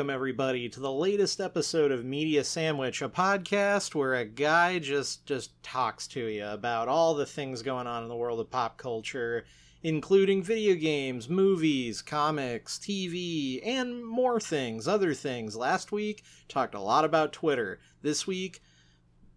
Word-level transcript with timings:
welcome 0.00 0.14
everybody 0.14 0.66
to 0.66 0.80
the 0.80 0.90
latest 0.90 1.42
episode 1.42 1.92
of 1.92 2.06
Media 2.06 2.42
Sandwich, 2.42 3.02
a 3.02 3.08
podcast 3.10 3.94
where 3.94 4.14
a 4.14 4.24
guy 4.24 4.78
just 4.78 5.26
just 5.26 5.62
talks 5.62 6.06
to 6.06 6.24
you 6.24 6.46
about 6.46 6.88
all 6.88 7.12
the 7.12 7.26
things 7.26 7.60
going 7.60 7.86
on 7.86 8.02
in 8.02 8.08
the 8.08 8.16
world 8.16 8.40
of 8.40 8.50
pop 8.50 8.78
culture, 8.78 9.44
including 9.82 10.42
video 10.42 10.74
games, 10.74 11.28
movies, 11.28 12.00
comics, 12.00 12.78
TV, 12.78 13.60
and 13.62 14.02
more 14.02 14.40
things, 14.40 14.88
other 14.88 15.12
things. 15.12 15.54
Last 15.54 15.92
week 15.92 16.24
talked 16.48 16.74
a 16.74 16.80
lot 16.80 17.04
about 17.04 17.34
Twitter. 17.34 17.78
This 18.00 18.26
week 18.26 18.62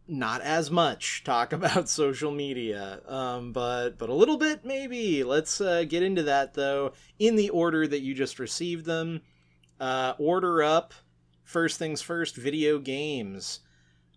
not 0.07 0.39
as 0.39 0.71
much 0.71 1.25
talk 1.25 1.51
about 1.57 1.89
social 1.89 2.31
media 2.31 3.01
um, 3.07 3.51
but 3.51 3.97
but 3.97 4.09
a 4.09 4.13
little 4.13 4.35
bit 4.37 4.65
maybe 4.65 5.23
let's 5.23 5.61
uh, 5.61 5.85
get 5.87 6.03
into 6.03 6.23
that 6.23 6.53
though 6.53 6.91
in 7.19 7.37
the 7.37 7.49
order 7.49 7.87
that 7.87 8.01
you 8.01 8.13
just 8.13 8.37
received 8.37 8.85
them 8.85 9.21
uh, 9.79 10.13
order 10.17 10.63
up 10.63 10.93
first 11.43 11.77
things 11.77 12.01
first 12.01 12.35
video 12.35 12.79
games. 12.79 13.59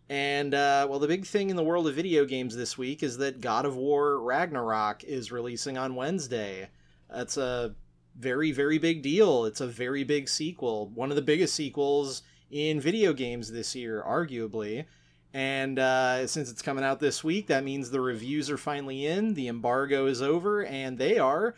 And 0.09 0.55
uh, 0.55 0.87
well 0.89 0.99
the 0.99 1.09
big 1.09 1.27
thing 1.27 1.51
in 1.51 1.57
the 1.57 1.65
world 1.65 1.89
of 1.89 1.95
video 1.95 2.25
games 2.25 2.57
this 2.57 2.79
week 2.79 3.03
is 3.03 3.19
that 3.19 3.41
god 3.41 3.65
of 3.65 3.77
war 3.77 4.21
ragnarok 4.21 5.03
is 5.05 5.33
releasing 5.33 5.77
on 5.77 5.95
wednesday. 5.95 6.69
That's 7.13 7.37
a 7.37 7.75
very 8.17 8.53
very 8.53 8.79
big 8.79 9.03
deal. 9.03 9.45
It's 9.45 9.61
a 9.61 9.67
very 9.67 10.05
big 10.05 10.29
sequel 10.29 10.89
one 10.95 11.11
of 11.11 11.17
the 11.17 11.23
biggest 11.23 11.55
sequels 11.55 12.23
in 12.51 12.81
video 12.81 13.13
games 13.13 13.51
this 13.51 13.75
year 13.75 14.03
arguably. 14.07 14.87
And 15.35 15.79
uh, 15.79 16.27
since 16.27 16.51
it's 16.51 16.63
coming 16.63 16.83
out 16.83 16.99
this 16.99 17.23
week, 17.23 17.49
that 17.49 17.63
means 17.63 17.91
the 17.91 18.01
reviews 18.01 18.49
are 18.49 18.57
finally 18.57 19.05
in, 19.05 19.35
the 19.35 19.49
embargo 19.49 20.07
is 20.07 20.23
over, 20.23 20.65
and 20.65 20.97
they 20.97 21.19
are, 21.19 21.55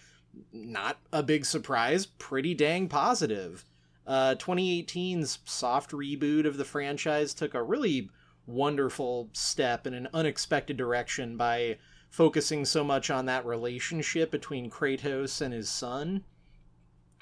not 0.52 0.98
a 1.12 1.22
big 1.22 1.44
surprise, 1.44 2.06
pretty 2.06 2.54
dang 2.54 2.88
positive. 2.88 3.64
Uh, 4.08 4.34
2018's 4.36 5.40
soft 5.44 5.90
reboot 5.90 6.46
of 6.46 6.56
the 6.56 6.64
franchise 6.64 7.34
took 7.34 7.52
a 7.52 7.62
really 7.62 8.08
wonderful 8.46 9.28
step 9.34 9.86
in 9.86 9.92
an 9.92 10.08
unexpected 10.14 10.78
direction 10.78 11.36
by 11.36 11.76
focusing 12.08 12.64
so 12.64 12.82
much 12.82 13.10
on 13.10 13.26
that 13.26 13.44
relationship 13.44 14.30
between 14.30 14.70
Kratos 14.70 15.42
and 15.42 15.52
his 15.52 15.68
son. 15.68 16.24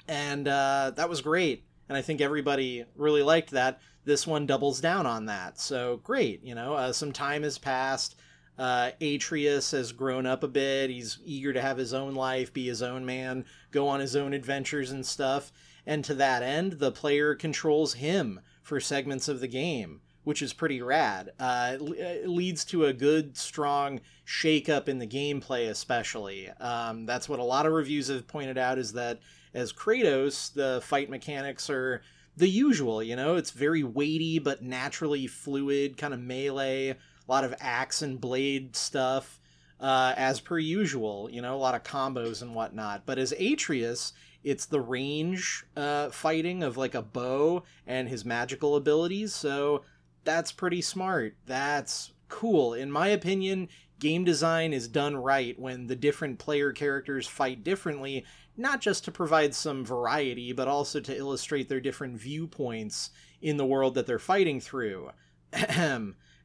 And 0.07 0.47
uh, 0.47 0.93
that 0.95 1.09
was 1.09 1.19
great. 1.19 1.65
And 1.89 1.97
I 1.97 2.01
think 2.01 2.21
everybody 2.21 2.85
really 2.95 3.21
liked 3.21 3.51
that 3.51 3.81
this 4.05 4.25
one 4.25 4.45
doubles 4.45 4.79
down 4.79 5.05
on 5.05 5.25
that. 5.25 5.59
So 5.59 5.99
great, 6.03 6.41
you 6.41 6.55
know, 6.55 6.73
uh, 6.73 6.93
some 6.93 7.11
time 7.11 7.43
has 7.43 7.57
passed. 7.57 8.15
Uh, 8.57 8.91
Atreus 9.01 9.71
has 9.71 9.91
grown 9.91 10.25
up 10.25 10.43
a 10.43 10.47
bit. 10.47 10.89
He's 10.89 11.19
eager 11.25 11.51
to 11.51 11.61
have 11.61 11.77
his 11.77 11.93
own 11.93 12.15
life, 12.15 12.53
be 12.53 12.65
his 12.65 12.81
own 12.81 13.05
man, 13.05 13.43
go 13.71 13.89
on 13.89 13.99
his 13.99 14.15
own 14.15 14.33
adventures 14.33 14.91
and 14.91 15.05
stuff. 15.05 15.51
And 15.87 16.03
to 16.03 16.13
that 16.15 16.43
end, 16.43 16.73
the 16.73 16.91
player 16.91 17.33
controls 17.33 17.93
him 17.93 18.41
for 18.61 18.81
segments 18.81 19.29
of 19.29 19.39
the 19.39 19.47
game, 19.47 20.01
which 20.25 20.41
is 20.41 20.51
pretty 20.51 20.81
rad. 20.81 21.31
Uh, 21.39 21.77
it 21.79 22.27
leads 22.27 22.65
to 22.65 22.85
a 22.85 22.93
good, 22.93 23.37
strong 23.37 24.01
shakeup 24.25 24.89
in 24.89 24.99
the 24.99 25.07
gameplay, 25.07 25.69
especially. 25.69 26.49
Um, 26.59 27.05
that's 27.05 27.29
what 27.29 27.39
a 27.39 27.43
lot 27.43 27.65
of 27.65 27.71
reviews 27.71 28.09
have 28.09 28.27
pointed 28.27 28.57
out 28.57 28.77
is 28.77 28.91
that 28.93 29.21
as 29.53 29.71
Kratos, 29.71 30.53
the 30.53 30.81
fight 30.83 31.09
mechanics 31.09 31.69
are 31.69 32.01
the 32.35 32.49
usual, 32.49 33.01
you 33.01 33.15
know, 33.15 33.37
it's 33.37 33.51
very 33.51 33.83
weighty 33.83 34.39
but 34.39 34.61
naturally 34.61 35.25
fluid, 35.25 35.97
kind 35.97 36.13
of 36.13 36.19
melee, 36.19 36.89
a 36.89 36.95
lot 37.29 37.45
of 37.45 37.55
axe 37.61 38.01
and 38.01 38.19
blade 38.19 38.75
stuff, 38.75 39.39
uh, 39.79 40.13
as 40.17 40.41
per 40.41 40.59
usual, 40.59 41.29
you 41.31 41.41
know, 41.41 41.55
a 41.55 41.57
lot 41.57 41.75
of 41.75 41.83
combos 41.83 42.41
and 42.41 42.53
whatnot. 42.53 43.03
But 43.05 43.17
as 43.17 43.31
Atreus, 43.31 44.11
it's 44.47 44.65
the 44.65 44.79
range 44.79 45.65
uh, 45.75 46.09
fighting 46.09 46.63
of 46.63 46.77
like 46.77 46.95
a 46.95 47.01
bow 47.01 47.63
and 47.85 48.07
his 48.07 48.23
magical 48.23 48.77
abilities, 48.77 49.35
so 49.35 49.83
that's 50.23 50.51
pretty 50.51 50.81
smart. 50.81 51.35
That's 51.45 52.13
cool. 52.29 52.73
In 52.73 52.89
my 52.89 53.07
opinion, 53.07 53.67
game 53.99 54.23
design 54.23 54.71
is 54.71 54.87
done 54.87 55.17
right 55.17 55.59
when 55.59 55.87
the 55.87 55.95
different 55.95 56.39
player 56.39 56.71
characters 56.71 57.27
fight 57.27 57.63
differently 57.63 58.25
not 58.55 58.81
just 58.81 59.03
to 59.05 59.11
provide 59.11 59.53
some 59.53 59.85
variety, 59.85 60.51
but 60.53 60.67
also 60.67 60.99
to 60.99 61.15
illustrate 61.15 61.69
their 61.69 61.81
different 61.81 62.17
viewpoints 62.17 63.11
in 63.41 63.57
the 63.57 63.65
world 63.65 63.95
that 63.95 64.07
they're 64.07 64.17
fighting 64.17 64.59
through. 64.59 65.11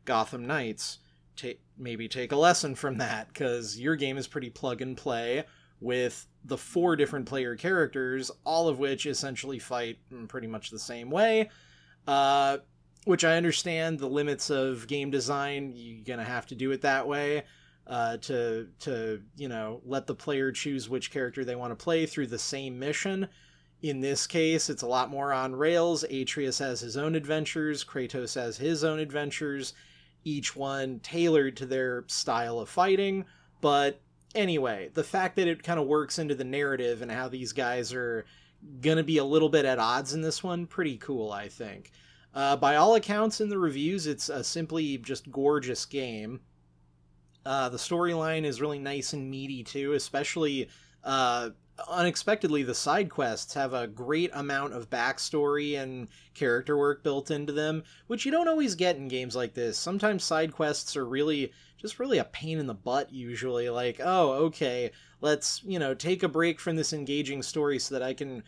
Gotham 0.05 0.47
Knights, 0.47 0.99
maybe 1.79 2.09
take 2.09 2.33
a 2.33 2.37
lesson 2.37 2.75
from 2.75 2.99
that, 2.99 3.29
because 3.29 3.79
your 3.79 3.97
game 3.97 4.19
is 4.19 4.27
pretty 4.27 4.51
plug 4.51 4.83
and 4.83 4.97
play 4.97 5.45
with 5.81 6.27
the 6.45 6.59
four 6.59 6.97
different 6.97 7.27
player 7.27 7.57
characters, 7.57 8.31
all 8.45 8.69
of 8.69 8.79
which 8.79 9.07
essentially 9.07 9.59
fight 9.59 9.99
in 10.11 10.27
pretty 10.27 10.47
much 10.47 10.71
the 10.71 10.79
same 10.79 11.11
way. 11.11 11.51
Uh, 12.07 12.59
which 13.05 13.25
I 13.25 13.37
understand 13.37 13.99
the 13.99 14.09
limits 14.09 14.51
of 14.51 14.87
game 14.87 15.11
design, 15.11 15.73
you're 15.75 16.05
gonna 16.05 16.25
have 16.25 16.47
to 16.47 16.55
do 16.55 16.71
it 16.71 16.83
that 16.83 17.07
way 17.07 17.45
uh, 17.87 18.17
to 18.19 18.69
to 18.81 19.23
you 19.37 19.49
know 19.49 19.81
let 19.85 20.07
the 20.07 20.15
player 20.15 20.53
choose 20.53 20.89
which 20.89 21.11
character 21.11 21.45
they 21.45 21.57
want 21.57 21.77
to 21.77 21.85
play 21.85 22.07
through 22.07 22.29
the 22.29 22.39
same 22.39 22.79
mission. 22.79 23.29
In 23.83 24.01
this 24.01 24.29
case, 24.29 24.71
it's 24.71 24.83
a 24.83 24.87
lot 24.87 25.11
more 25.11 25.33
on 25.33 25.57
rails. 25.57 26.05
Atreus 26.05 26.59
has 26.61 26.81
his 26.81 26.97
own 26.97 27.17
adventures, 27.17 27.85
Kratos 27.85 28.37
has 28.37 28.57
his 28.57 28.85
own 28.85 29.01
adventures, 29.01 29.75
each 30.23 30.55
one 30.55 31.01
tailored 31.01 31.57
to 31.57 31.67
their 31.67 32.05
style 32.07 32.61
of 32.61 32.69
fighting. 32.69 33.25
But 33.61 34.01
anyway, 34.35 34.91
the 34.93 35.05
fact 35.05 35.37
that 35.37 35.49
it 35.49 35.63
kind 35.63 35.81
of 35.81 35.87
works 35.87 36.19
into 36.19 36.35
the 36.35 36.45
narrative 36.45 37.03
and 37.03 37.11
how 37.11 37.29
these 37.29 37.53
guys 37.53 37.93
are 37.93 38.25
gonna 38.81 39.03
be 39.03 39.19
a 39.19 39.25
little 39.25 39.49
bit 39.49 39.65
at 39.65 39.79
odds 39.79 40.15
in 40.15 40.21
this 40.21 40.43
one, 40.43 40.67
pretty 40.67 40.97
cool, 40.97 41.33
I 41.33 41.49
think. 41.49 41.91
Uh, 42.35 42.57
by 42.57 42.77
all 42.77 42.95
accounts 42.95 43.41
in 43.41 43.49
the 43.49 43.59
reviews, 43.59 44.07
it's 44.07 44.29
a 44.29 44.43
simply 44.43 44.99
just 44.99 45.31
gorgeous 45.31 45.85
game. 45.85 46.41
Uh, 47.45 47.69
the 47.69 47.77
storyline 47.77 48.45
is 48.45 48.61
really 48.61 48.79
nice 48.79 49.13
and 49.13 49.31
meaty 49.31 49.65
too, 49.65 49.93
especially 49.93 50.69
uh, 51.05 51.51
unexpectedly 51.89 52.63
the 52.63 52.75
side 52.75 53.11
quests 53.11 53.55
have 53.55 53.75
a 53.75 53.87
great 53.87 54.31
amount 54.35 54.73
of 54.73 54.91
backstory 54.91 55.81
and 55.81 56.09
character 56.35 56.77
work 56.77 57.03
built 57.03 57.31
into 57.31 57.53
them 57.53 57.83
which 58.07 58.25
you 58.25 58.33
don't 58.33 58.49
always 58.49 58.75
get 58.75 58.97
in 58.97 59.09
games 59.09 59.37
like 59.37 59.55
this. 59.55 59.79
Sometimes 59.79 60.25
side 60.25 60.53
quests 60.53 60.97
are 60.97 61.07
really 61.07 61.53
just 61.79 61.99
really 61.99 62.19
a 62.19 62.25
pain 62.25 62.59
in 62.59 62.67
the 62.67 62.75
butt 62.75 63.13
usually. 63.13 63.69
Like 63.71 64.01
oh 64.03 64.33
okay 64.45 64.91
let's 65.23 65.63
you 65.65 65.79
know 65.79 65.95
take 65.95 66.23
a 66.23 66.29
break 66.29 66.61
from 66.61 66.77
this 66.77 66.93
engaging 66.93 67.43
story 67.43 67.79
so 67.79 67.95
that 67.95 68.03
i 68.03 68.13
can 68.13 68.43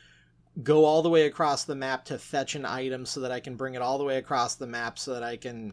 go 0.62 0.84
all 0.84 1.03
the 1.03 1.09
way 1.09 1.27
across 1.27 1.65
the 1.65 1.75
map 1.75 2.05
to 2.05 2.19
fetch 2.19 2.55
an 2.55 2.67
item 2.67 3.06
so 3.06 3.21
that 3.21 3.33
i 3.33 3.41
can 3.41 3.56
bring 3.56 3.75
it 3.75 3.81
all 3.81 3.97
the 3.97 4.05
way 4.05 4.19
across 4.19 4.56
the 4.56 4.67
map 4.67 4.99
so 4.99 5.15
that 5.15 5.23
i 5.23 5.37
can 5.37 5.73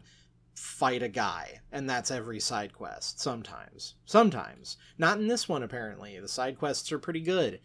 fight 0.54 1.02
a 1.02 1.08
guy 1.08 1.60
and 1.70 1.88
that's 1.88 2.10
every 2.10 2.40
side 2.40 2.72
quest 2.72 3.20
sometimes. 3.20 3.94
Sometimes. 4.04 4.76
Not 4.98 5.18
in 5.18 5.26
this 5.26 5.48
one 5.48 5.62
apparently. 5.62 6.18
The 6.20 6.28
side 6.28 6.58
quests 6.58 6.92
are 6.92 6.98
pretty 6.98 7.20
good. 7.20 7.60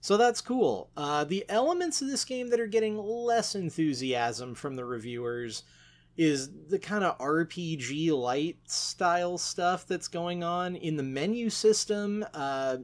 So 0.00 0.16
that's 0.16 0.40
cool. 0.40 0.90
Uh, 0.96 1.24
the 1.24 1.44
elements 1.48 2.02
of 2.02 2.08
this 2.08 2.24
game 2.24 2.50
that 2.50 2.60
are 2.60 2.66
getting 2.66 2.98
less 2.98 3.54
enthusiasm 3.54 4.54
from 4.54 4.76
the 4.76 4.84
reviewers 4.84 5.62
is 6.16 6.50
the 6.68 6.78
kind 6.78 7.02
of 7.04 7.16
rpg 7.18 8.10
light 8.10 8.58
style 8.66 9.38
stuff 9.38 9.86
that's 9.86 10.08
going 10.08 10.44
on. 10.44 10.76
In 10.76 10.96
the 10.96 11.02
menu 11.02 11.48
system 11.48 12.24
uh, 12.34 12.78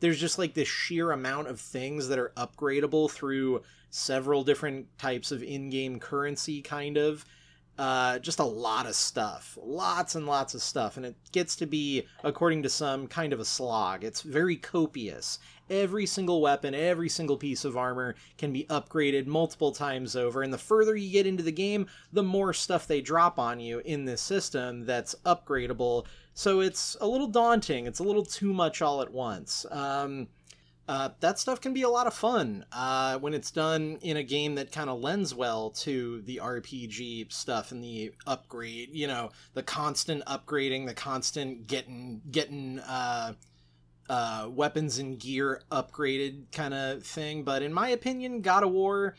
there's 0.00 0.20
just 0.20 0.38
like 0.38 0.54
this 0.54 0.68
sheer 0.68 1.12
amount 1.12 1.48
of 1.48 1.60
things 1.60 2.08
that 2.08 2.18
are 2.18 2.32
upgradable 2.36 3.10
through 3.10 3.62
several 3.90 4.44
different 4.44 4.86
types 4.98 5.30
of 5.30 5.42
in-game 5.42 5.98
currency 5.98 6.62
kind 6.62 6.96
of 6.96 7.24
uh, 7.80 8.18
just 8.18 8.40
a 8.40 8.44
lot 8.44 8.84
of 8.84 8.94
stuff, 8.94 9.56
lots 9.58 10.14
and 10.14 10.26
lots 10.26 10.52
of 10.52 10.60
stuff, 10.60 10.98
and 10.98 11.06
it 11.06 11.16
gets 11.32 11.56
to 11.56 11.64
be, 11.64 12.06
according 12.22 12.62
to 12.62 12.68
some, 12.68 13.06
kind 13.06 13.32
of 13.32 13.40
a 13.40 13.44
slog. 13.44 14.04
It's 14.04 14.20
very 14.20 14.56
copious. 14.56 15.38
Every 15.70 16.04
single 16.04 16.42
weapon, 16.42 16.74
every 16.74 17.08
single 17.08 17.38
piece 17.38 17.64
of 17.64 17.78
armor 17.78 18.16
can 18.36 18.52
be 18.52 18.66
upgraded 18.66 19.24
multiple 19.24 19.72
times 19.72 20.14
over, 20.14 20.42
and 20.42 20.52
the 20.52 20.58
further 20.58 20.94
you 20.94 21.10
get 21.10 21.26
into 21.26 21.42
the 21.42 21.52
game, 21.52 21.86
the 22.12 22.22
more 22.22 22.52
stuff 22.52 22.86
they 22.86 23.00
drop 23.00 23.38
on 23.38 23.60
you 23.60 23.78
in 23.86 24.04
this 24.04 24.20
system 24.20 24.84
that's 24.84 25.14
upgradable. 25.24 26.04
So 26.34 26.60
it's 26.60 26.98
a 27.00 27.06
little 27.06 27.28
daunting. 27.28 27.86
It's 27.86 28.00
a 28.00 28.04
little 28.04 28.26
too 28.26 28.52
much 28.52 28.82
all 28.82 29.00
at 29.00 29.10
once. 29.10 29.64
Um, 29.70 30.28
uh, 30.90 31.10
that 31.20 31.38
stuff 31.38 31.60
can 31.60 31.72
be 31.72 31.82
a 31.82 31.88
lot 31.88 32.08
of 32.08 32.12
fun 32.12 32.64
uh, 32.72 33.16
when 33.18 33.32
it's 33.32 33.52
done 33.52 33.96
in 34.02 34.16
a 34.16 34.24
game 34.24 34.56
that 34.56 34.72
kind 34.72 34.90
of 34.90 34.98
lends 34.98 35.32
well 35.32 35.70
to 35.70 36.20
the 36.22 36.40
RPG 36.42 37.32
stuff 37.32 37.70
and 37.70 37.80
the 37.80 38.12
upgrade. 38.26 38.88
You 38.92 39.06
know, 39.06 39.30
the 39.54 39.62
constant 39.62 40.24
upgrading, 40.24 40.88
the 40.88 40.94
constant 40.94 41.68
getting 41.68 42.22
getting 42.28 42.80
uh, 42.80 43.34
uh 44.08 44.48
weapons 44.50 44.98
and 44.98 45.16
gear 45.16 45.62
upgraded 45.70 46.50
kind 46.50 46.74
of 46.74 47.04
thing. 47.04 47.44
But 47.44 47.62
in 47.62 47.72
my 47.72 47.90
opinion, 47.90 48.40
God 48.40 48.64
of 48.64 48.72
War. 48.72 49.14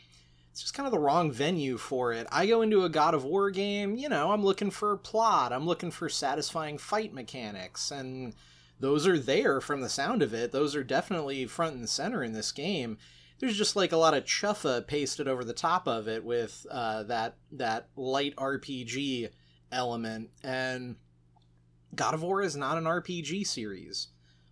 It's 0.50 0.60
just 0.60 0.74
kind 0.74 0.86
of 0.86 0.92
the 0.92 0.98
wrong 0.98 1.32
venue 1.32 1.78
for 1.78 2.12
it. 2.12 2.26
I 2.30 2.44
go 2.44 2.60
into 2.60 2.84
a 2.84 2.90
God 2.90 3.14
of 3.14 3.24
War 3.24 3.50
game, 3.50 3.96
you 3.96 4.10
know, 4.10 4.32
I'm 4.32 4.44
looking 4.44 4.70
for 4.70 4.98
plot, 4.98 5.50
I'm 5.50 5.64
looking 5.64 5.90
for 5.90 6.10
satisfying 6.10 6.76
fight 6.76 7.14
mechanics, 7.14 7.90
and 7.90 8.34
those 8.82 9.06
are 9.06 9.18
there 9.18 9.60
from 9.60 9.80
the 9.80 9.88
sound 9.88 10.22
of 10.22 10.34
it. 10.34 10.50
Those 10.50 10.74
are 10.74 10.82
definitely 10.82 11.46
front 11.46 11.76
and 11.76 11.88
center 11.88 12.24
in 12.24 12.32
this 12.32 12.50
game. 12.50 12.98
there's 13.38 13.56
just 13.56 13.76
like 13.76 13.92
a 13.92 13.96
lot 13.96 14.12
of 14.12 14.24
chuffa 14.24 14.84
pasted 14.86 15.28
over 15.28 15.44
the 15.44 15.52
top 15.52 15.86
of 15.86 16.08
it 16.08 16.24
with 16.24 16.66
uh, 16.68 17.04
that 17.04 17.36
that 17.52 17.88
light 17.96 18.34
RPG 18.34 19.30
element. 19.70 20.30
And 20.42 20.96
God 21.94 22.14
of 22.14 22.22
War 22.22 22.42
is 22.42 22.56
not 22.56 22.76
an 22.76 22.84
RPG 22.84 23.46
series. 23.46 24.08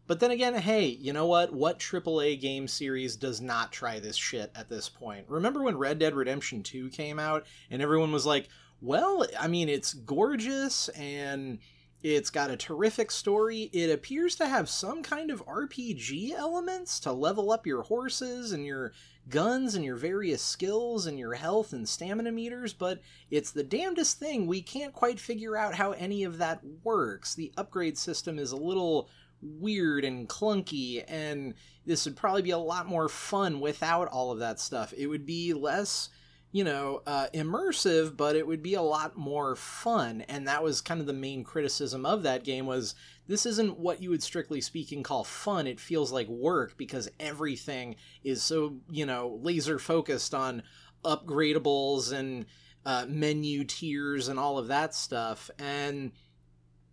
But 0.06 0.20
then 0.20 0.30
again, 0.30 0.54
hey, 0.54 0.86
you 0.86 1.12
know 1.12 1.26
what? 1.26 1.52
What 1.52 1.80
AAA 1.80 2.40
game 2.40 2.68
series 2.68 3.16
does 3.16 3.40
not 3.40 3.72
try 3.72 3.98
this 3.98 4.16
shit 4.16 4.52
at 4.54 4.68
this 4.68 4.88
point? 4.88 5.26
Remember 5.28 5.62
when 5.62 5.76
Red 5.76 5.98
Dead 5.98 6.14
Redemption 6.14 6.62
2 6.62 6.90
came 6.90 7.18
out 7.18 7.46
and 7.68 7.82
everyone 7.82 8.12
was 8.12 8.26
like, 8.26 8.48
well, 8.80 9.26
I 9.38 9.48
mean, 9.48 9.68
it's 9.68 9.92
gorgeous 9.92 10.88
and 10.90 11.58
it's 12.02 12.30
got 12.30 12.50
a 12.50 12.56
terrific 12.56 13.10
story. 13.10 13.70
It 13.72 13.90
appears 13.90 14.34
to 14.36 14.46
have 14.46 14.68
some 14.68 15.02
kind 15.02 15.30
of 15.30 15.44
RPG 15.46 16.32
elements 16.32 16.98
to 17.00 17.12
level 17.12 17.52
up 17.52 17.66
your 17.66 17.82
horses 17.82 18.52
and 18.52 18.64
your 18.64 18.92
guns 19.28 19.74
and 19.74 19.84
your 19.84 19.96
various 19.96 20.42
skills 20.42 21.06
and 21.06 21.18
your 21.18 21.34
health 21.34 21.72
and 21.72 21.88
stamina 21.88 22.32
meters, 22.32 22.72
but 22.72 23.00
it's 23.30 23.50
the 23.52 23.62
damnedest 23.62 24.18
thing. 24.18 24.46
We 24.46 24.62
can't 24.62 24.94
quite 24.94 25.20
figure 25.20 25.56
out 25.56 25.74
how 25.74 25.92
any 25.92 26.24
of 26.24 26.38
that 26.38 26.60
works. 26.82 27.34
The 27.34 27.52
upgrade 27.56 27.98
system 27.98 28.38
is 28.38 28.52
a 28.52 28.56
little 28.56 29.08
weird 29.42 30.04
and 30.04 30.28
clunky, 30.28 31.04
and 31.06 31.54
this 31.86 32.04
would 32.04 32.16
probably 32.16 32.42
be 32.42 32.50
a 32.50 32.58
lot 32.58 32.86
more 32.86 33.08
fun 33.08 33.60
without 33.60 34.08
all 34.08 34.32
of 34.32 34.38
that 34.38 34.58
stuff. 34.58 34.92
It 34.96 35.06
would 35.06 35.26
be 35.26 35.52
less 35.52 36.08
you 36.52 36.64
know, 36.64 37.02
uh, 37.06 37.28
immersive, 37.32 38.16
but 38.16 38.34
it 38.34 38.46
would 38.46 38.62
be 38.62 38.74
a 38.74 38.82
lot 38.82 39.16
more 39.16 39.54
fun. 39.54 40.22
And 40.22 40.48
that 40.48 40.62
was 40.64 40.80
kind 40.80 41.00
of 41.00 41.06
the 41.06 41.12
main 41.12 41.44
criticism 41.44 42.04
of 42.04 42.24
that 42.24 42.42
game 42.42 42.66
was 42.66 42.94
this 43.28 43.46
isn't 43.46 43.78
what 43.78 44.02
you 44.02 44.10
would 44.10 44.22
strictly 44.22 44.60
speaking 44.60 45.04
call 45.04 45.22
fun. 45.22 45.68
It 45.68 45.78
feels 45.78 46.10
like 46.10 46.26
work 46.26 46.76
because 46.76 47.08
everything 47.20 47.94
is 48.24 48.42
so, 48.42 48.78
you 48.90 49.06
know, 49.06 49.38
laser 49.42 49.78
focused 49.78 50.34
on 50.34 50.64
upgradables 51.04 52.12
and 52.12 52.46
uh, 52.84 53.06
menu 53.08 53.62
tiers 53.62 54.26
and 54.26 54.38
all 54.38 54.58
of 54.58 54.68
that 54.68 54.92
stuff. 54.92 55.50
And 55.60 56.10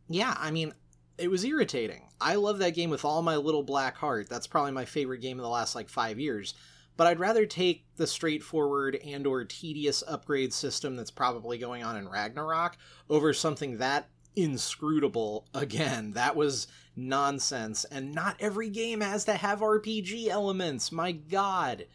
yeah, 0.08 0.36
I 0.38 0.52
mean, 0.52 0.74
it 1.18 1.32
was 1.32 1.44
irritating. 1.44 2.04
I 2.22 2.36
love 2.36 2.60
that 2.60 2.76
game 2.76 2.92
with 2.92 3.04
all 3.04 3.24
my 3.24 3.38
little 3.38 3.64
black 3.64 3.98
heart. 3.98 4.30
That's 4.30 4.46
probably 4.46 4.72
my 4.72 4.86
favorite 4.86 5.22
game 5.22 5.40
of 5.40 5.44
the 5.44 5.50
last 5.50 5.74
like 5.74 5.90
five 5.90 6.20
years 6.20 6.54
but 6.98 7.08
I'd 7.08 7.20
rather 7.20 7.46
take 7.46 7.86
the 7.96 8.08
straightforward 8.08 8.96
and 8.96 9.26
or 9.26 9.46
tedious 9.46 10.04
upgrade 10.08 10.52
system 10.52 10.96
that's 10.96 11.12
probably 11.12 11.58
going 11.58 11.84
on 11.84 11.96
in 11.96 12.10
Ragnarok 12.10 12.78
over 13.10 13.34
something 13.34 13.78
that 13.78 14.10
inscrutable 14.36 15.46
again. 15.54 16.12
That 16.14 16.36
was 16.36 16.68
nonsense 16.96 17.86
and 17.86 18.14
not 18.14 18.36
every 18.40 18.70
game 18.70 19.02
has 19.02 19.26
to 19.26 19.36
have 19.36 19.60
RPG 19.60 20.28
elements. 20.28 20.92
My 20.92 21.12
god. 21.12 21.86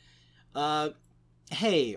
Uh 0.55 0.91
hey, 1.51 1.97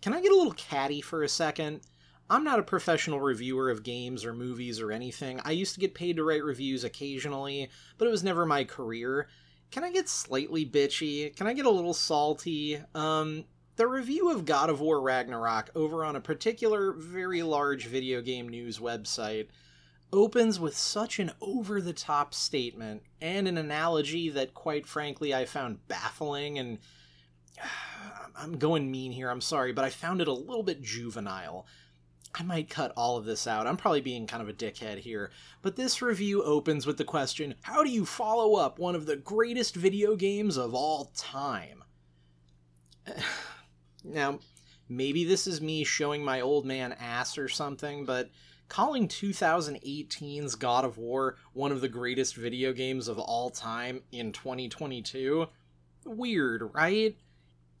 can 0.00 0.14
I 0.14 0.22
get 0.22 0.32
a 0.32 0.36
little 0.36 0.52
catty 0.52 1.00
for 1.00 1.22
a 1.22 1.28
second? 1.28 1.80
I'm 2.28 2.44
not 2.44 2.58
a 2.58 2.64
professional 2.64 3.20
reviewer 3.20 3.70
of 3.70 3.84
games 3.84 4.24
or 4.24 4.34
movies 4.34 4.80
or 4.80 4.90
anything. 4.90 5.40
I 5.44 5.52
used 5.52 5.74
to 5.74 5.80
get 5.80 5.94
paid 5.94 6.16
to 6.16 6.24
write 6.24 6.42
reviews 6.42 6.82
occasionally, 6.82 7.70
but 7.98 8.08
it 8.08 8.10
was 8.10 8.24
never 8.24 8.44
my 8.44 8.64
career 8.64 9.28
can 9.70 9.84
I 9.84 9.92
get 9.92 10.08
slightly 10.08 10.64
bitchy? 10.64 11.34
Can 11.36 11.46
I 11.46 11.52
get 11.52 11.66
a 11.66 11.70
little 11.70 11.94
salty? 11.94 12.80
Um, 12.94 13.44
the 13.76 13.86
review 13.86 14.30
of 14.30 14.44
God 14.44 14.70
of 14.70 14.80
War 14.80 15.00
Ragnarok 15.00 15.70
over 15.74 16.04
on 16.04 16.16
a 16.16 16.20
particular 16.20 16.92
very 16.92 17.42
large 17.42 17.86
video 17.86 18.22
game 18.22 18.48
news 18.48 18.78
website 18.78 19.48
opens 20.12 20.58
with 20.58 20.76
such 20.76 21.18
an 21.18 21.32
over 21.40 21.80
the 21.80 21.92
top 21.92 22.32
statement 22.32 23.02
and 23.20 23.46
an 23.46 23.58
analogy 23.58 24.30
that, 24.30 24.54
quite 24.54 24.86
frankly, 24.86 25.34
I 25.34 25.44
found 25.44 25.86
baffling 25.88 26.58
and. 26.58 26.78
I'm 28.38 28.58
going 28.58 28.90
mean 28.90 29.12
here, 29.12 29.30
I'm 29.30 29.40
sorry, 29.40 29.72
but 29.72 29.86
I 29.86 29.88
found 29.88 30.20
it 30.20 30.28
a 30.28 30.32
little 30.32 30.62
bit 30.62 30.82
juvenile. 30.82 31.64
I 32.34 32.42
might 32.42 32.68
cut 32.68 32.92
all 32.96 33.16
of 33.16 33.24
this 33.24 33.46
out. 33.46 33.66
I'm 33.66 33.76
probably 33.76 34.00
being 34.00 34.26
kind 34.26 34.42
of 34.42 34.48
a 34.48 34.52
dickhead 34.52 34.98
here. 34.98 35.30
But 35.62 35.76
this 35.76 36.02
review 36.02 36.42
opens 36.42 36.86
with 36.86 36.98
the 36.98 37.04
question 37.04 37.54
How 37.62 37.82
do 37.82 37.90
you 37.90 38.04
follow 38.04 38.56
up 38.56 38.78
one 38.78 38.94
of 38.94 39.06
the 39.06 39.16
greatest 39.16 39.74
video 39.74 40.16
games 40.16 40.56
of 40.56 40.74
all 40.74 41.12
time? 41.16 41.84
now, 44.04 44.40
maybe 44.88 45.24
this 45.24 45.46
is 45.46 45.60
me 45.60 45.84
showing 45.84 46.24
my 46.24 46.40
old 46.40 46.66
man 46.66 46.92
ass 46.92 47.38
or 47.38 47.48
something, 47.48 48.04
but 48.04 48.30
calling 48.68 49.08
2018's 49.08 50.54
God 50.56 50.84
of 50.84 50.98
War 50.98 51.36
one 51.52 51.72
of 51.72 51.80
the 51.80 51.88
greatest 51.88 52.34
video 52.36 52.72
games 52.72 53.08
of 53.08 53.18
all 53.18 53.50
time 53.50 54.02
in 54.12 54.32
2022? 54.32 55.46
Weird, 56.04 56.74
right? 56.74 57.16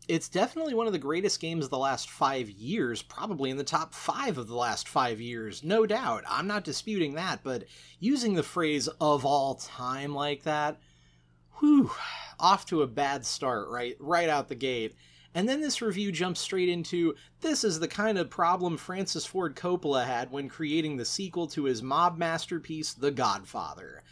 It's 0.08 0.28
definitely 0.28 0.74
one 0.74 0.86
of 0.86 0.92
the 0.92 0.98
greatest 0.98 1.40
games 1.40 1.64
of 1.64 1.70
the 1.70 1.78
last 1.78 2.10
five 2.10 2.48
years, 2.48 3.02
probably 3.02 3.50
in 3.50 3.56
the 3.56 3.64
top 3.64 3.94
five 3.94 4.38
of 4.38 4.46
the 4.46 4.54
last 4.54 4.88
five 4.88 5.20
years, 5.20 5.64
no 5.64 5.86
doubt. 5.86 6.24
I'm 6.28 6.46
not 6.46 6.64
disputing 6.64 7.14
that, 7.14 7.40
but 7.42 7.64
using 7.98 8.34
the 8.34 8.42
phrase 8.42 8.88
of 9.00 9.24
all 9.24 9.56
time 9.56 10.14
like 10.14 10.44
that, 10.44 10.78
whew, 11.58 11.90
off 12.38 12.66
to 12.66 12.82
a 12.82 12.86
bad 12.86 13.24
start 13.24 13.68
right 13.68 13.96
right 13.98 14.28
out 14.28 14.48
the 14.48 14.54
gate. 14.54 14.94
And 15.34 15.46
then 15.48 15.60
this 15.60 15.82
review 15.82 16.12
jumps 16.12 16.40
straight 16.40 16.70
into 16.70 17.14
this 17.40 17.62
is 17.62 17.78
the 17.78 17.88
kind 17.88 18.16
of 18.16 18.30
problem 18.30 18.78
Francis 18.78 19.26
Ford 19.26 19.54
Coppola 19.54 20.06
had 20.06 20.30
when 20.30 20.48
creating 20.48 20.96
the 20.96 21.04
sequel 21.04 21.46
to 21.48 21.64
his 21.64 21.82
mob 21.82 22.16
masterpiece, 22.16 22.94
The 22.94 23.10
Godfather. 23.10 24.02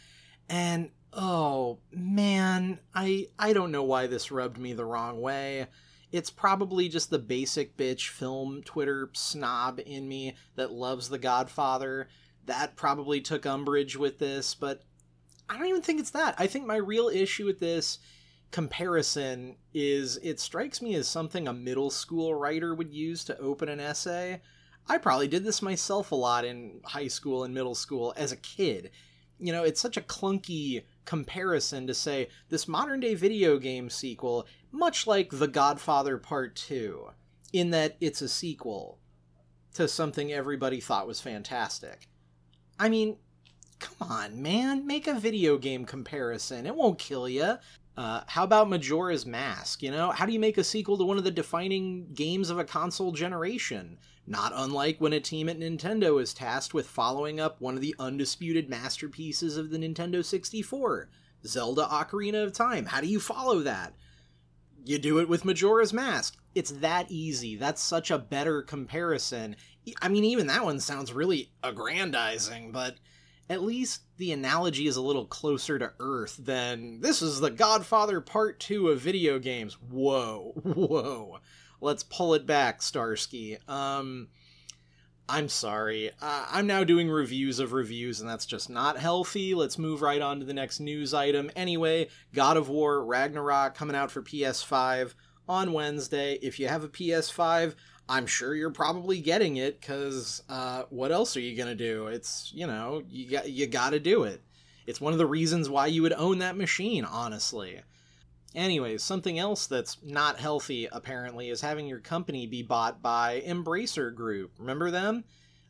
And 0.47 0.91
oh 1.13 1.79
man, 1.91 2.79
I 2.93 3.27
I 3.39 3.53
don't 3.53 3.71
know 3.71 3.83
why 3.83 4.07
this 4.07 4.29
rubbed 4.31 4.57
me 4.57 4.73
the 4.73 4.85
wrong 4.85 5.21
way. 5.21 5.67
It's 6.15 6.29
probably 6.29 6.87
just 6.87 7.09
the 7.09 7.19
basic 7.19 7.75
bitch 7.75 8.07
film 8.07 8.61
Twitter 8.63 9.09
snob 9.11 9.81
in 9.85 10.07
me 10.07 10.35
that 10.55 10.71
loves 10.71 11.09
The 11.09 11.17
Godfather. 11.17 12.07
That 12.45 12.77
probably 12.77 13.19
took 13.19 13.45
umbrage 13.45 13.97
with 13.97 14.17
this, 14.17 14.55
but 14.55 14.83
I 15.49 15.57
don't 15.57 15.67
even 15.67 15.81
think 15.81 15.99
it's 15.99 16.11
that. 16.11 16.33
I 16.37 16.47
think 16.47 16.65
my 16.65 16.77
real 16.77 17.09
issue 17.09 17.45
with 17.45 17.59
this 17.59 17.99
comparison 18.51 19.57
is 19.73 20.15
it 20.23 20.39
strikes 20.39 20.81
me 20.81 20.95
as 20.95 21.05
something 21.05 21.49
a 21.49 21.53
middle 21.53 21.89
school 21.89 22.33
writer 22.33 22.73
would 22.73 22.93
use 22.93 23.25
to 23.25 23.37
open 23.37 23.67
an 23.67 23.81
essay. 23.81 24.41
I 24.87 24.99
probably 24.99 25.27
did 25.27 25.43
this 25.43 25.61
myself 25.61 26.13
a 26.13 26.15
lot 26.15 26.45
in 26.45 26.79
high 26.85 27.09
school 27.09 27.43
and 27.43 27.53
middle 27.53 27.75
school 27.75 28.13
as 28.15 28.31
a 28.31 28.37
kid. 28.37 28.91
You 29.37 29.51
know, 29.51 29.63
it's 29.65 29.81
such 29.81 29.97
a 29.97 30.01
clunky 30.01 30.83
comparison 31.03 31.87
to 31.87 31.93
say 31.93 32.29
this 32.47 32.69
modern 32.69 33.01
day 33.01 33.15
video 33.15 33.57
game 33.57 33.89
sequel 33.89 34.47
much 34.75 35.07
like 35.07 35.29
The 35.31 35.47
Godfather 35.47 36.17
Part 36.17 36.55
2, 36.55 37.09
in 37.53 37.71
that 37.71 37.97
it's 37.99 38.21
a 38.21 38.29
sequel 38.29 38.99
to 39.73 39.87
something 39.87 40.31
everybody 40.31 40.79
thought 40.79 41.07
was 41.07 41.21
fantastic. 41.21 42.07
I 42.79 42.89
mean, 42.89 43.17
come 43.79 44.09
on, 44.09 44.41
man, 44.41 44.85
make 44.85 45.07
a 45.07 45.19
video 45.19 45.57
game 45.57 45.85
comparison. 45.85 46.65
It 46.65 46.75
won't 46.75 46.99
kill 46.99 47.27
you. 47.27 47.57
Uh, 47.97 48.21
how 48.27 48.43
about 48.43 48.69
Majora's 48.69 49.25
Mask? 49.25 49.81
You 49.81 49.91
know, 49.91 50.11
how 50.11 50.25
do 50.25 50.33
you 50.33 50.39
make 50.39 50.57
a 50.57 50.63
sequel 50.63 50.97
to 50.97 51.05
one 51.05 51.17
of 51.17 51.23
the 51.23 51.31
defining 51.31 52.07
games 52.13 52.49
of 52.49 52.59
a 52.59 52.65
console 52.65 53.13
generation? 53.13 53.97
Not 54.27 54.51
unlike 54.55 54.99
when 54.99 55.13
a 55.13 55.19
team 55.19 55.47
at 55.47 55.59
Nintendo 55.59 56.21
is 56.21 56.33
tasked 56.33 56.73
with 56.73 56.87
following 56.87 57.39
up 57.39 57.61
one 57.61 57.75
of 57.75 57.81
the 57.81 57.95
undisputed 57.99 58.69
masterpieces 58.69 59.55
of 59.55 59.69
the 59.69 59.77
Nintendo 59.77 60.25
64, 60.25 61.09
Zelda 61.45 61.85
Ocarina 61.85 62.43
of 62.43 62.51
Time. 62.51 62.87
How 62.87 62.99
do 62.99 63.07
you 63.07 63.19
follow 63.19 63.59
that? 63.59 63.93
You 64.85 64.99
do 64.99 65.19
it 65.19 65.27
with 65.27 65.45
Majora's 65.45 65.93
Mask. 65.93 66.37
It's 66.53 66.71
that 66.71 67.09
easy. 67.09 67.55
That's 67.55 67.81
such 67.81 68.11
a 68.11 68.19
better 68.19 68.61
comparison. 68.61 69.55
I 70.01 70.09
mean, 70.09 70.23
even 70.23 70.47
that 70.47 70.63
one 70.63 70.79
sounds 70.79 71.11
really 71.11 71.51
aggrandizing, 71.63 72.71
but 72.71 72.95
at 73.49 73.63
least 73.63 74.01
the 74.17 74.31
analogy 74.31 74.87
is 74.87 74.95
a 74.95 75.01
little 75.01 75.25
closer 75.25 75.77
to 75.77 75.93
Earth 75.99 76.37
than 76.37 77.01
this 77.01 77.21
is 77.21 77.39
the 77.39 77.51
Godfather 77.51 78.21
Part 78.21 78.59
2 78.59 78.89
of 78.89 79.01
video 79.01 79.39
games. 79.39 79.73
Whoa, 79.73 80.53
whoa. 80.63 81.39
Let's 81.81 82.03
pull 82.03 82.33
it 82.33 82.45
back, 82.45 82.81
Starsky. 82.81 83.57
Um, 83.67 84.29
I'm 85.27 85.49
sorry. 85.49 86.11
Uh, 86.21 86.45
I'm 86.51 86.67
now 86.67 86.83
doing 86.83 87.09
reviews 87.09 87.59
of 87.59 87.73
reviews, 87.73 88.21
and 88.21 88.29
that's 88.29 88.45
just 88.45 88.69
not 88.69 88.99
healthy. 88.99 89.55
Let's 89.55 89.79
move 89.79 90.03
right 90.03 90.21
on 90.21 90.39
to 90.39 90.45
the 90.45 90.53
next 90.53 90.79
news 90.79 91.15
item. 91.15 91.49
Anyway, 91.55 92.09
God 92.33 92.57
of 92.57 92.69
War 92.69 93.03
Ragnarok 93.03 93.73
coming 93.73 93.95
out 93.95 94.11
for 94.11 94.21
PS5 94.21 95.15
on 95.49 95.73
Wednesday. 95.73 96.37
If 96.43 96.59
you 96.59 96.67
have 96.67 96.83
a 96.83 96.87
PS5, 96.87 97.73
I'm 98.07 98.27
sure 98.27 98.53
you're 98.53 98.69
probably 98.69 99.19
getting 99.19 99.57
it 99.57 99.81
because 99.81 100.43
uh, 100.47 100.83
what 100.89 101.11
else 101.11 101.35
are 101.35 101.41
you 101.41 101.57
gonna 101.57 101.75
do? 101.75 102.05
It's 102.07 102.51
you 102.53 102.67
know 102.67 103.01
you 103.09 103.29
got 103.29 103.49
you 103.49 103.65
got 103.65 103.91
to 103.91 103.99
do 103.99 104.23
it. 104.23 104.41
It's 104.85 105.01
one 105.01 105.13
of 105.13 105.19
the 105.19 105.25
reasons 105.25 105.69
why 105.69 105.87
you 105.87 106.03
would 106.03 106.13
own 106.13 106.37
that 106.39 106.55
machine, 106.55 107.03
honestly. 107.03 107.81
Anyways, 108.55 109.03
something 109.03 109.37
else 109.37 109.67
that's 109.67 109.97
not 110.01 110.39
healthy, 110.39 110.87
apparently, 110.89 111.49
is 111.49 111.59
having 111.59 111.87
your 111.87 111.99
company 111.99 112.47
be 112.47 112.63
bought 112.63 113.01
by 113.01 113.43
Embracer 113.45 114.15
Group. 114.15 114.53
Remember 114.57 114.89
them? 114.91 115.25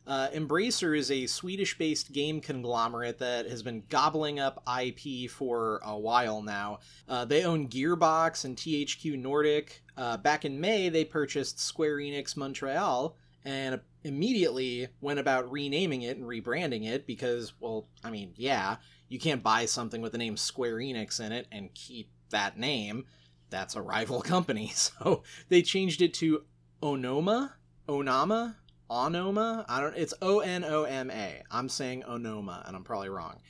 Uh, 0.06 0.28
Embracer 0.28 0.96
is 0.96 1.10
a 1.10 1.26
Swedish 1.26 1.76
based 1.76 2.12
game 2.12 2.40
conglomerate 2.40 3.18
that 3.18 3.50
has 3.50 3.62
been 3.62 3.82
gobbling 3.88 4.38
up 4.38 4.62
IP 4.80 5.28
for 5.28 5.80
a 5.84 5.98
while 5.98 6.42
now. 6.42 6.78
Uh, 7.08 7.24
they 7.24 7.44
own 7.44 7.68
Gearbox 7.68 8.44
and 8.44 8.56
THQ 8.56 9.18
Nordic. 9.18 9.82
Uh, 9.96 10.16
back 10.16 10.44
in 10.44 10.60
May, 10.60 10.88
they 10.88 11.04
purchased 11.04 11.58
Square 11.58 11.96
Enix 11.96 12.36
Montreal 12.36 13.16
and 13.44 13.80
immediately 14.04 14.86
went 15.00 15.18
about 15.18 15.50
renaming 15.50 16.02
it 16.02 16.16
and 16.16 16.26
rebranding 16.26 16.86
it 16.86 17.04
because, 17.04 17.54
well, 17.58 17.88
I 18.04 18.10
mean, 18.10 18.32
yeah, 18.36 18.76
you 19.08 19.18
can't 19.18 19.42
buy 19.42 19.66
something 19.66 20.00
with 20.00 20.12
the 20.12 20.18
name 20.18 20.36
Square 20.36 20.76
Enix 20.76 21.18
in 21.18 21.32
it 21.32 21.48
and 21.50 21.74
keep 21.74 22.10
that 22.30 22.58
name. 22.58 23.06
That's 23.50 23.76
a 23.76 23.82
rival 23.82 24.20
company. 24.34 24.72
So 24.74 25.22
they 25.48 25.62
changed 25.62 26.02
it 26.02 26.14
to 26.14 26.44
Onoma, 26.82 27.52
Onama, 27.88 28.56
Onoma. 28.90 29.64
I 29.68 29.80
don't. 29.80 29.96
It's 29.96 30.14
O 30.22 30.40
N 30.40 30.64
O 30.64 30.84
M 30.84 31.10
A. 31.10 31.42
I'm 31.50 31.68
saying 31.68 32.02
Onoma, 32.08 32.66
and 32.66 32.76
I'm 32.76 32.84
probably 32.84 33.08
wrong. 33.08 33.40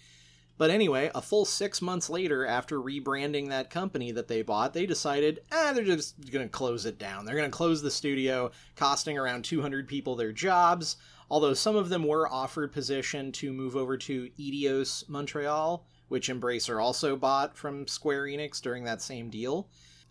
But 0.58 0.70
anyway, 0.70 1.10
a 1.14 1.20
full 1.20 1.44
six 1.44 1.82
months 1.82 2.08
later, 2.08 2.46
after 2.46 2.80
rebranding 2.80 3.50
that 3.50 3.68
company 3.68 4.10
that 4.12 4.26
they 4.26 4.40
bought, 4.40 4.72
they 4.72 4.86
decided, 4.86 5.40
eh, 5.52 5.72
they're 5.74 5.84
just 5.84 6.30
going 6.30 6.46
to 6.46 6.50
close 6.50 6.86
it 6.86 6.98
down. 6.98 7.26
They're 7.26 7.36
going 7.36 7.50
to 7.50 7.56
close 7.56 7.82
the 7.82 7.90
studio, 7.90 8.50
costing 8.74 9.18
around 9.18 9.44
200 9.44 9.86
people 9.86 10.16
their 10.16 10.32
jobs. 10.32 10.96
Although 11.30 11.54
some 11.54 11.76
of 11.76 11.90
them 11.90 12.06
were 12.06 12.32
offered 12.32 12.72
position 12.72 13.32
to 13.32 13.52
move 13.52 13.76
over 13.76 13.98
to 13.98 14.30
Eidos 14.38 15.06
Montreal, 15.08 15.84
which 16.08 16.28
Embracer 16.28 16.82
also 16.82 17.16
bought 17.16 17.56
from 17.56 17.86
Square 17.86 18.24
Enix 18.24 18.60
during 18.60 18.84
that 18.84 19.02
same 19.02 19.30
deal. 19.30 19.68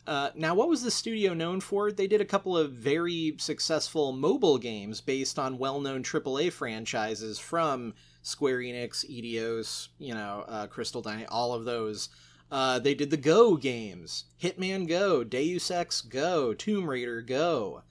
Uh, 0.08 0.30
now, 0.36 0.54
what 0.54 0.70
was 0.70 0.84
the 0.84 0.92
studio 0.92 1.34
known 1.34 1.60
for? 1.60 1.92
They 1.92 2.06
did 2.06 2.22
a 2.22 2.26
couple 2.26 2.56
of 2.56 2.74
very 2.74 3.36
successful 3.40 4.12
mobile 4.12 4.60
games 4.60 5.02
based 5.02 5.40
on 5.40 5.58
well 5.58 5.82
known 5.82 6.04
AAA 6.04 6.52
franchises 6.52 7.40
from 7.40 7.94
Square 8.22 8.60
Enix, 8.60 9.04
Eidos, 9.10 9.88
you 9.98 10.14
know, 10.14 10.46
uh, 10.48 10.68
Crystal 10.68 11.02
Dynamics, 11.02 11.32
all 11.32 11.54
of 11.54 11.66
those. 11.66 12.10
Uh, 12.52 12.78
they 12.78 12.94
did 12.94 13.10
the 13.10 13.18
Go 13.18 13.58
games 13.58 14.26
Hitman 14.42 14.88
Go, 14.88 15.24
Deus 15.24 15.72
Ex 15.72 16.02
Go, 16.02 16.54
Tomb 16.54 16.88
Raider 16.88 17.22
Go. 17.22 17.82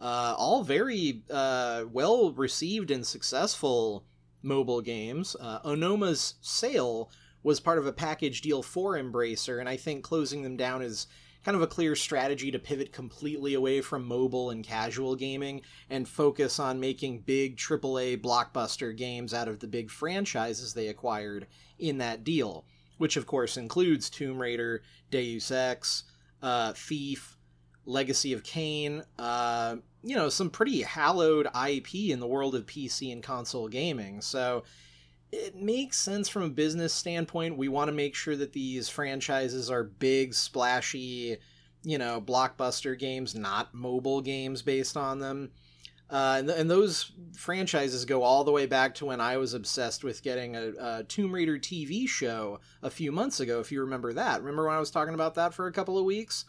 Uh, 0.00 0.34
all 0.36 0.62
very 0.62 1.22
uh, 1.30 1.84
well 1.90 2.32
received 2.32 2.90
and 2.92 3.04
successful 3.04 4.04
mobile 4.42 4.80
games. 4.80 5.34
Uh, 5.40 5.58
Onoma's 5.64 6.34
sale 6.40 7.10
was 7.44 7.60
part 7.60 7.78
of 7.78 7.86
a 7.86 7.92
package 7.92 8.40
deal 8.40 8.62
for 8.62 8.94
Embracer, 8.94 9.60
and 9.60 9.68
I 9.68 9.76
think 9.76 10.02
closing 10.02 10.42
them 10.42 10.56
down 10.56 10.82
is 10.82 11.06
kind 11.44 11.54
of 11.54 11.62
a 11.62 11.66
clear 11.66 11.94
strategy 11.94 12.50
to 12.50 12.58
pivot 12.58 12.90
completely 12.90 13.52
away 13.52 13.82
from 13.82 14.08
mobile 14.08 14.48
and 14.48 14.64
casual 14.64 15.14
gaming 15.14 15.60
and 15.90 16.08
focus 16.08 16.58
on 16.58 16.80
making 16.80 17.20
big 17.20 17.56
AAA 17.56 18.20
blockbuster 18.20 18.96
games 18.96 19.34
out 19.34 19.46
of 19.46 19.60
the 19.60 19.66
big 19.66 19.90
franchises 19.90 20.72
they 20.72 20.88
acquired 20.88 21.46
in 21.78 21.98
that 21.98 22.24
deal, 22.24 22.64
which 22.96 23.18
of 23.18 23.26
course 23.26 23.58
includes 23.58 24.08
Tomb 24.08 24.40
Raider, 24.40 24.82
Deus 25.10 25.50
Ex, 25.50 26.04
uh, 26.42 26.72
Thief, 26.72 27.36
Legacy 27.84 28.32
of 28.32 28.42
Kain, 28.42 29.02
uh, 29.18 29.76
you 30.02 30.16
know, 30.16 30.30
some 30.30 30.48
pretty 30.48 30.80
hallowed 30.80 31.46
IP 31.46 31.94
in 31.94 32.20
the 32.20 32.26
world 32.26 32.54
of 32.54 32.64
PC 32.64 33.12
and 33.12 33.22
console 33.22 33.68
gaming. 33.68 34.22
So 34.22 34.64
it 35.34 35.56
makes 35.56 35.98
sense 35.98 36.28
from 36.28 36.42
a 36.42 36.48
business 36.48 36.92
standpoint. 36.92 37.58
We 37.58 37.68
want 37.68 37.88
to 37.88 37.94
make 37.94 38.14
sure 38.14 38.36
that 38.36 38.52
these 38.52 38.88
franchises 38.88 39.70
are 39.70 39.84
big, 39.84 40.34
splashy, 40.34 41.38
you 41.82 41.98
know, 41.98 42.20
blockbuster 42.20 42.98
games, 42.98 43.34
not 43.34 43.74
mobile 43.74 44.20
games 44.20 44.62
based 44.62 44.96
on 44.96 45.18
them. 45.18 45.50
Uh, 46.10 46.36
and, 46.38 46.50
and, 46.50 46.70
those 46.70 47.12
franchises 47.34 48.04
go 48.04 48.22
all 48.22 48.44
the 48.44 48.52
way 48.52 48.66
back 48.66 48.94
to 48.94 49.06
when 49.06 49.22
I 49.22 49.38
was 49.38 49.54
obsessed 49.54 50.04
with 50.04 50.22
getting 50.22 50.54
a, 50.54 50.72
a, 50.78 51.04
Tomb 51.04 51.32
Raider 51.32 51.58
TV 51.58 52.06
show 52.06 52.60
a 52.82 52.90
few 52.90 53.10
months 53.10 53.40
ago, 53.40 53.58
if 53.58 53.72
you 53.72 53.80
remember 53.80 54.12
that. 54.12 54.40
Remember 54.40 54.66
when 54.66 54.76
I 54.76 54.80
was 54.80 54.90
talking 54.90 55.14
about 55.14 55.34
that 55.36 55.54
for 55.54 55.66
a 55.66 55.72
couple 55.72 55.98
of 55.98 56.04
weeks? 56.04 56.44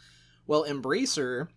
Well, 0.46 0.64
Embracer, 0.64 1.48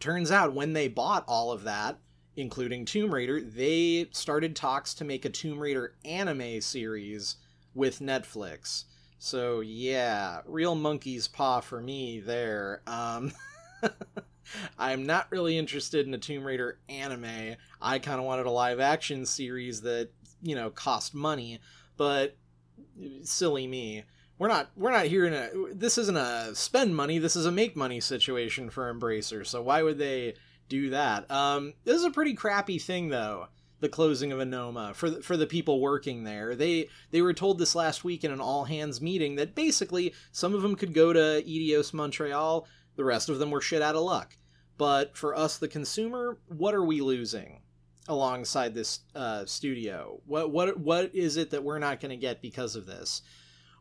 turns 0.00 0.32
out 0.32 0.52
when 0.52 0.72
they 0.72 0.88
bought 0.88 1.24
all 1.28 1.52
of 1.52 1.62
that, 1.62 2.00
including 2.36 2.84
Tomb 2.84 3.12
Raider, 3.12 3.40
they 3.40 4.08
started 4.12 4.56
talks 4.56 4.94
to 4.94 5.04
make 5.04 5.24
a 5.24 5.30
Tomb 5.30 5.58
Raider 5.58 5.94
anime 6.04 6.60
series 6.60 7.36
with 7.74 8.00
Netflix. 8.00 8.84
So 9.18 9.60
yeah, 9.60 10.40
real 10.46 10.74
monkey's 10.74 11.28
paw 11.28 11.60
for 11.60 11.80
me 11.80 12.20
there. 12.20 12.82
Um, 12.86 13.32
I'm 14.78 15.06
not 15.06 15.28
really 15.30 15.56
interested 15.58 16.06
in 16.06 16.14
a 16.14 16.18
Tomb 16.18 16.44
Raider 16.44 16.78
anime. 16.88 17.56
I 17.80 17.98
kind 17.98 18.18
of 18.18 18.26
wanted 18.26 18.46
a 18.46 18.50
live 18.50 18.80
action 18.80 19.24
series 19.26 19.82
that 19.82 20.10
you 20.42 20.54
know 20.54 20.70
cost 20.70 21.14
money, 21.14 21.60
but 21.96 22.36
silly 23.22 23.66
me. 23.66 24.04
We're 24.38 24.48
not 24.48 24.70
we're 24.76 24.90
not 24.90 25.06
here 25.06 25.24
in 25.26 25.34
a 25.34 25.50
this 25.72 25.98
isn't 25.98 26.16
a 26.16 26.54
spend 26.54 26.96
money. 26.96 27.18
This 27.18 27.36
is 27.36 27.46
a 27.46 27.52
make 27.52 27.76
money 27.76 28.00
situation 28.00 28.70
for 28.70 28.92
Embracer. 28.92 29.46
So 29.46 29.62
why 29.62 29.82
would 29.82 29.98
they? 29.98 30.34
Do 30.72 30.90
that. 30.90 31.30
Um, 31.30 31.74
this 31.84 31.96
is 31.96 32.04
a 32.04 32.10
pretty 32.10 32.34
crappy 32.34 32.78
thing, 32.78 33.10
though. 33.10 33.48
The 33.80 33.88
closing 33.88 34.32
of 34.32 34.38
Onoma 34.38 34.94
for 34.94 35.10
the, 35.10 35.22
for 35.22 35.36
the 35.36 35.46
people 35.46 35.80
working 35.80 36.22
there. 36.22 36.54
They 36.54 36.88
they 37.10 37.20
were 37.20 37.34
told 37.34 37.58
this 37.58 37.74
last 37.74 38.04
week 38.04 38.22
in 38.22 38.30
an 38.30 38.40
all 38.40 38.64
hands 38.64 39.00
meeting 39.00 39.34
that 39.36 39.56
basically 39.56 40.14
some 40.30 40.54
of 40.54 40.62
them 40.62 40.76
could 40.76 40.94
go 40.94 41.12
to 41.12 41.42
Eidos 41.44 41.92
Montreal, 41.92 42.68
the 42.94 43.04
rest 43.04 43.28
of 43.28 43.40
them 43.40 43.50
were 43.50 43.60
shit 43.60 43.82
out 43.82 43.96
of 43.96 44.02
luck. 44.02 44.36
But 44.78 45.16
for 45.16 45.36
us, 45.36 45.58
the 45.58 45.66
consumer, 45.66 46.38
what 46.46 46.74
are 46.74 46.84
we 46.84 47.00
losing 47.00 47.60
alongside 48.06 48.72
this 48.72 49.00
uh, 49.16 49.46
studio? 49.46 50.20
What 50.26 50.52
what 50.52 50.78
what 50.78 51.12
is 51.12 51.36
it 51.36 51.50
that 51.50 51.64
we're 51.64 51.80
not 51.80 52.00
going 52.00 52.10
to 52.10 52.16
get 52.16 52.40
because 52.40 52.76
of 52.76 52.86
this? 52.86 53.22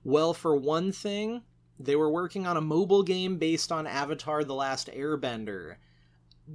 Well, 0.04 0.34
for 0.34 0.56
one 0.56 0.92
thing, 0.92 1.44
they 1.80 1.96
were 1.96 2.10
working 2.10 2.48
on 2.48 2.58
a 2.58 2.62
mobile 2.62 3.04
game 3.04 3.38
based 3.38 3.72
on 3.72 3.86
Avatar: 3.86 4.44
The 4.44 4.56
Last 4.56 4.90
Airbender 4.92 5.76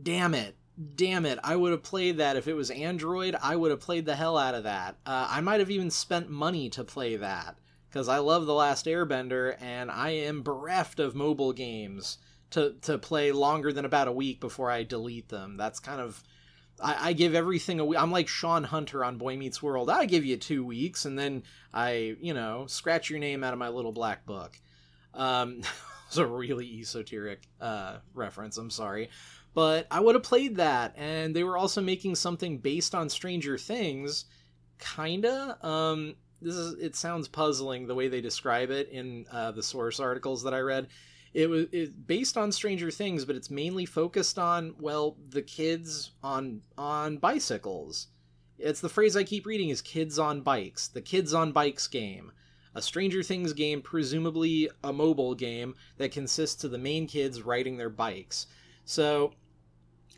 damn 0.02 0.34
it 0.34 0.56
damn 0.94 1.24
it 1.24 1.38
i 1.42 1.56
would 1.56 1.72
have 1.72 1.82
played 1.82 2.18
that 2.18 2.36
if 2.36 2.46
it 2.46 2.54
was 2.54 2.70
android 2.70 3.34
i 3.42 3.56
would 3.56 3.70
have 3.70 3.80
played 3.80 4.04
the 4.04 4.16
hell 4.16 4.36
out 4.36 4.54
of 4.54 4.64
that 4.64 4.96
uh, 5.06 5.26
i 5.30 5.40
might 5.40 5.60
have 5.60 5.70
even 5.70 5.90
spent 5.90 6.28
money 6.28 6.68
to 6.68 6.84
play 6.84 7.16
that 7.16 7.56
because 7.88 8.08
i 8.08 8.18
love 8.18 8.44
the 8.46 8.54
last 8.54 8.86
airbender 8.86 9.56
and 9.60 9.90
i 9.90 10.10
am 10.10 10.42
bereft 10.42 11.00
of 11.00 11.14
mobile 11.14 11.52
games 11.52 12.18
to, 12.50 12.74
to 12.82 12.96
play 12.96 13.32
longer 13.32 13.72
than 13.72 13.84
about 13.84 14.08
a 14.08 14.12
week 14.12 14.38
before 14.38 14.70
i 14.70 14.82
delete 14.82 15.28
them 15.30 15.56
that's 15.56 15.80
kind 15.80 16.00
of 16.00 16.22
I, 16.80 17.08
I 17.08 17.12
give 17.12 17.34
everything 17.34 17.80
a 17.80 17.84
week. 17.84 17.98
I'm 17.98 18.10
like 18.10 18.28
Shawn 18.28 18.64
Hunter 18.64 19.04
on 19.04 19.18
Boy 19.18 19.36
Meets 19.36 19.62
World. 19.62 19.88
I 19.90 20.04
give 20.04 20.24
you 20.24 20.36
two 20.36 20.64
weeks, 20.64 21.04
and 21.04 21.18
then 21.18 21.42
I, 21.72 22.16
you 22.20 22.34
know, 22.34 22.66
scratch 22.66 23.10
your 23.10 23.18
name 23.18 23.42
out 23.42 23.52
of 23.52 23.58
my 23.58 23.68
little 23.68 23.92
black 23.92 24.26
book. 24.26 24.58
Um, 25.14 25.62
it's 26.06 26.16
a 26.16 26.26
really 26.26 26.66
esoteric 26.80 27.42
uh, 27.60 27.98
reference. 28.14 28.56
I'm 28.56 28.70
sorry, 28.70 29.10
but 29.54 29.86
I 29.90 30.00
would 30.00 30.14
have 30.14 30.22
played 30.22 30.56
that, 30.56 30.94
and 30.96 31.34
they 31.34 31.44
were 31.44 31.56
also 31.56 31.80
making 31.80 32.14
something 32.14 32.58
based 32.58 32.94
on 32.94 33.08
Stranger 33.08 33.58
Things, 33.58 34.26
kinda. 34.78 35.58
Um, 35.66 36.16
this 36.40 36.54
is 36.54 36.74
it 36.74 36.94
sounds 36.96 37.28
puzzling 37.28 37.86
the 37.86 37.94
way 37.94 38.08
they 38.08 38.20
describe 38.20 38.70
it 38.70 38.88
in 38.90 39.26
uh, 39.32 39.52
the 39.52 39.62
source 39.62 40.00
articles 40.00 40.42
that 40.42 40.54
I 40.54 40.60
read. 40.60 40.88
It 41.34 41.50
was 41.50 41.66
it, 41.72 42.06
based 42.06 42.36
on 42.36 42.52
Stranger 42.52 42.90
Things, 42.90 43.24
but 43.24 43.36
it's 43.36 43.50
mainly 43.50 43.86
focused 43.86 44.38
on 44.38 44.74
well 44.78 45.16
the 45.30 45.42
kids 45.42 46.12
on 46.22 46.62
on 46.78 47.18
bicycles. 47.18 48.08
It's 48.58 48.80
the 48.80 48.88
phrase 48.88 49.16
I 49.16 49.24
keep 49.24 49.44
reading 49.44 49.68
is 49.68 49.82
kids 49.82 50.18
on 50.18 50.40
bikes. 50.40 50.88
The 50.88 51.02
kids 51.02 51.34
on 51.34 51.52
bikes 51.52 51.88
game 51.88 52.32
a 52.76 52.82
Stranger 52.82 53.22
Things 53.22 53.54
game, 53.54 53.80
presumably 53.80 54.68
a 54.84 54.92
mobile 54.92 55.34
game 55.34 55.74
that 55.96 56.12
consists 56.12 56.62
of 56.62 56.70
the 56.70 56.78
main 56.78 57.06
kids 57.06 57.40
riding 57.40 57.78
their 57.78 57.88
bikes. 57.88 58.46
So 58.84 59.32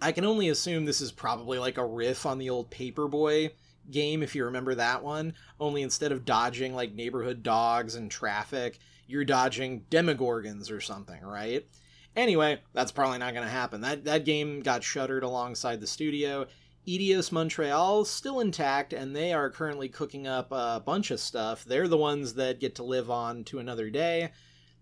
I 0.03 0.11
can 0.11 0.25
only 0.25 0.49
assume 0.49 0.85
this 0.85 1.01
is 1.01 1.13
probably 1.13 1.61
like 1.61 1.79
a 1.79 1.87
riff 1.87 2.27
on 2.27 2.39
the 2.39 2.51
old 2.51 2.69
Paperboy 2.71 3.53
game, 3.93 4.25
if 4.25 4.35
you 4.35 4.45
remember 4.45 4.75
that 4.75 5.05
one. 5.05 5.35
Only 5.61 5.83
instead 5.83 6.11
of 6.11 6.25
dodging 6.25 6.75
like 6.75 6.93
neighborhood 6.93 7.45
dogs 7.45 7.95
and 7.95 8.11
traffic, 8.11 8.81
you're 9.07 9.25
dodging 9.25 9.85
demogorgons 9.89 10.69
or 10.69 10.81
something, 10.81 11.23
right? 11.23 11.65
Anyway, 12.17 12.61
that's 12.73 12.91
probably 12.91 13.19
not 13.19 13.35
going 13.35 13.47
to 13.47 13.53
happen. 13.53 13.83
That 13.83 14.05
that 14.07 14.25
game 14.25 14.63
got 14.63 14.83
shuttered 14.83 15.23
alongside 15.23 15.81
the 15.81 15.87
studio. 15.87 16.47
Eidos 16.89 17.31
Montreal 17.31 18.07
still 18.07 18.41
intact, 18.41 18.95
and 18.95 19.15
they 19.15 19.35
are 19.35 19.51
currently 19.51 19.91
cooking 19.91 20.27
up 20.27 20.51
a 20.51 20.83
bunch 20.85 21.11
of 21.11 21.21
stuff. 21.21 21.63
They're 21.63 21.87
the 21.87 21.99
ones 21.99 22.33
that 22.35 22.61
get 22.61 22.75
to 22.77 22.83
live 22.83 23.11
on 23.11 23.45
to 23.45 23.59
another 23.59 23.91
day. 23.91 24.31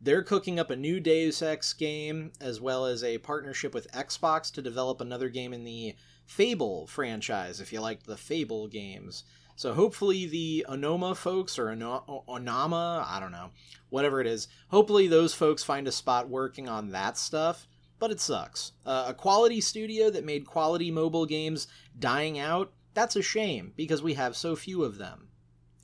They're 0.01 0.23
cooking 0.23 0.61
up 0.61 0.71
a 0.71 0.77
new 0.77 1.01
Deus 1.01 1.43
Ex 1.43 1.73
game, 1.73 2.31
as 2.41 2.61
well 2.61 2.87
as 2.87 3.03
a 3.03 3.19
partnership 3.19 3.75
with 3.75 3.91
Xbox 3.91 4.53
to 4.53 4.63
develop 4.63 5.01
another 5.01 5.29
game 5.29 5.53
in 5.53 5.65
the 5.65 5.97
Fable 6.25 6.87
franchise, 6.87 7.61
if 7.61 7.73
you 7.73 7.81
like 7.81 8.05
the 8.05 8.17
Fable 8.17 8.69
games. 8.69 9.25
So 9.57 9.73
hopefully 9.73 10.27
the 10.27 10.67
Onoma 10.69 11.17
folks, 11.17 11.59
or 11.59 11.75
Onama, 11.75 13.05
I 13.05 13.19
don't 13.19 13.33
know, 13.33 13.51
whatever 13.89 14.21
it 14.21 14.29
is, 14.29 14.47
hopefully 14.69 15.09
those 15.09 15.35
folks 15.35 15.65
find 15.65 15.89
a 15.89 15.93
spot 15.93 16.29
working 16.29 16.69
on 16.69 16.91
that 16.91 17.19
stuff, 17.19 17.67
but 17.99 18.11
it 18.11 18.21
sucks. 18.21 18.73
Uh, 18.85 19.07
a 19.09 19.15
quality 19.15 19.61
studio 19.61 20.11
that 20.11 20.25
made 20.25 20.47
quality 20.47 20.91
mobile 20.91 21.27
games 21.27 21.67
dying 21.99 22.39
out, 22.39 22.73
That's 22.95 23.17
a 23.17 23.23
shame 23.23 23.73
because 23.77 24.03
we 24.03 24.15
have 24.15 24.37
so 24.37 24.57
few 24.57 24.85
of 24.85 24.99
them. 24.99 25.29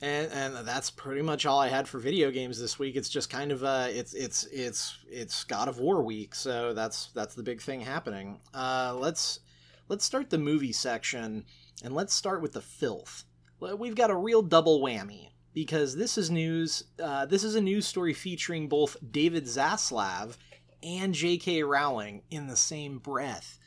And, 0.01 0.31
and 0.33 0.67
that's 0.67 0.89
pretty 0.89 1.21
much 1.21 1.45
all 1.45 1.59
I 1.59 1.69
had 1.69 1.87
for 1.87 1.97
video 1.97 2.29
games 2.29 2.59
this 2.59 2.77
week. 2.77 2.97
It's 2.97 3.07
just 3.07 3.29
kind 3.29 3.53
of 3.53 3.63
uh, 3.63 3.87
it's 3.89 4.13
it's 4.13 4.43
it's 4.51 4.97
it's 5.09 5.45
God 5.45 5.69
of 5.69 5.79
War 5.79 6.03
week, 6.03 6.35
so 6.35 6.73
that's 6.73 7.11
that's 7.13 7.35
the 7.35 7.43
big 7.43 7.61
thing 7.61 7.79
happening. 7.79 8.41
Uh, 8.53 8.97
let's 8.99 9.39
let's 9.87 10.03
start 10.03 10.29
the 10.29 10.37
movie 10.37 10.73
section, 10.73 11.45
and 11.85 11.95
let's 11.95 12.13
start 12.13 12.41
with 12.41 12.51
the 12.51 12.61
filth. 12.61 13.23
We've 13.61 13.95
got 13.95 14.11
a 14.11 14.15
real 14.15 14.41
double 14.41 14.81
whammy 14.81 15.29
because 15.53 15.95
this 15.95 16.17
is 16.17 16.29
news. 16.29 16.83
Uh, 17.01 17.25
this 17.25 17.45
is 17.45 17.55
a 17.55 17.61
news 17.61 17.87
story 17.87 18.13
featuring 18.13 18.67
both 18.67 18.97
David 19.09 19.45
Zaslav 19.45 20.35
and 20.83 21.13
J.K. 21.13 21.63
Rowling 21.63 22.23
in 22.29 22.47
the 22.47 22.55
same 22.55 22.99
breath. 22.99 23.59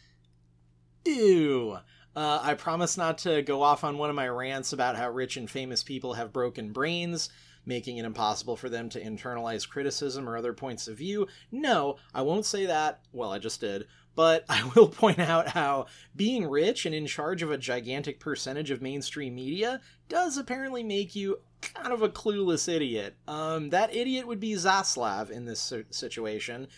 Ew. 1.05 1.79
Uh, 2.17 2.41
I 2.43 2.55
promise 2.55 2.97
not 2.97 3.19
to 3.19 3.43
go 3.43 3.63
off 3.63 3.85
on 3.85 3.99
one 3.99 4.09
of 4.09 4.17
my 4.17 4.29
rants 4.29 4.73
about 4.73 4.97
how 4.97 5.11
rich 5.11 5.37
and 5.37 5.51
famous 5.51 5.83
people 5.83 6.15
have 6.15 6.33
broken 6.33 6.73
brains, 6.73 7.29
making 7.67 7.99
it 7.99 8.07
impossible 8.07 8.57
for 8.57 8.71
them 8.71 8.89
to 8.91 9.03
internalize 9.03 9.69
criticism 9.69 10.27
or 10.27 10.37
other 10.37 10.55
points 10.55 10.89
of 10.89 10.97
view. 10.97 11.29
No, 11.53 11.97
I 12.15 12.23
won't 12.23 12.47
say 12.47 12.67
that. 12.67 13.01
Well, 13.13 13.33
I 13.33 13.39
just 13.39 13.61
did. 13.61 13.87
But 14.15 14.47
I 14.49 14.69
will 14.75 14.89
point 14.89 15.19
out 15.19 15.49
how 15.49 15.87
being 16.17 16.49
rich 16.49 16.87
and 16.87 16.95
in 16.95 17.07
charge 17.07 17.43
of 17.43 17.51
a 17.51 17.59
gigantic 17.59 18.19
percentage 18.19 18.71
of 18.71 18.81
mainstream 18.81 19.35
media 19.35 19.83
does 20.09 20.39
apparently 20.39 20.83
make 20.83 21.15
you 21.15 21.41
kind 21.61 21.93
of 21.93 22.03
a 22.03 22.09
clueless 22.09 22.69
idiot. 22.69 23.17
Um, 23.29 23.71
that 23.71 23.95
idiot 23.95 24.27
would 24.27 24.41
be 24.41 24.55
Zaslav 24.55 25.31
in 25.31 25.45
this 25.45 25.73
situation. 25.91 26.69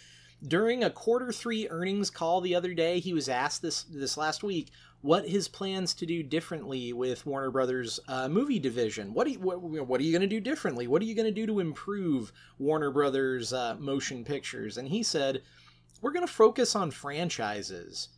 During 0.46 0.84
a 0.84 0.90
quarter 0.90 1.32
three 1.32 1.68
earnings 1.68 2.10
call 2.10 2.40
the 2.40 2.54
other 2.54 2.72
day, 2.72 3.00
he 3.00 3.12
was 3.12 3.28
asked 3.28 3.60
this 3.60 3.82
this 3.82 4.16
last 4.16 4.44
week 4.44 4.70
what 5.00 5.28
his 5.28 5.48
plans 5.48 5.94
to 5.94 6.06
do 6.06 6.22
differently 6.22 6.92
with 6.92 7.26
Warner 7.26 7.50
Brothers 7.50 7.98
uh, 8.08 8.28
movie 8.28 8.58
division. 8.58 9.14
What, 9.14 9.30
you, 9.30 9.38
what, 9.38 9.60
what, 9.60 10.00
are 10.00 10.04
you 10.04 10.12
going 10.12 10.22
to 10.22 10.28
do 10.28 10.40
differently? 10.40 10.86
What 10.86 11.02
are 11.02 11.06
you 11.06 11.14
going 11.14 11.26
to 11.26 11.32
do 11.32 11.46
to 11.46 11.60
improve 11.60 12.32
Warner 12.58 12.90
Brothers 12.90 13.52
uh, 13.52 13.76
motion 13.78 14.24
pictures? 14.24 14.76
And 14.76 14.88
he 14.88 15.02
said, 15.02 15.42
"We're 16.00 16.12
going 16.12 16.26
to 16.26 16.32
focus 16.32 16.76
on 16.76 16.92
franchises." 16.92 18.08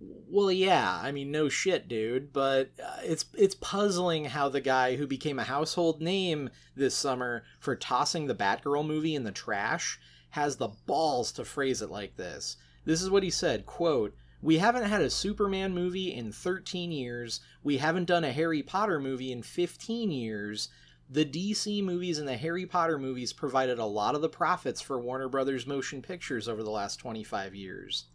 Well, 0.00 0.50
yeah, 0.50 1.00
I 1.00 1.12
mean, 1.12 1.30
no 1.30 1.48
shit, 1.48 1.88
dude. 1.88 2.32
But 2.32 2.70
uh, 2.82 2.98
it's 3.02 3.24
it's 3.34 3.56
puzzling 3.56 4.26
how 4.26 4.48
the 4.48 4.60
guy 4.60 4.94
who 4.94 5.08
became 5.08 5.40
a 5.40 5.44
household 5.44 6.00
name 6.00 6.50
this 6.76 6.94
summer 6.94 7.42
for 7.58 7.74
tossing 7.74 8.26
the 8.26 8.34
Batgirl 8.34 8.86
movie 8.86 9.16
in 9.16 9.24
the 9.24 9.32
trash 9.32 9.98
has 10.32 10.56
the 10.56 10.68
balls 10.86 11.32
to 11.32 11.44
phrase 11.44 11.82
it 11.82 11.90
like 11.90 12.16
this. 12.16 12.56
This 12.84 13.00
is 13.00 13.10
what 13.10 13.22
he 13.22 13.30
said, 13.30 13.64
quote, 13.64 14.14
we 14.42 14.58
haven't 14.58 14.84
had 14.84 15.02
a 15.02 15.10
Superman 15.10 15.72
movie 15.72 16.12
in 16.12 16.32
13 16.32 16.90
years. 16.90 17.40
We 17.62 17.78
haven't 17.78 18.06
done 18.06 18.24
a 18.24 18.32
Harry 18.32 18.62
Potter 18.62 18.98
movie 18.98 19.30
in 19.30 19.42
15 19.42 20.10
years. 20.10 20.68
The 21.08 21.24
DC 21.24 21.84
movies 21.84 22.18
and 22.18 22.26
the 22.26 22.36
Harry 22.36 22.66
Potter 22.66 22.98
movies 22.98 23.32
provided 23.32 23.78
a 23.78 23.84
lot 23.84 24.16
of 24.16 24.20
the 24.20 24.28
profits 24.28 24.80
for 24.80 24.98
Warner 24.98 25.28
Brothers 25.28 25.66
Motion 25.66 26.02
Pictures 26.02 26.48
over 26.48 26.64
the 26.64 26.70
last 26.70 26.96
25 26.96 27.54
years. 27.54 28.06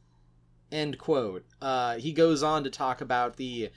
End 0.69 0.97
quote. 0.97 1.45
Uh, 1.61 1.95
he 1.95 2.11
goes 2.11 2.43
on 2.43 2.63
to 2.65 2.69
talk 2.69 2.99
about 2.99 3.37
the. 3.37 3.69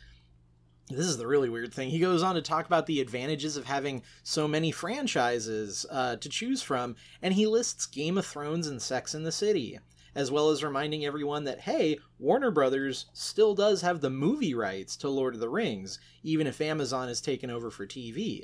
This 0.90 1.06
is 1.06 1.18
the 1.18 1.26
really 1.26 1.48
weird 1.48 1.72
thing. 1.72 1.90
He 1.90 2.00
goes 2.00 2.22
on 2.22 2.34
to 2.34 2.42
talk 2.42 2.66
about 2.66 2.86
the 2.86 3.00
advantages 3.00 3.56
of 3.56 3.64
having 3.64 4.02
so 4.22 4.48
many 4.48 4.72
franchises 4.72 5.86
uh, 5.90 6.16
to 6.16 6.28
choose 6.28 6.62
from, 6.62 6.96
and 7.22 7.34
he 7.34 7.46
lists 7.46 7.86
Game 7.86 8.18
of 8.18 8.26
Thrones 8.26 8.66
and 8.66 8.82
Sex 8.82 9.14
in 9.14 9.22
the 9.22 9.32
City 9.32 9.78
as 10.14 10.30
well 10.30 10.50
as 10.50 10.64
reminding 10.64 11.04
everyone 11.04 11.44
that, 11.44 11.60
hey, 11.60 11.98
Warner 12.18 12.50
Brothers 12.50 13.06
still 13.12 13.54
does 13.54 13.82
have 13.82 14.00
the 14.00 14.10
movie 14.10 14.54
rights 14.54 14.96
to 14.98 15.08
Lord 15.08 15.34
of 15.34 15.40
the 15.40 15.48
Rings, 15.48 15.98
even 16.22 16.46
if 16.46 16.60
Amazon 16.60 17.08
has 17.08 17.20
taken 17.20 17.50
over 17.50 17.70
for 17.70 17.86
TV. 17.86 18.42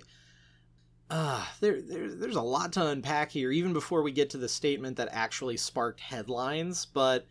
Ah, 1.11 1.51
uh, 1.51 1.55
there, 1.61 1.81
there, 1.81 2.09
there's 2.14 2.37
a 2.37 2.42
lot 2.42 2.73
to 2.73 2.87
unpack 2.87 3.31
here, 3.31 3.53
even 3.53 3.73
before 3.73 4.03
we 4.03 4.12
get 4.12 4.31
to 4.31 4.38
the 4.38 4.49
statement 4.49 4.97
that 4.97 5.09
actually 5.12 5.57
sparked 5.57 6.01
headlines. 6.01 6.87
But 6.87 7.27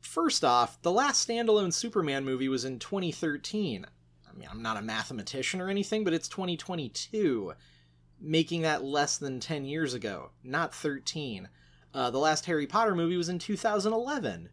first 0.00 0.44
off, 0.44 0.80
the 0.82 0.92
last 0.92 1.26
standalone 1.26 1.72
Superman 1.72 2.24
movie 2.24 2.48
was 2.48 2.64
in 2.64 2.78
2013. 2.78 3.86
I 4.38 4.40
mean, 4.40 4.48
I'm 4.52 4.62
not 4.62 4.76
a 4.76 4.82
mathematician 4.82 5.60
or 5.60 5.68
anything, 5.68 6.04
but 6.04 6.12
it's 6.14 6.28
2022, 6.28 7.54
making 8.20 8.62
that 8.62 8.84
less 8.84 9.18
than 9.18 9.40
10 9.40 9.64
years 9.64 9.94
ago, 9.94 10.30
not 10.44 10.72
13. 10.72 11.48
Uh, 11.92 12.10
the 12.10 12.18
last 12.18 12.46
Harry 12.46 12.66
Potter 12.66 12.94
movie 12.94 13.16
was 13.16 13.28
in 13.28 13.40
2011. 13.40 14.50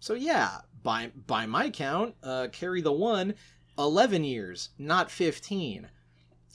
So 0.00 0.14
yeah, 0.14 0.60
by 0.82 1.10
by 1.26 1.44
my 1.44 1.68
count, 1.68 2.14
uh, 2.22 2.48
carry 2.52 2.80
the 2.80 2.92
one, 2.92 3.34
11 3.78 4.24
years, 4.24 4.70
not 4.78 5.10
15. 5.10 5.88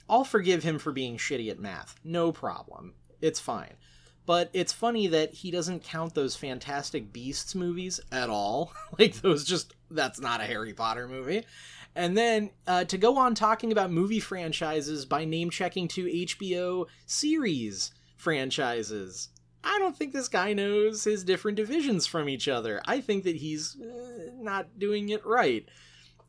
I'll 0.08 0.24
forgive 0.24 0.64
him 0.64 0.78
for 0.78 0.90
being 0.90 1.16
shitty 1.16 1.50
at 1.50 1.60
math. 1.60 1.94
No 2.02 2.32
problem. 2.32 2.94
It's 3.20 3.40
fine. 3.40 3.74
But 4.26 4.50
it's 4.52 4.72
funny 4.72 5.06
that 5.08 5.34
he 5.34 5.50
doesn't 5.50 5.84
count 5.84 6.14
those 6.14 6.34
Fantastic 6.34 7.12
Beasts 7.12 7.54
movies 7.54 8.00
at 8.10 8.30
all. 8.30 8.72
like 8.98 9.20
those 9.20 9.44
just 9.44 9.74
that's 9.90 10.20
not 10.20 10.40
a 10.40 10.44
Harry 10.44 10.72
Potter 10.72 11.06
movie. 11.06 11.44
And 11.96 12.16
then 12.16 12.50
uh, 12.66 12.84
to 12.84 12.98
go 12.98 13.18
on 13.18 13.34
talking 13.34 13.70
about 13.70 13.90
movie 13.90 14.20
franchises 14.20 15.06
by 15.06 15.24
name 15.24 15.50
checking 15.50 15.86
to 15.88 16.06
HBO 16.06 16.86
series 17.06 17.92
franchises. 18.16 19.28
I 19.62 19.78
don't 19.78 19.96
think 19.96 20.12
this 20.12 20.28
guy 20.28 20.52
knows 20.52 21.04
his 21.04 21.24
different 21.24 21.56
divisions 21.56 22.06
from 22.06 22.28
each 22.28 22.48
other. 22.48 22.82
I 22.84 23.00
think 23.00 23.24
that 23.24 23.36
he's 23.36 23.76
uh, 23.80 24.30
not 24.36 24.78
doing 24.78 25.08
it 25.08 25.24
right. 25.24 25.66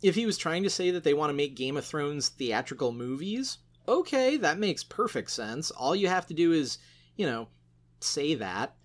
If 0.02 0.16
he 0.16 0.26
was 0.26 0.38
trying 0.38 0.64
to 0.64 0.70
say 0.70 0.92
that 0.92 1.04
they 1.04 1.14
want 1.14 1.32
to 1.32 1.36
make 1.36 1.56
Game 1.56 1.78
of 1.78 1.86
Thrones 1.86 2.30
theatrical 2.30 2.92
movies, 2.92 3.58
okay, 3.88 4.38
that 4.38 4.60
makes 4.60 4.84
perfect 4.84 5.32
sense. 5.32 5.72
All 5.72 5.96
you 5.96 6.08
have 6.08 6.28
to 6.28 6.34
do 6.34 6.54
is, 6.54 6.78
you 7.18 7.26
know, 7.26 7.48
say 8.00 8.36
that. 8.36 8.76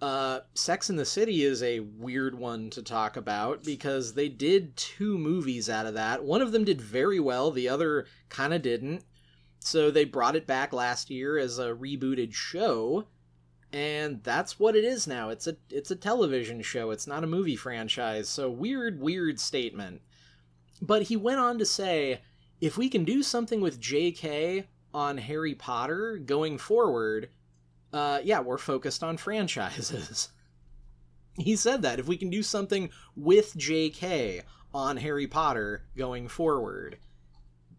Uh, 0.00 0.40
Sex 0.54 0.90
in 0.90 0.96
the 0.96 1.04
City 1.04 1.42
is 1.42 1.62
a 1.62 1.80
weird 1.80 2.38
one 2.38 2.70
to 2.70 2.82
talk 2.82 3.16
about 3.16 3.64
because 3.64 4.14
they 4.14 4.28
did 4.28 4.76
two 4.76 5.18
movies 5.18 5.68
out 5.68 5.86
of 5.86 5.94
that. 5.94 6.24
One 6.24 6.40
of 6.40 6.52
them 6.52 6.64
did 6.64 6.80
very 6.80 7.18
well, 7.18 7.50
the 7.50 7.68
other 7.68 8.06
kind 8.28 8.54
of 8.54 8.62
didn't. 8.62 9.04
So 9.58 9.90
they 9.90 10.04
brought 10.04 10.36
it 10.36 10.46
back 10.46 10.72
last 10.72 11.10
year 11.10 11.36
as 11.36 11.58
a 11.58 11.74
rebooted 11.74 12.32
show 12.32 13.06
and 13.72 14.22
that's 14.22 14.58
what 14.58 14.76
it 14.76 14.84
is 14.84 15.06
now. 15.06 15.28
It's 15.28 15.46
a 15.46 15.56
it's 15.70 15.90
a 15.90 15.96
television 15.96 16.62
show. 16.62 16.90
It's 16.90 17.06
not 17.06 17.24
a 17.24 17.28
movie 17.28 17.56
franchise. 17.56 18.28
So 18.28 18.50
weird 18.50 19.00
weird 19.00 19.38
statement. 19.38 20.00
But 20.80 21.02
he 21.02 21.16
went 21.16 21.40
on 21.40 21.58
to 21.58 21.66
say, 21.66 22.22
if 22.60 22.78
we 22.78 22.88
can 22.88 23.04
do 23.04 23.22
something 23.22 23.60
with 23.60 23.80
JK 23.80 24.64
on 24.94 25.18
Harry 25.18 25.54
Potter 25.54 26.16
going 26.16 26.56
forward, 26.56 27.28
uh 27.98 28.20
yeah, 28.22 28.40
we're 28.40 28.58
focused 28.58 29.02
on 29.02 29.16
franchises. 29.16 30.30
he 31.38 31.56
said 31.56 31.82
that 31.82 31.98
if 31.98 32.06
we 32.06 32.16
can 32.16 32.30
do 32.30 32.42
something 32.42 32.90
with 33.16 33.56
JK 33.56 34.42
on 34.72 34.96
Harry 34.98 35.26
Potter 35.26 35.84
going 35.96 36.28
forward, 36.28 36.98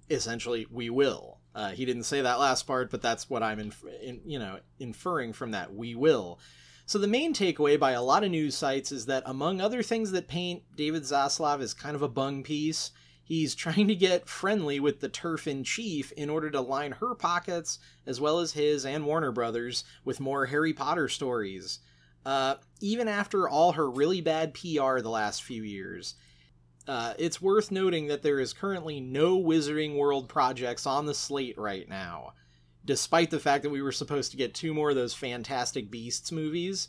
essentially 0.09 0.67
we 0.69 0.89
will. 0.89 1.37
Uh, 1.55 1.71
he 1.71 1.85
didn't 1.85 2.03
say 2.03 2.21
that 2.21 2.39
last 2.39 2.63
part, 2.67 2.91
but 2.91 3.01
that's 3.01 3.29
what 3.29 3.43
I'm 3.43 3.59
in, 3.59 3.73
in, 4.01 4.21
you 4.25 4.39
know 4.39 4.59
inferring 4.79 5.33
from 5.33 5.51
that. 5.51 5.73
We 5.73 5.95
will. 5.95 6.39
So 6.85 6.97
the 6.97 7.07
main 7.07 7.33
takeaway 7.33 7.79
by 7.79 7.91
a 7.91 8.01
lot 8.01 8.23
of 8.23 8.31
news 8.31 8.55
sites 8.55 8.91
is 8.91 9.05
that 9.05 9.23
among 9.25 9.61
other 9.61 9.83
things 9.83 10.11
that 10.11 10.27
paint 10.27 10.63
David 10.75 11.03
Zaslav 11.03 11.61
as 11.61 11.73
kind 11.73 11.95
of 11.95 12.01
a 12.01 12.09
bung 12.09 12.43
piece, 12.43 12.91
he's 13.29 13.55
trying 13.55 13.87
to 13.87 13.95
get 13.95 14.27
friendly 14.27 14.79
with 14.81 14.99
the 14.99 15.07
TERF 15.07 15.47
in 15.47 15.63
chief 15.63 16.11
in 16.13 16.29
order 16.29 16.49
to 16.49 16.59
line 16.59 16.93
her 16.93 17.15
pockets 17.15 17.79
as 18.05 18.19
well 18.19 18.39
as 18.39 18.51
his 18.51 18.85
and 18.85 19.05
Warner 19.05 19.31
Brothers 19.31 19.85
with 20.03 20.19
more 20.19 20.47
Harry 20.47 20.73
Potter 20.73 21.07
stories. 21.07 21.79
Uh, 22.25 22.55
even 22.81 23.07
after 23.07 23.47
all 23.47 23.73
her 23.73 23.89
really 23.89 24.19
bad 24.19 24.53
PR 24.53 24.99
the 24.99 25.09
last 25.09 25.43
few 25.43 25.63
years, 25.63 26.15
uh, 26.87 27.13
it's 27.19 27.41
worth 27.41 27.71
noting 27.71 28.07
that 28.07 28.23
there 28.23 28.39
is 28.39 28.51
currently 28.51 28.99
no 28.99 29.39
Wizarding 29.39 29.95
World 29.95 30.27
projects 30.27 30.87
on 30.87 31.05
the 31.05 31.13
slate 31.13 31.57
right 31.57 31.87
now, 31.87 32.33
despite 32.83 33.29
the 33.29 33.39
fact 33.39 33.63
that 33.63 33.69
we 33.69 33.81
were 33.81 33.91
supposed 33.91 34.31
to 34.31 34.37
get 34.37 34.55
two 34.55 34.73
more 34.73 34.89
of 34.89 34.95
those 34.95 35.13
Fantastic 35.13 35.91
Beasts 35.91 36.31
movies. 36.31 36.87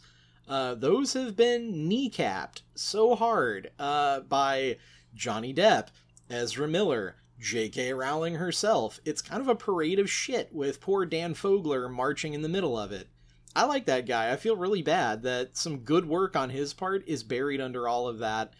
Uh, 0.48 0.74
those 0.74 1.12
have 1.12 1.36
been 1.36 1.88
kneecapped 1.88 2.62
so 2.74 3.14
hard 3.14 3.70
uh, 3.78 4.20
by 4.20 4.78
Johnny 5.14 5.54
Depp, 5.54 5.88
Ezra 6.30 6.68
Miller, 6.68 7.16
J.K. 7.38 7.92
Rowling 7.92 8.36
herself. 8.36 9.00
It's 9.04 9.22
kind 9.22 9.40
of 9.40 9.48
a 9.48 9.54
parade 9.54 9.98
of 9.98 10.10
shit 10.10 10.52
with 10.52 10.80
poor 10.80 11.04
Dan 11.04 11.34
Fogler 11.34 11.90
marching 11.90 12.34
in 12.34 12.42
the 12.42 12.48
middle 12.48 12.78
of 12.78 12.92
it. 12.92 13.08
I 13.54 13.64
like 13.64 13.86
that 13.86 14.06
guy. 14.06 14.32
I 14.32 14.36
feel 14.36 14.56
really 14.56 14.82
bad 14.82 15.22
that 15.22 15.56
some 15.56 15.80
good 15.80 16.06
work 16.06 16.36
on 16.36 16.50
his 16.50 16.72
part 16.72 17.02
is 17.08 17.24
buried 17.24 17.60
under 17.60 17.88
all 17.88 18.06
of 18.06 18.18
that 18.20 18.52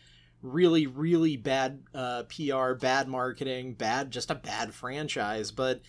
really 0.43 0.87
really 0.87 1.37
bad 1.37 1.83
uh, 1.95 2.25
PR, 2.25 2.75
bad 2.75 3.09
marketing, 3.09 3.75
bad 3.75 4.11
just 4.11 4.31
a 4.31 4.35
bad 4.35 4.75
franchise. 4.75 5.51
But 5.51 5.83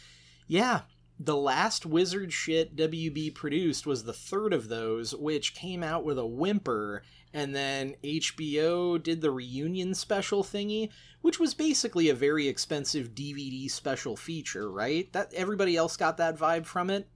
yeah, 0.47 0.81
the 1.19 1.37
last 1.37 1.85
wizard 1.85 2.33
shit 2.33 2.75
WB 2.75 3.33
produced 3.35 3.85
was 3.85 4.03
the 4.03 4.13
third 4.13 4.53
of 4.53 4.69
those, 4.69 5.15
which 5.15 5.55
came 5.55 5.83
out 5.83 6.03
with 6.03 6.17
a 6.17 6.25
whimper, 6.25 7.03
and 7.33 7.55
then 7.55 7.95
HBO 8.03 9.01
did 9.01 9.21
the 9.21 9.31
reunion 9.31 9.93
special 9.93 10.43
thingy, 10.43 10.89
which 11.21 11.39
was 11.39 11.53
basically 11.53 12.09
a 12.09 12.15
very 12.15 12.47
expensive 12.47 13.15
DVD 13.15 13.69
special 13.69 14.15
feature, 14.15 14.69
right? 14.69 15.11
That 15.13 15.33
everybody 15.33 15.77
else 15.77 15.97
got 15.97 16.17
that 16.17 16.37
vibe 16.37 16.65
from 16.65 16.89
it. 16.89 17.07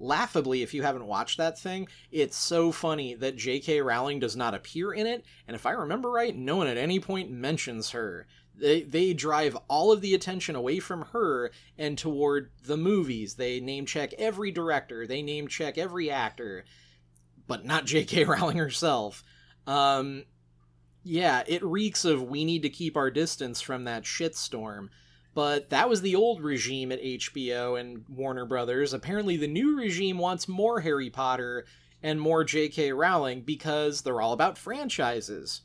Laughably, 0.00 0.62
if 0.62 0.74
you 0.74 0.82
haven't 0.82 1.06
watched 1.06 1.38
that 1.38 1.58
thing, 1.58 1.88
it's 2.10 2.36
so 2.36 2.72
funny 2.72 3.14
that 3.14 3.36
J.K. 3.36 3.80
Rowling 3.80 4.18
does 4.18 4.34
not 4.34 4.54
appear 4.54 4.92
in 4.92 5.06
it, 5.06 5.24
and 5.46 5.54
if 5.54 5.66
I 5.66 5.70
remember 5.70 6.10
right, 6.10 6.36
no 6.36 6.56
one 6.56 6.66
at 6.66 6.76
any 6.76 6.98
point 6.98 7.30
mentions 7.30 7.90
her. 7.90 8.26
They 8.56 8.82
they 8.82 9.14
drive 9.14 9.56
all 9.68 9.92
of 9.92 10.00
the 10.00 10.14
attention 10.14 10.56
away 10.56 10.78
from 10.78 11.02
her 11.12 11.50
and 11.78 11.96
toward 11.96 12.50
the 12.64 12.76
movies. 12.76 13.34
They 13.34 13.60
name 13.60 13.86
check 13.86 14.12
every 14.14 14.50
director, 14.50 15.06
they 15.06 15.22
name 15.22 15.48
check 15.48 15.78
every 15.78 16.10
actor, 16.10 16.64
but 17.46 17.64
not 17.64 17.84
J.K. 17.84 18.24
Rowling 18.24 18.58
herself. 18.58 19.22
Um, 19.66 20.24
yeah, 21.02 21.42
it 21.46 21.62
reeks 21.62 22.04
of 22.04 22.22
we 22.22 22.44
need 22.44 22.62
to 22.62 22.70
keep 22.70 22.96
our 22.96 23.10
distance 23.10 23.60
from 23.60 23.84
that 23.84 24.04
shitstorm. 24.04 24.88
But 25.34 25.70
that 25.70 25.88
was 25.88 26.00
the 26.00 26.14
old 26.14 26.42
regime 26.42 26.92
at 26.92 27.02
HBO 27.02 27.78
and 27.78 28.04
Warner 28.08 28.46
Brothers. 28.46 28.94
Apparently, 28.94 29.36
the 29.36 29.48
new 29.48 29.76
regime 29.76 30.18
wants 30.18 30.46
more 30.46 30.80
Harry 30.80 31.10
Potter 31.10 31.66
and 32.02 32.20
more 32.20 32.44
J.K. 32.44 32.92
Rowling 32.92 33.42
because 33.42 34.02
they're 34.02 34.20
all 34.20 34.32
about 34.32 34.58
franchises. 34.58 35.62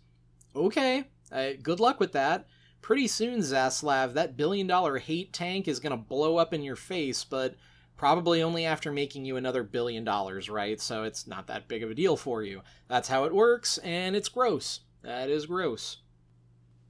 Okay, 0.55 1.05
uh, 1.31 1.49
good 1.61 1.79
luck 1.79 1.99
with 1.99 2.13
that. 2.13 2.47
Pretty 2.81 3.07
soon, 3.07 3.39
Zaslav, 3.39 4.13
that 4.13 4.37
billion 4.37 4.65
dollar 4.65 4.97
hate 4.97 5.33
tank 5.33 5.67
is 5.67 5.79
going 5.79 5.91
to 5.91 5.97
blow 5.97 6.37
up 6.37 6.53
in 6.53 6.63
your 6.63 6.77
face, 6.77 7.23
but 7.23 7.55
probably 7.99 8.41
only 8.41 8.65
after 8.65 8.93
making 8.93 9.25
you 9.25 9.35
another 9.35 9.61
billion 9.61 10.05
dollars, 10.05 10.49
right? 10.49 10.79
So 10.79 11.03
it's 11.03 11.27
not 11.27 11.47
that 11.47 11.67
big 11.67 11.83
of 11.83 11.91
a 11.91 11.93
deal 11.93 12.15
for 12.15 12.41
you. 12.41 12.61
That's 12.87 13.09
how 13.09 13.25
it 13.25 13.35
works, 13.35 13.77
and 13.79 14.15
it's 14.15 14.29
gross. 14.29 14.79
That 15.03 15.29
is 15.29 15.47
gross. 15.47 15.97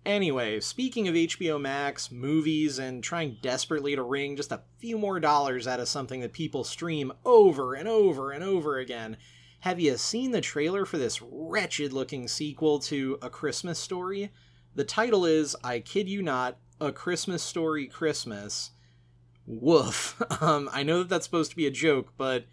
Anyway, 0.06 0.60
speaking 0.60 1.08
of 1.08 1.16
HBO 1.16 1.60
Max, 1.60 2.12
movies, 2.12 2.78
and 2.78 3.04
trying 3.04 3.38
desperately 3.42 3.96
to 3.96 4.04
wring 4.04 4.36
just 4.36 4.52
a 4.52 4.62
few 4.78 5.00
more 5.00 5.20
dollars 5.20 5.66
out 5.66 5.80
of 5.80 5.88
something 5.88 6.22
that 6.22 6.32
people 6.32 6.64
stream 6.64 7.12
over 7.26 7.74
and 7.74 7.88
over 7.88 8.32
and 8.32 8.44
over 8.44 8.78
again, 8.78 9.18
have 9.62 9.80
you 9.80 9.98
seen 9.98 10.30
the 10.30 10.42
trailer 10.42 10.86
for 10.86 11.00
this 11.00 11.24
wretched 11.24 11.92
looking 11.92 12.28
sequel 12.28 12.78
to 12.82 13.18
A 13.24 13.32
Christmas 13.32 13.80
Story? 13.80 14.32
The 14.76 14.84
title 14.84 15.26
is, 15.26 15.56
I 15.64 15.80
kid 15.80 16.08
you 16.08 16.22
not, 16.22 16.60
A 16.80 16.92
Christmas 16.92 17.42
Story 17.42 17.88
Christmas. 17.88 18.72
Woof. 19.50 20.22
Um, 20.42 20.70
I 20.72 20.84
know 20.84 21.00
that 21.00 21.10
that's 21.10 21.26
supposed 21.26 21.50
to 21.52 21.58
be 21.58 21.68
a 21.68 21.72
joke, 21.72 22.14
but 22.16 22.46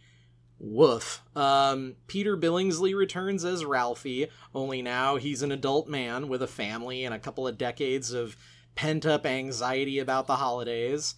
Woof. 0.58 1.22
Um, 1.36 1.94
Peter 2.08 2.36
Billingsley 2.36 2.96
returns 2.96 3.44
as 3.44 3.64
Ralphie, 3.64 4.26
only 4.52 4.82
now 4.82 5.14
he's 5.16 5.42
an 5.42 5.52
adult 5.52 5.88
man 5.88 6.26
with 6.26 6.42
a 6.42 6.48
family 6.48 7.04
and 7.04 7.14
a 7.14 7.18
couple 7.18 7.46
of 7.46 7.58
decades 7.58 8.12
of 8.12 8.36
pent 8.74 9.06
up 9.06 9.24
anxiety 9.24 10.00
about 10.00 10.26
the 10.26 10.36
holidays. 10.36 11.14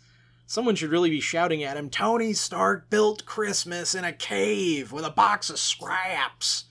Someone 0.47 0.75
should 0.75 0.91
really 0.91 1.11
be 1.11 1.21
shouting 1.21 1.62
at 1.62 1.77
him 1.77 1.88
Tony 1.88 2.33
Stark 2.35 2.91
built 2.91 3.25
Christmas 3.25 3.95
in 3.95 4.05
a 4.05 4.12
cave 4.12 4.93
with 4.93 5.05
a 5.05 5.11
box 5.11 5.49
of 5.49 5.59
scraps. 5.59 6.64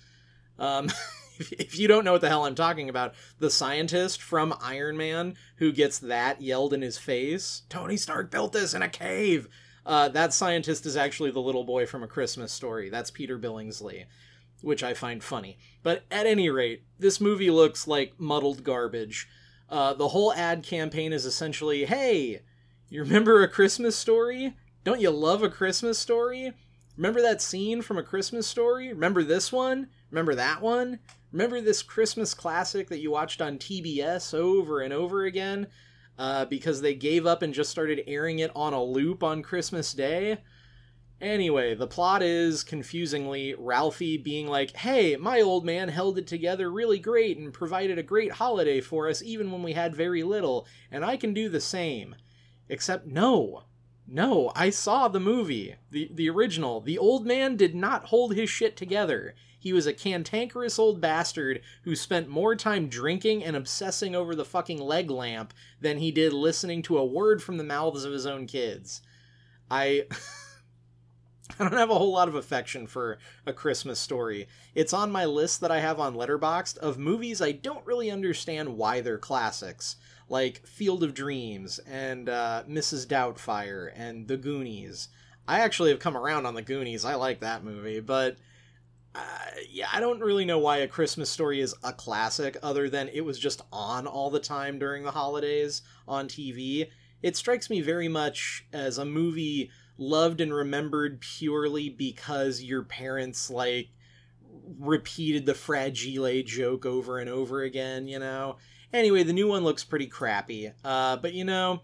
Um, 0.60 0.90
if 1.52 1.78
you 1.78 1.88
don't 1.88 2.06
know 2.06 2.14
what 2.14 2.22
the 2.22 2.30
hell 2.30 2.46
I'm 2.46 2.56
talking 2.56 2.90
about, 2.90 3.14
the 3.40 3.50
scientist 3.50 4.22
from 4.22 4.54
Iron 4.62 4.98
Man 4.98 5.36
who 5.58 5.72
gets 5.72 6.00
that 6.00 6.42
yelled 6.42 6.74
in 6.74 6.82
his 6.82 6.98
face 6.98 7.64
Tony 7.70 7.98
Stark 7.98 8.32
built 8.32 8.54
this 8.54 8.74
in 8.74 8.82
a 8.82 8.90
cave 8.90 9.48
uh, 9.88 10.10
that 10.10 10.34
scientist 10.34 10.86
is 10.86 10.98
actually 10.98 11.32
the 11.32 11.40
little 11.40 11.64
boy 11.64 11.86
from 11.86 12.04
A 12.04 12.08
Christmas 12.08 12.52
Story. 12.52 12.90
That's 12.90 13.10
Peter 13.10 13.40
Billingsley, 13.40 14.04
which 14.62 14.84
I 14.84 14.94
find 14.94 15.24
funny. 15.24 15.58
But 15.82 16.04
at 16.12 16.28
any 16.28 16.50
rate, 16.50 16.84
this 17.00 17.22
movie 17.22 17.50
looks 17.50 17.88
like 17.88 18.20
muddled 18.20 18.66
garbage. 18.66 19.30
Uh, 19.70 19.94
the 19.94 20.10
whole 20.10 20.34
ad 20.34 20.62
campaign 20.62 21.14
is 21.14 21.26
essentially 21.26 21.86
hey, 21.86 22.42
you 22.90 23.02
remember 23.02 23.42
A 23.42 23.48
Christmas 23.48 23.96
Story? 23.96 24.56
Don't 24.84 25.00
you 25.00 25.10
love 25.10 25.42
A 25.42 25.50
Christmas 25.50 25.98
Story? 25.98 26.52
Remember 26.98 27.22
that 27.22 27.42
scene 27.42 27.82
from 27.82 27.98
A 27.98 28.04
Christmas 28.04 28.46
Story? 28.46 28.90
Remember 28.90 29.24
this 29.24 29.54
one? 29.54 29.88
Remember 30.12 30.36
that 30.36 30.62
one? 30.62 31.00
Remember 31.32 31.62
this 31.62 31.84
Christmas 31.84 32.34
classic 32.34 32.90
that 32.90 33.00
you 33.00 33.12
watched 33.12 33.42
on 33.42 33.58
TBS 33.58 34.34
over 34.34 34.82
and 34.82 34.94
over 34.94 35.26
again? 35.26 35.68
uh, 36.18 36.46
because 36.46 36.82
they 36.82 36.96
gave 36.96 37.26
up 37.26 37.42
and 37.42 37.54
just 37.54 37.70
started 37.70 38.04
airing 38.08 38.40
it 38.40 38.52
on 38.56 38.74
a 38.74 38.84
loop 38.84 39.24
on 39.24 39.44
Christmas 39.44 39.94
Day. 39.94 40.40
Anyway, 41.20 41.74
the 41.74 41.88
plot 41.88 42.22
is, 42.22 42.64
confusingly, 42.64 43.56
Ralphie 43.58 44.18
being 44.18 44.48
like, 44.48 44.76
hey, 44.78 45.16
my 45.16 45.42
old 45.42 45.66
man 45.66 45.90
held 45.90 46.18
it 46.18 46.28
together 46.28 46.70
really 46.72 47.00
great 47.00 47.38
and 47.38 47.52
provided 47.52 47.98
a 47.98 48.04
great 48.04 48.34
holiday 48.34 48.82
for 48.82 49.10
us 49.10 49.24
even 49.24 49.52
when 49.52 49.64
we 49.64 49.74
had 49.74 49.96
very 49.96 50.22
little, 50.22 50.68
and 50.92 51.04
I 51.04 51.18
can 51.18 51.34
do 51.34 51.50
the 51.50 51.62
same. 51.62 52.16
Except, 52.70 53.08
no. 53.08 53.64
No, 54.10 54.54
I 54.56 54.70
saw 54.70 55.10
the 55.10 55.20
movie, 55.20 55.76
the, 55.92 56.10
the 56.14 56.30
original. 56.30 56.80
The 56.80 56.98
old 56.98 57.26
man 57.26 57.58
did 57.58 57.76
not 57.76 58.06
hold 58.06 58.36
his 58.36 58.50
shit 58.50 58.78
together. 58.78 59.36
He 59.60 59.74
was 59.74 59.86
a 59.86 59.94
cantankerous 59.94 60.80
old 60.80 61.02
bastard 61.02 61.62
who 61.84 61.94
spent 61.94 62.30
more 62.30 62.56
time 62.56 62.88
drinking 62.88 63.44
and 63.44 63.54
obsessing 63.54 64.16
over 64.16 64.34
the 64.34 64.46
fucking 64.46 64.80
leg 64.80 65.12
lamp 65.12 65.54
than 65.82 65.98
he 65.98 66.12
did 66.12 66.32
listening 66.32 66.82
to 66.84 66.98
a 66.98 67.06
word 67.06 67.44
from 67.44 67.58
the 67.58 67.66
mouths 67.66 68.06
of 68.06 68.14
his 68.14 68.26
own 68.26 68.48
kids. 68.48 69.02
I. 69.70 70.06
I 71.60 71.64
don't 71.64 71.74
have 71.74 71.90
a 71.90 71.98
whole 71.98 72.12
lot 72.12 72.28
of 72.28 72.36
affection 72.36 72.88
for 72.88 73.18
A 73.46 73.54
Christmas 73.54 74.00
Story. 74.00 74.48
It's 74.76 74.94
on 74.94 75.12
my 75.12 75.26
list 75.26 75.62
that 75.62 75.72
I 75.72 75.80
have 75.80 76.00
on 76.00 76.14
Letterboxd 76.14 76.78
of 76.80 77.00
movies 77.00 77.42
I 77.42 77.54
don't 77.54 77.86
really 77.86 78.12
understand 78.12 78.78
why 78.78 79.00
they're 79.00 79.18
classics, 79.18 79.96
like 80.30 80.66
Field 80.66 81.04
of 81.04 81.14
Dreams 81.14 81.80
and 81.80 82.30
uh, 82.30 82.64
Mrs. 82.68 83.08
Doubtfire 83.08 83.92
and 83.96 84.28
The 84.28 84.38
Goonies. 84.38 85.10
I 85.48 85.60
actually 85.60 85.92
have 85.92 86.00
come 86.00 86.18
around 86.18 86.46
on 86.46 86.56
The 86.56 86.62
Goonies. 86.62 87.06
I 87.06 87.16
like 87.16 87.40
that 87.40 87.64
movie, 87.64 88.02
but 88.02 88.38
uh, 89.16 89.22
yeah, 89.70 89.88
I 89.92 90.00
don't 90.00 90.20
really 90.20 90.46
know 90.46 90.60
why 90.60 90.78
A 90.78 90.88
Christmas 90.88 91.30
Story 91.30 91.62
is 91.62 91.74
a 91.84 91.94
classic, 91.94 92.58
other 92.62 92.90
than 92.90 93.08
it 93.10 93.22
was 93.22 93.40
just 93.40 93.62
on 93.72 94.06
all 94.06 94.30
the 94.30 94.40
time 94.40 94.78
during 94.78 95.04
the 95.04 95.12
holidays 95.12 95.82
on 96.08 96.28
TV. 96.28 96.90
It 97.24 97.36
strikes 97.36 97.70
me 97.70 97.82
very 97.82 98.08
much 98.08 98.66
as 98.74 98.98
a 98.98 99.06
movie 99.06 99.72
loved 99.98 100.42
and 100.42 100.54
remembered 100.54 101.22
purely 101.22 101.90
because 101.90 102.62
your 102.62 102.84
parents, 102.84 103.50
like, 103.50 103.90
repeated 104.80 105.46
the 105.46 105.56
fragile 105.56 106.44
joke 106.44 106.86
over 106.86 107.18
and 107.18 107.30
over 107.30 107.64
again, 107.64 108.08
you 108.08 108.20
know? 108.20 108.58
Anyway, 108.94 109.24
the 109.24 109.34
new 109.34 109.48
one 109.48 109.64
looks 109.64 109.84
pretty 109.84 110.08
crappy. 110.08 110.72
Uh, 110.84 111.18
but, 111.18 111.34
you 111.34 111.44
know, 111.44 111.82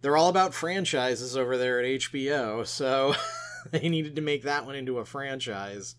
they're 0.00 0.16
all 0.16 0.28
about 0.28 0.54
franchises 0.54 1.36
over 1.36 1.56
there 1.56 1.80
at 1.80 1.86
HBO, 1.86 2.66
so 2.66 3.14
they 3.70 3.88
needed 3.88 4.16
to 4.16 4.22
make 4.22 4.42
that 4.42 4.66
one 4.66 4.74
into 4.74 4.98
a 4.98 5.04
franchise. 5.04 5.94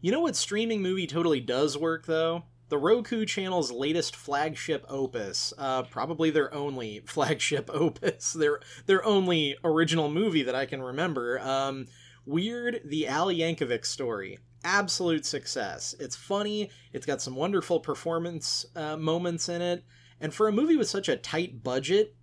You 0.00 0.12
know 0.12 0.20
what 0.20 0.36
streaming 0.36 0.80
movie 0.80 1.08
totally 1.08 1.40
does 1.40 1.76
work, 1.76 2.06
though? 2.06 2.44
The 2.68 2.78
Roku 2.78 3.24
channel's 3.24 3.72
latest 3.72 4.14
flagship 4.14 4.84
opus, 4.88 5.52
uh, 5.58 5.82
probably 5.84 6.30
their 6.30 6.52
only 6.54 7.00
flagship 7.06 7.70
opus, 7.72 8.32
their 8.32 8.60
their 8.86 9.04
only 9.04 9.56
original 9.64 10.10
movie 10.10 10.42
that 10.42 10.54
I 10.54 10.66
can 10.66 10.82
remember. 10.82 11.40
Um, 11.40 11.86
Weird, 12.26 12.82
the 12.84 13.06
Al 13.08 13.28
Yankovic 13.28 13.86
story, 13.86 14.38
absolute 14.68 15.24
success. 15.24 15.94
It's 15.98 16.14
funny. 16.14 16.70
It's 16.92 17.06
got 17.06 17.22
some 17.22 17.34
wonderful 17.34 17.80
performance 17.80 18.66
uh, 18.76 18.96
moments 18.96 19.48
in 19.48 19.62
it, 19.62 19.84
and 20.20 20.34
for 20.34 20.46
a 20.46 20.52
movie 20.52 20.76
with 20.76 20.88
such 20.88 21.08
a 21.08 21.16
tight 21.16 21.62
budget, 21.64 22.14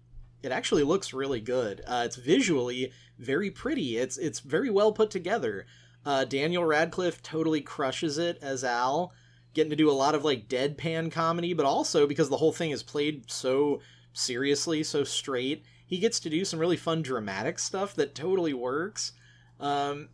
it 0.43 0.51
actually 0.51 0.83
looks 0.83 1.13
really 1.13 1.41
good. 1.41 1.81
Uh, 1.87 2.03
it's 2.05 2.17
visually 2.17 2.91
very 3.17 3.49
pretty. 3.49 3.97
It's 3.97 4.17
it's 4.17 4.39
very 4.41 4.69
well 4.69 4.91
put 4.91 5.09
together. 5.09 5.65
Uh, 6.05 6.23
Daniel 6.23 6.63
Radcliffe 6.63 7.23
totally 7.23 7.61
crushes 7.61 8.19
it 8.19 8.37
as 8.41 8.63
Al, 8.63 9.11
getting 9.55 9.71
to 9.71 9.75
do 9.75 9.89
a 9.89 9.91
lot 10.03 10.13
of 10.13 10.23
like 10.23 10.47
deadpan 10.47 11.11
comedy, 11.11 11.53
but 11.53 11.65
also 11.65 12.05
because 12.05 12.29
the 12.29 12.37
whole 12.37 12.53
thing 12.53 12.69
is 12.69 12.83
played 12.83 13.31
so 13.31 13.81
seriously, 14.13 14.83
so 14.83 15.03
straight, 15.03 15.65
he 15.87 15.97
gets 15.97 16.19
to 16.19 16.29
do 16.29 16.45
some 16.45 16.59
really 16.59 16.77
fun 16.77 17.01
dramatic 17.01 17.57
stuff 17.57 17.95
that 17.95 18.13
totally 18.13 18.53
works. 18.53 19.13
Um, 19.59 20.09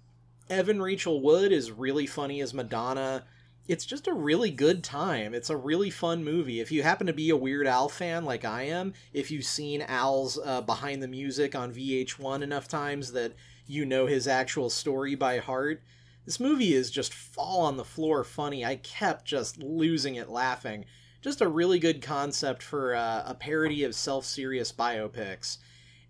Evan 0.49 0.81
Rachel 0.81 1.21
Wood 1.21 1.51
is 1.51 1.71
really 1.71 2.05
funny 2.05 2.41
as 2.41 2.53
Madonna. 2.53 3.23
It's 3.67 3.85
just 3.85 4.07
a 4.07 4.13
really 4.13 4.51
good 4.51 4.83
time. 4.83 5.33
It's 5.33 5.49
a 5.49 5.55
really 5.55 5.89
fun 5.89 6.23
movie. 6.23 6.59
If 6.59 6.71
you 6.71 6.83
happen 6.83 7.07
to 7.07 7.13
be 7.13 7.29
a 7.29 7.37
Weird 7.37 7.67
Al 7.67 7.87
fan 7.87 8.25
like 8.25 8.43
I 8.43 8.63
am, 8.63 8.93
if 9.13 9.31
you've 9.31 9.45
seen 9.45 9.81
Al's 9.81 10.37
uh, 10.43 10.61
Behind 10.61 11.01
the 11.01 11.07
Music 11.07 11.55
on 11.55 11.73
VH1 11.73 12.41
enough 12.41 12.67
times 12.67 13.13
that 13.13 13.33
you 13.67 13.85
know 13.85 14.07
his 14.07 14.27
actual 14.27 14.69
story 14.69 15.15
by 15.15 15.37
heart. 15.37 15.81
This 16.25 16.39
movie 16.39 16.73
is 16.73 16.91
just 16.91 17.13
fall 17.13 17.61
on 17.61 17.77
the 17.77 17.85
floor 17.85 18.23
funny. 18.23 18.65
I 18.65 18.75
kept 18.75 19.25
just 19.25 19.57
losing 19.57 20.15
it 20.15 20.29
laughing. 20.29 20.85
Just 21.21 21.41
a 21.41 21.47
really 21.47 21.79
good 21.79 22.01
concept 22.01 22.61
for 22.61 22.95
uh, 22.95 23.23
a 23.25 23.35
parody 23.35 23.83
of 23.83 23.95
self 23.95 24.25
serious 24.25 24.71
biopics. 24.71 25.57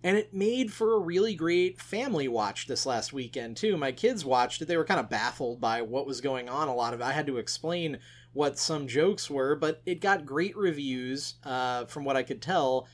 And 0.03 0.17
it 0.17 0.33
made 0.33 0.73
for 0.73 0.95
a 0.95 0.99
really 0.99 1.35
great 1.35 1.79
family 1.79 2.27
watch 2.27 2.65
this 2.65 2.85
last 2.85 3.13
weekend, 3.13 3.57
too. 3.57 3.77
My 3.77 3.91
kids 3.91 4.25
watched 4.25 4.61
it. 4.61 4.67
They 4.67 4.77
were 4.77 4.85
kind 4.85 4.99
of 4.99 5.09
baffled 5.09 5.61
by 5.61 5.83
what 5.83 6.07
was 6.07 6.21
going 6.21 6.49
on. 6.49 6.67
A 6.67 6.73
lot 6.73 6.93
of 6.93 7.01
it. 7.01 7.03
I 7.03 7.11
had 7.11 7.27
to 7.27 7.37
explain 7.37 7.99
what 8.33 8.57
some 8.57 8.87
jokes 8.87 9.29
were, 9.29 9.55
but 9.55 9.81
it 9.85 10.01
got 10.01 10.25
great 10.25 10.57
reviews 10.57 11.35
uh, 11.43 11.85
from 11.85 12.03
what 12.03 12.15
I 12.15 12.23
could 12.23 12.41
tell. 12.41 12.87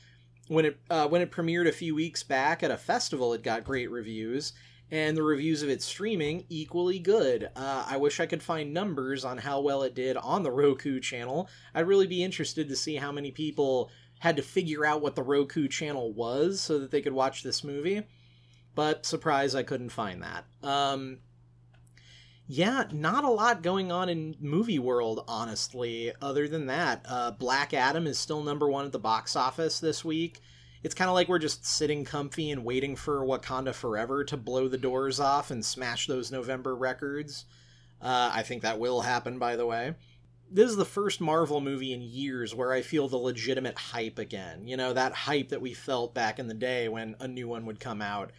When 0.48 0.64
it 0.64 0.78
uh, 0.90 1.08
when 1.08 1.22
it 1.22 1.30
premiered 1.30 1.68
a 1.68 1.72
few 1.72 1.94
weeks 1.94 2.22
back 2.22 2.62
at 2.62 2.70
a 2.70 2.76
festival, 2.76 3.32
it 3.34 3.42
got 3.42 3.64
great 3.64 3.90
reviews, 3.90 4.54
and 4.90 5.16
the 5.16 5.22
reviews 5.22 5.62
of 5.62 5.68
its 5.68 5.84
streaming 5.84 6.44
equally 6.48 6.98
good. 6.98 7.50
Uh, 7.54 7.84
I 7.86 7.98
wish 7.98 8.18
I 8.18 8.26
could 8.26 8.42
find 8.42 8.72
numbers 8.72 9.24
on 9.24 9.38
how 9.38 9.60
well 9.60 9.82
it 9.82 9.94
did 9.94 10.16
on 10.16 10.42
the 10.42 10.50
Roku 10.50 11.00
channel. 11.00 11.48
I'd 11.74 11.86
really 11.86 12.06
be 12.06 12.24
interested 12.24 12.68
to 12.68 12.76
see 12.76 12.96
how 12.96 13.12
many 13.12 13.30
people 13.30 13.90
had 14.20 14.36
to 14.36 14.42
figure 14.42 14.84
out 14.84 15.00
what 15.00 15.14
the 15.14 15.22
Roku 15.22 15.68
channel 15.68 16.12
was 16.12 16.60
so 16.60 16.78
that 16.78 16.90
they 16.90 17.00
could 17.00 17.12
watch 17.12 17.42
this 17.42 17.62
movie. 17.62 18.02
But 18.74 19.06
surprise, 19.06 19.54
I 19.54 19.62
couldn't 19.62 19.90
find 19.90 20.22
that. 20.22 20.44
Um, 20.62 21.18
yeah, 22.46 22.84
not 22.92 23.24
a 23.24 23.30
lot 23.30 23.62
going 23.62 23.92
on 23.92 24.08
in 24.08 24.36
movie 24.40 24.78
world, 24.78 25.24
honestly. 25.28 26.12
Other 26.22 26.48
than 26.48 26.66
that, 26.66 27.04
uh, 27.08 27.32
Black 27.32 27.74
Adam 27.74 28.06
is 28.06 28.18
still 28.18 28.42
number 28.42 28.68
one 28.68 28.86
at 28.86 28.92
the 28.92 28.98
box 28.98 29.36
office 29.36 29.80
this 29.80 30.04
week. 30.04 30.40
It's 30.82 30.94
kind 30.94 31.08
of 31.08 31.14
like 31.14 31.28
we're 31.28 31.40
just 31.40 31.66
sitting 31.66 32.04
comfy 32.04 32.50
and 32.50 32.64
waiting 32.64 32.94
for 32.94 33.24
Wakanda 33.24 33.74
Forever 33.74 34.24
to 34.24 34.36
blow 34.36 34.68
the 34.68 34.78
doors 34.78 35.18
off 35.18 35.50
and 35.50 35.64
smash 35.64 36.06
those 36.06 36.30
November 36.30 36.74
records. 36.76 37.46
Uh, 38.00 38.30
I 38.32 38.42
think 38.42 38.62
that 38.62 38.78
will 38.78 39.00
happen, 39.00 39.40
by 39.40 39.56
the 39.56 39.66
way 39.66 39.94
this 40.50 40.70
is 40.70 40.76
the 40.76 40.84
first 40.84 41.20
Marvel 41.20 41.60
movie 41.60 41.92
in 41.92 42.00
years 42.00 42.54
where 42.54 42.72
I 42.72 42.82
feel 42.82 43.08
the 43.08 43.16
legitimate 43.16 43.76
hype 43.76 44.18
again. 44.18 44.66
You 44.66 44.76
know, 44.76 44.92
that 44.92 45.12
hype 45.12 45.50
that 45.50 45.60
we 45.60 45.74
felt 45.74 46.14
back 46.14 46.38
in 46.38 46.48
the 46.48 46.54
day 46.54 46.88
when 46.88 47.16
a 47.20 47.28
new 47.28 47.48
one 47.48 47.66
would 47.66 47.80
come 47.80 48.00
out. 48.00 48.30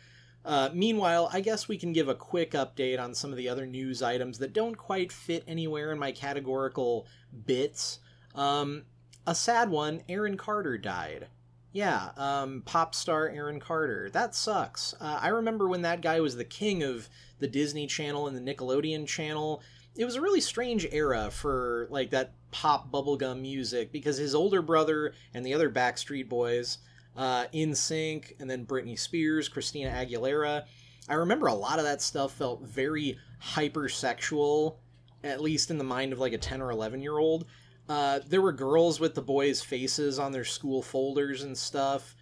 Uh, 0.43 0.69
meanwhile, 0.73 1.29
I 1.31 1.41
guess 1.41 1.67
we 1.67 1.77
can 1.77 1.93
give 1.93 2.07
a 2.07 2.15
quick 2.15 2.51
update 2.51 2.99
on 2.99 3.13
some 3.13 3.31
of 3.31 3.37
the 3.37 3.49
other 3.49 3.65
news 3.65 4.01
items 4.01 4.39
that 4.39 4.53
don't 4.53 4.75
quite 4.75 5.11
fit 5.11 5.43
anywhere 5.47 5.91
in 5.91 5.99
my 5.99 6.11
categorical 6.11 7.05
bits. 7.45 7.99
Um, 8.33 8.83
a 9.27 9.35
sad 9.35 9.69
one 9.69 10.01
Aaron 10.07 10.37
Carter 10.37 10.77
died. 10.77 11.27
Yeah, 11.71 12.09
um, 12.17 12.63
pop 12.65 12.95
star 12.95 13.29
Aaron 13.29 13.59
Carter. 13.59 14.09
That 14.09 14.33
sucks. 14.33 14.95
Uh, 14.99 15.19
I 15.21 15.27
remember 15.27 15.67
when 15.67 15.83
that 15.83 16.01
guy 16.01 16.19
was 16.19 16.35
the 16.35 16.45
king 16.45 16.81
of 16.81 17.09
the 17.37 17.47
Disney 17.47 17.85
Channel 17.85 18.27
and 18.27 18.35
the 18.35 18.53
Nickelodeon 18.53 19.05
Channel 19.05 19.61
it 19.99 20.05
was 20.05 20.15
a 20.15 20.21
really 20.21 20.39
strange 20.39 20.87
era 20.93 21.29
for 21.29 21.85
like 21.91 22.11
that 22.11 22.31
pop 22.51 22.89
bubblegum 22.89 23.41
music 23.41 23.91
because 23.91 24.15
his 24.15 24.33
older 24.33 24.61
brother 24.61 25.13
and 25.33 25.45
the 25.45 25.53
other 25.53 25.69
Backstreet 25.69 26.29
Boys, 26.29 26.77
uh, 27.17 27.47
sync, 27.73 28.33
and 28.39 28.49
then 28.49 28.65
Britney 28.65 28.97
Spears, 28.97 29.49
Christina 29.49 29.91
Aguilera. 29.91 30.63
I 31.09 31.15
remember 31.15 31.47
a 31.47 31.53
lot 31.53 31.79
of 31.79 31.85
that 31.85 32.01
stuff 32.01 32.31
felt 32.31 32.61
very 32.61 33.19
hypersexual, 33.43 34.77
at 35.21 35.41
least 35.41 35.69
in 35.69 35.77
the 35.77 35.83
mind 35.83 36.13
of 36.13 36.19
like 36.19 36.31
a 36.31 36.37
10 36.37 36.61
or 36.61 36.71
11 36.71 37.01
year 37.01 37.17
old. 37.17 37.45
Uh, 37.89 38.21
there 38.25 38.41
were 38.41 38.53
girls 38.53 39.01
with 39.01 39.15
the 39.15 39.21
boys' 39.21 39.61
faces 39.61 40.17
on 40.17 40.31
their 40.31 40.45
school 40.45 40.81
folders 40.81 41.43
and 41.43 41.57
stuff. 41.57 42.15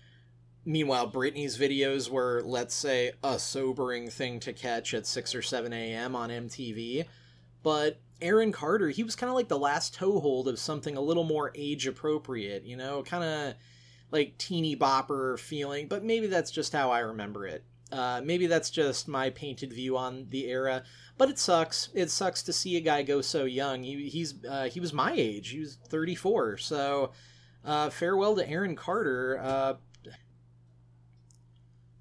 Meanwhile, 0.65 1.11
Britney's 1.11 1.59
videos 1.59 2.09
were, 2.09 2.41
let's 2.43 2.73
say, 2.73 3.11
a 3.23 3.37
sobering 3.37 4.09
thing 4.09 4.39
to 4.39 4.51
catch 4.51 4.95
at 4.95 5.05
6 5.05 5.35
or 5.35 5.43
7 5.43 5.71
a.m. 5.71 6.15
on 6.15 6.31
MTV. 6.31 7.05
But 7.63 7.99
Aaron 8.21 8.51
Carter, 8.51 8.89
he 8.89 9.03
was 9.03 9.15
kind 9.15 9.29
of 9.29 9.35
like 9.35 9.47
the 9.47 9.59
last 9.59 9.93
toehold 9.93 10.47
of 10.47 10.59
something 10.59 10.97
a 10.97 11.01
little 11.01 11.23
more 11.23 11.51
age 11.55 11.87
appropriate, 11.87 12.63
you 12.63 12.77
know, 12.77 13.03
kind 13.03 13.23
of 13.23 13.53
like 14.11 14.37
teeny 14.37 14.75
bopper 14.75 15.37
feeling, 15.39 15.87
but 15.87 16.03
maybe 16.03 16.27
that's 16.27 16.51
just 16.51 16.73
how 16.73 16.91
I 16.91 16.99
remember 16.99 17.45
it. 17.45 17.63
Uh, 17.91 18.21
maybe 18.23 18.47
that's 18.47 18.69
just 18.69 19.07
my 19.07 19.29
painted 19.29 19.71
view 19.71 19.97
on 19.97 20.27
the 20.29 20.47
era, 20.47 20.83
but 21.17 21.29
it 21.29 21.39
sucks. 21.39 21.89
It 21.93 22.09
sucks 22.11 22.43
to 22.43 22.53
see 22.53 22.75
a 22.75 22.81
guy 22.81 23.03
go 23.03 23.21
so 23.21 23.45
young. 23.45 23.83
He, 23.83 24.09
he's 24.09 24.43
uh, 24.45 24.65
he 24.65 24.79
was 24.79 24.91
my 24.91 25.13
age. 25.15 25.49
He 25.49 25.59
was 25.59 25.77
34. 25.87 26.57
So 26.57 27.11
uh, 27.63 27.89
farewell 27.89 28.35
to 28.35 28.49
Aaron 28.49 28.75
Carter. 28.75 29.39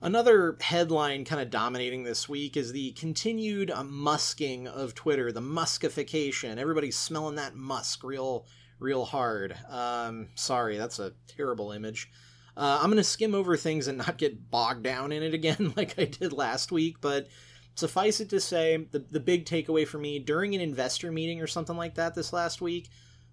Another 0.02 0.58
headline 0.60 1.24
kind 1.24 1.40
of 1.40 1.48
dominating 1.48 2.04
this 2.04 2.28
week 2.28 2.56
is 2.56 2.72
the 2.72 2.92
continued 2.92 3.70
uh, 3.70 3.82
musking 3.82 4.66
of 4.66 4.94
Twitter, 4.94 5.32
the 5.32 5.40
muskification. 5.40 6.58
Everybody's 6.58 6.98
smelling 6.98 7.36
that 7.36 7.54
musk 7.54 8.04
real, 8.04 8.44
real 8.78 9.06
hard. 9.06 9.56
Um, 9.70 10.28
sorry, 10.34 10.76
that's 10.76 10.98
a 10.98 11.14
terrible 11.28 11.72
image. 11.72 12.10
Uh, 12.58 12.78
I'm 12.80 12.90
going 12.90 12.98
to 12.98 13.04
skim 13.04 13.34
over 13.34 13.56
things 13.56 13.88
and 13.88 13.98
not 13.98 14.18
get 14.18 14.50
bogged 14.50 14.82
down 14.82 15.12
in 15.12 15.22
it 15.22 15.32
again 15.32 15.72
like 15.76 15.98
I 15.98 16.04
did 16.04 16.32
last 16.32 16.70
week, 16.70 16.96
but 17.00 17.28
suffice 17.74 18.20
it 18.20 18.28
to 18.30 18.40
say, 18.40 18.76
the, 18.76 18.98
the 18.98 19.20
big 19.20 19.46
takeaway 19.46 19.86
for 19.86 19.98
me 19.98 20.18
during 20.18 20.54
an 20.54 20.60
investor 20.60 21.10
meeting 21.10 21.40
or 21.40 21.46
something 21.46 21.76
like 21.76 21.94
that 21.94 22.14
this 22.14 22.34
last 22.34 22.60
week, 22.60 22.90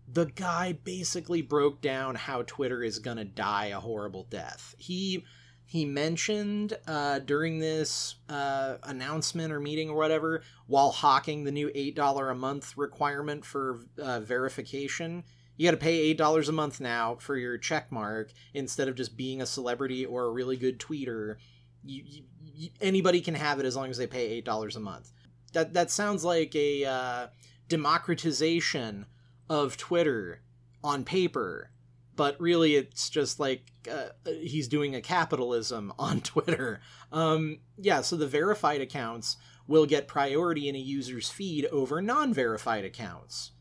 the 0.07 0.25
guy 0.25 0.71
basically 0.71 1.41
broke 1.41 1.81
down 1.81 2.15
how 2.15 2.41
Twitter 2.43 2.83
is 2.83 2.99
going 2.99 3.17
to 3.17 3.25
die 3.25 3.67
a 3.67 3.79
horrible 3.81 4.27
death. 4.29 4.75
He 4.77 5.25
he 5.73 5.85
mentioned 5.85 6.77
uh, 6.85 7.17
during 7.17 7.57
this 7.57 8.13
uh, 8.29 8.75
announcement 8.83 9.51
or 9.51 9.59
meeting 9.59 9.89
or 9.89 9.95
whatever, 9.95 10.43
while 10.67 10.91
hawking 10.91 11.45
the 11.45 11.51
new 11.51 11.67
$8 11.69 12.29
a 12.29 12.35
month 12.35 12.77
requirement 12.77 13.43
for 13.43 13.79
uh, 13.99 14.19
verification. 14.19 15.23
You 15.57 15.65
got 15.65 15.71
to 15.71 15.77
pay 15.77 16.13
$8 16.13 16.47
a 16.47 16.51
month 16.51 16.79
now 16.79 17.15
for 17.15 17.37
your 17.37 17.57
check 17.57 17.91
mark 17.91 18.33
instead 18.53 18.87
of 18.87 18.93
just 18.93 19.17
being 19.17 19.41
a 19.41 19.47
celebrity 19.47 20.05
or 20.05 20.25
a 20.25 20.31
really 20.31 20.57
good 20.57 20.79
tweeter. 20.79 21.37
You, 21.83 22.03
you, 22.39 22.69
anybody 22.79 23.19
can 23.19 23.33
have 23.33 23.59
it 23.59 23.65
as 23.65 23.75
long 23.75 23.89
as 23.89 23.97
they 23.97 24.05
pay 24.05 24.39
$8 24.43 24.75
a 24.75 24.79
month. 24.79 25.11
That, 25.53 25.73
that 25.73 25.89
sounds 25.89 26.23
like 26.23 26.53
a 26.53 26.85
uh, 26.85 27.27
democratization 27.67 29.07
of 29.49 29.75
Twitter 29.77 30.43
on 30.83 31.03
paper 31.03 31.71
but 32.15 32.39
really 32.39 32.75
it's 32.75 33.09
just 33.09 33.39
like 33.39 33.71
uh, 33.91 34.09
he's 34.25 34.67
doing 34.67 34.95
a 34.95 35.01
capitalism 35.01 35.93
on 35.99 36.21
Twitter. 36.21 36.81
Um, 37.11 37.59
yeah, 37.77 38.01
so 38.01 38.15
the 38.15 38.27
verified 38.27 38.81
accounts 38.81 39.37
will 39.67 39.85
get 39.85 40.07
priority 40.07 40.67
in 40.67 40.75
a 40.75 40.79
user's 40.79 41.29
feed 41.29 41.65
over 41.67 42.01
non 42.01 42.33
verified 42.33 42.85
accounts. 42.85 43.51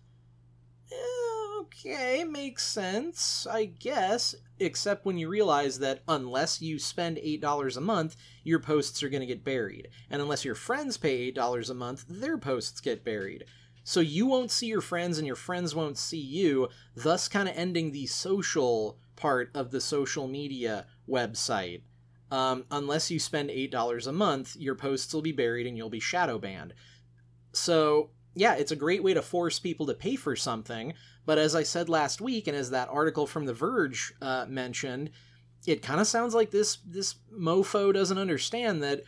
Eh, 0.91 1.61
okay, 1.61 2.25
makes 2.25 2.67
sense, 2.67 3.47
I 3.51 3.67
guess, 3.67 4.35
except 4.59 5.07
when 5.07 5.17
you 5.17 5.29
realize 5.29 5.79
that 5.79 6.03
unless 6.09 6.61
you 6.61 6.79
spend 6.79 7.17
$8 7.19 7.77
a 7.77 7.81
month, 7.81 8.17
your 8.45 8.59
posts 8.59 9.03
are 9.03 9.09
going 9.09 9.21
to 9.21 9.27
get 9.27 9.45
buried. 9.45 9.89
And 10.11 10.21
unless 10.21 10.45
your 10.45 10.55
friends 10.55 10.97
pay 10.97 11.33
$8 11.33 11.71
a 11.71 11.75
month, 11.75 12.05
their 12.09 12.37
posts 12.39 12.81
get 12.81 13.05
buried. 13.05 13.45
So 13.85 14.01
you 14.01 14.27
won't 14.27 14.51
see 14.51 14.67
your 14.67 14.81
friends 14.81 15.19
and 15.19 15.27
your 15.27 15.37
friends 15.37 15.75
won't 15.75 15.99
see 15.99 16.21
you, 16.21 16.69
thus 16.95 17.29
kind 17.29 17.49
of 17.49 17.57
ending 17.57 17.93
the 17.93 18.07
social 18.07 18.99
part 19.17 19.51
of 19.55 19.71
the 19.71 19.81
social 19.81 20.29
media 20.29 20.87
website. 21.09 21.83
Um, 22.31 22.65
unless 22.71 23.11
you 23.11 23.19
spend 23.19 23.51
$8 23.51 24.07
a 24.07 24.13
month, 24.13 24.57
your 24.57 24.75
posts 24.75 25.13
will 25.13 25.23
be 25.23 25.33
buried 25.33 25.67
and 25.67 25.77
you'll 25.77 25.91
be 25.91 26.01
shadow 26.01 26.39
banned. 26.39 26.73
So, 27.53 28.11
yeah, 28.35 28.55
it's 28.55 28.73
a 28.73 28.77
great 28.77 29.03
way 29.03 29.13
to 29.13 29.21
force 29.21 29.59
people 29.59 29.87
to 29.87 29.95
pay 29.95 30.17
for 30.17 30.35
something. 30.35 30.95
But 31.27 31.39
as 31.39 31.55
I 31.55 31.63
said 31.63 31.89
last 31.89 32.21
week, 32.21 32.47
and 32.47 32.57
as 32.57 32.71
that 32.71 32.89
article 32.89 33.27
from 33.27 33.45
The 33.45 33.53
Verge 33.53 34.15
uh, 34.23 34.47
mentioned, 34.49 35.11
it 35.67 35.83
kind 35.83 36.01
of 36.01 36.07
sounds 36.07 36.35
like 36.35 36.51
this 36.51 36.79
this 36.87 37.17
mofo 37.33 37.93
doesn't 37.93 38.19
understand 38.19 38.83
that 38.83 39.03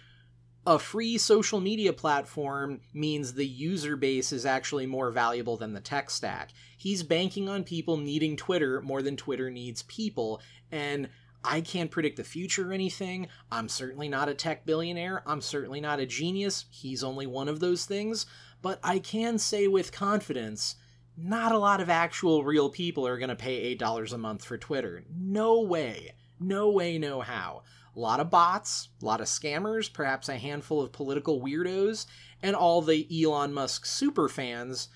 a 0.66 0.78
free 0.78 1.18
social 1.18 1.60
media 1.60 1.92
platform 1.92 2.80
means 2.94 3.34
the 3.34 3.46
user 3.46 3.96
base 3.96 4.32
is 4.32 4.46
actually 4.46 4.86
more 4.86 5.10
valuable 5.10 5.56
than 5.56 5.74
the 5.74 5.80
tech 5.80 6.10
stack. 6.10 6.52
He's 6.78 7.02
banking 7.02 7.48
on 7.48 7.64
people 7.64 7.96
needing 7.96 8.36
Twitter 8.36 8.80
more 8.80 9.02
than 9.02 9.16
Twitter 9.16 9.50
needs 9.50 9.82
people, 9.82 10.40
and 10.72 11.08
I 11.44 11.60
can't 11.60 11.90
predict 11.90 12.16
the 12.16 12.24
future 12.24 12.70
or 12.70 12.72
anything. 12.72 13.28
I'm 13.52 13.68
certainly 13.68 14.08
not 14.08 14.30
a 14.30 14.34
tech 14.34 14.64
billionaire. 14.64 15.22
I'm 15.26 15.42
certainly 15.42 15.80
not 15.80 16.00
a 16.00 16.06
genius. 16.06 16.64
He's 16.70 17.04
only 17.04 17.26
one 17.26 17.48
of 17.48 17.60
those 17.60 17.84
things. 17.84 18.24
But 18.62 18.80
I 18.82 18.98
can 18.98 19.38
say 19.38 19.68
with 19.68 19.92
confidence 19.92 20.76
not 21.16 21.52
a 21.52 21.58
lot 21.58 21.80
of 21.82 21.90
actual 21.90 22.42
real 22.42 22.70
people 22.70 23.06
are 23.06 23.18
going 23.18 23.28
to 23.28 23.36
pay 23.36 23.76
$8 23.76 24.12
a 24.12 24.18
month 24.18 24.44
for 24.44 24.56
Twitter. 24.56 25.04
No 25.14 25.60
way. 25.60 26.12
No 26.40 26.70
way, 26.70 26.98
no 26.98 27.20
how 27.20 27.62
a 27.96 28.00
lot 28.00 28.20
of 28.20 28.30
bots, 28.30 28.88
a 29.00 29.04
lot 29.04 29.20
of 29.20 29.26
scammers, 29.26 29.92
perhaps 29.92 30.28
a 30.28 30.38
handful 30.38 30.80
of 30.80 30.92
political 30.92 31.40
weirdos, 31.40 32.06
and 32.42 32.56
all 32.56 32.82
the 32.82 33.06
Elon 33.24 33.52
Musk 33.52 33.86
super 33.86 34.28
fans 34.28 34.88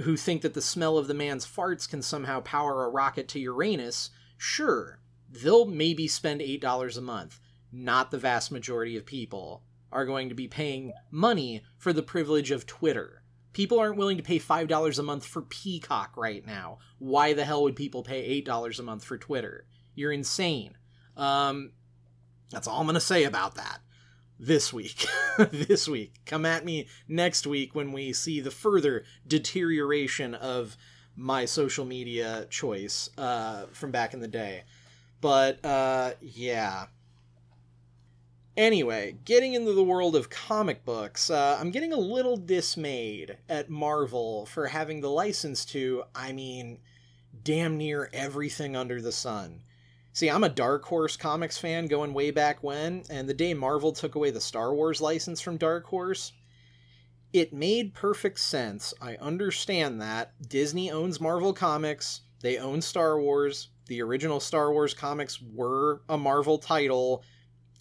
who 0.00 0.16
think 0.16 0.42
that 0.42 0.54
the 0.54 0.62
smell 0.62 0.98
of 0.98 1.06
the 1.06 1.14
man's 1.14 1.46
farts 1.46 1.88
can 1.88 2.02
somehow 2.02 2.40
power 2.40 2.84
a 2.84 2.90
rocket 2.90 3.28
to 3.28 3.40
Uranus, 3.40 4.10
sure, 4.36 5.00
they'll 5.28 5.66
maybe 5.66 6.06
spend 6.06 6.40
$8 6.40 6.96
a 6.96 7.00
month. 7.00 7.40
Not 7.72 8.10
the 8.10 8.18
vast 8.18 8.52
majority 8.52 8.96
of 8.96 9.06
people 9.06 9.62
are 9.90 10.04
going 10.04 10.28
to 10.28 10.34
be 10.34 10.48
paying 10.48 10.92
money 11.10 11.62
for 11.78 11.92
the 11.92 12.02
privilege 12.02 12.50
of 12.50 12.66
Twitter. 12.66 13.22
People 13.52 13.78
aren't 13.78 13.96
willing 13.96 14.18
to 14.18 14.22
pay 14.22 14.38
$5 14.38 14.98
a 14.98 15.02
month 15.02 15.24
for 15.24 15.42
Peacock 15.42 16.14
right 16.16 16.44
now. 16.46 16.78
Why 16.98 17.32
the 17.32 17.44
hell 17.44 17.62
would 17.62 17.76
people 17.76 18.02
pay 18.02 18.42
$8 18.42 18.78
a 18.78 18.82
month 18.82 19.04
for 19.04 19.16
Twitter? 19.16 19.66
You're 19.94 20.12
insane. 20.12 20.76
Um, 21.16 21.72
That's 22.50 22.68
all 22.68 22.80
I'm 22.80 22.86
going 22.86 22.94
to 22.94 23.00
say 23.00 23.24
about 23.24 23.56
that 23.56 23.80
this 24.38 24.72
week. 24.72 25.06
this 25.38 25.88
week. 25.88 26.14
Come 26.26 26.44
at 26.44 26.64
me 26.64 26.88
next 27.08 27.46
week 27.46 27.74
when 27.74 27.92
we 27.92 28.12
see 28.12 28.40
the 28.40 28.50
further 28.50 29.04
deterioration 29.26 30.34
of 30.34 30.76
my 31.16 31.44
social 31.46 31.84
media 31.84 32.46
choice 32.50 33.08
uh, 33.16 33.66
from 33.72 33.90
back 33.90 34.14
in 34.14 34.20
the 34.20 34.28
day. 34.28 34.64
But 35.20 35.64
uh, 35.64 36.12
yeah. 36.20 36.86
Anyway, 38.56 39.16
getting 39.24 39.54
into 39.54 39.72
the 39.72 39.84
world 39.84 40.16
of 40.16 40.30
comic 40.30 40.84
books, 40.84 41.28
uh, 41.28 41.58
I'm 41.60 41.70
getting 41.70 41.92
a 41.92 41.98
little 41.98 42.38
dismayed 42.38 43.36
at 43.48 43.68
Marvel 43.68 44.46
for 44.46 44.66
having 44.66 45.00
the 45.00 45.10
license 45.10 45.64
to, 45.66 46.04
I 46.14 46.32
mean, 46.32 46.78
damn 47.42 47.76
near 47.76 48.08
everything 48.14 48.74
under 48.74 49.02
the 49.02 49.12
sun. 49.12 49.60
See, 50.16 50.30
I'm 50.30 50.44
a 50.44 50.48
Dark 50.48 50.86
Horse 50.86 51.14
Comics 51.14 51.58
fan 51.58 51.88
going 51.88 52.14
way 52.14 52.30
back 52.30 52.62
when, 52.62 53.02
and 53.10 53.28
the 53.28 53.34
day 53.34 53.52
Marvel 53.52 53.92
took 53.92 54.14
away 54.14 54.30
the 54.30 54.40
Star 54.40 54.74
Wars 54.74 55.02
license 55.02 55.42
from 55.42 55.58
Dark 55.58 55.84
Horse, 55.84 56.32
it 57.34 57.52
made 57.52 57.92
perfect 57.92 58.40
sense. 58.40 58.94
I 58.98 59.16
understand 59.16 60.00
that. 60.00 60.32
Disney 60.48 60.90
owns 60.90 61.20
Marvel 61.20 61.52
Comics, 61.52 62.22
they 62.40 62.56
own 62.56 62.80
Star 62.80 63.20
Wars. 63.20 63.68
The 63.88 64.00
original 64.00 64.40
Star 64.40 64.72
Wars 64.72 64.94
comics 64.94 65.38
were 65.42 66.00
a 66.08 66.16
Marvel 66.16 66.56
title. 66.56 67.22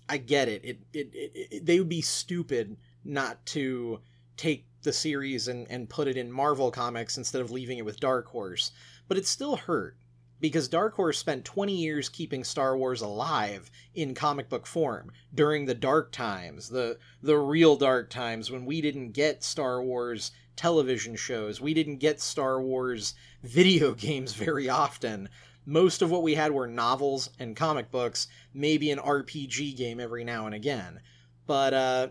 I 0.10 0.18
get 0.18 0.50
it. 0.50 0.66
It, 0.66 0.80
it, 0.92 1.10
it, 1.14 1.48
it 1.52 1.66
they 1.66 1.80
would 1.80 1.88
be 1.88 2.02
stupid 2.02 2.76
not 3.06 3.46
to 3.46 4.02
take 4.36 4.66
the 4.84 4.92
series 4.92 5.48
and, 5.48 5.68
and 5.70 5.88
put 5.88 6.10
it 6.10 6.18
in 6.18 6.34
Marvel 6.34 6.70
Comics 6.70 7.18
instead 7.18 7.40
of 7.40 7.50
leaving 7.50 7.78
it 7.78 7.86
with 7.86 8.02
Dark 8.02 8.28
Horse. 8.28 8.72
But 9.08 9.18
it 9.18 9.26
still 9.26 9.56
hurt 9.56 9.96
because 10.40 10.68
Dark 10.68 10.96
Horse 10.96 11.18
spent 11.18 11.46
20 11.46 11.76
years 11.76 12.10
keeping 12.10 12.44
Star 12.44 12.78
Wars 12.78 13.02
alive 13.02 13.72
in 13.94 14.14
comic 14.14 14.50
book 14.50 14.68
form 14.68 15.12
during 15.34 15.66
the 15.66 15.74
dark 15.74 16.12
times, 16.12 16.70
the 16.70 16.98
the 17.22 17.38
real 17.38 17.76
dark 17.76 18.10
times 18.10 18.52
when 18.52 18.66
we 18.66 18.82
didn't 18.82 19.12
get 19.12 19.44
Star 19.44 19.82
Wars 19.82 20.32
television 20.56 21.16
shows, 21.16 21.62
we 21.62 21.74
didn't 21.74 21.98
get 21.98 22.22
Star 22.22 22.62
Wars 22.62 23.14
video 23.44 23.94
games 23.94 24.34
very 24.34 24.70
often. 24.70 25.30
Most 25.66 26.02
of 26.02 26.12
what 26.12 26.24
we 26.24 26.36
had 26.36 26.52
were 26.52 26.68
novels 26.68 27.30
and 27.40 27.56
comic 27.56 27.90
books, 27.90 28.28
maybe 28.54 28.92
an 28.92 29.00
RPG 29.00 29.76
game 29.76 30.00
every 30.00 30.24
now 30.24 30.46
and 30.46 30.54
again. 30.54 31.00
But 31.48 31.74
uh 31.74 32.08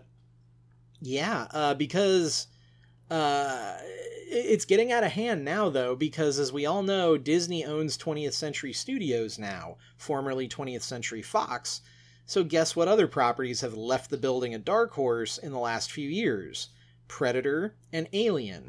yeah, 1.01 1.47
uh 1.51 1.73
because 1.75 2.47
uh 3.09 3.77
it's 4.35 4.65
getting 4.65 4.91
out 4.91 5.03
of 5.03 5.13
hand 5.13 5.45
now 5.45 5.69
though 5.69 5.95
because 5.95 6.39
as 6.39 6.51
we 6.51 6.65
all 6.65 6.83
know 6.83 7.17
disney 7.17 7.63
owns 7.63 7.97
20th 7.97 8.33
century 8.33 8.73
studios 8.73 9.39
now 9.39 9.77
formerly 9.97 10.47
20th 10.47 10.81
century 10.81 11.21
fox. 11.21 11.81
So 12.27 12.43
guess 12.43 12.75
what 12.75 12.87
other 12.87 13.07
properties 13.07 13.61
have 13.61 13.75
left 13.75 14.09
the 14.09 14.17
building 14.17 14.53
at 14.53 14.65
dark 14.65 14.91
horse 14.93 15.37
in 15.37 15.51
the 15.51 15.59
last 15.59 15.91
few 15.91 16.09
years? 16.09 16.69
Predator 17.07 17.75
and 17.93 18.07
alien. 18.13 18.65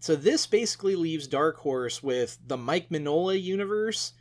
So 0.00 0.16
this 0.16 0.46
basically 0.46 0.96
leaves 0.96 1.26
dark 1.26 1.58
horse 1.58 2.02
with 2.02 2.38
the 2.46 2.56
mike 2.56 2.88
mignola 2.88 3.40
universe 3.40 4.12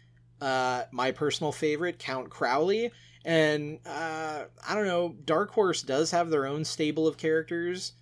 uh, 0.42 0.84
my 0.92 1.12
personal 1.12 1.54
favorite 1.54 1.98
count 1.98 2.30
crowley. 2.30 2.92
And 3.24 3.80
uh, 3.86 4.44
i 4.68 4.76
don't 4.76 4.86
know 4.86 5.16
dark 5.26 5.52
horse 5.52 5.82
does 5.82 6.12
have 6.12 6.30
their 6.30 6.46
own 6.46 6.66
stable 6.66 7.08
of 7.08 7.18
characters 7.18 7.94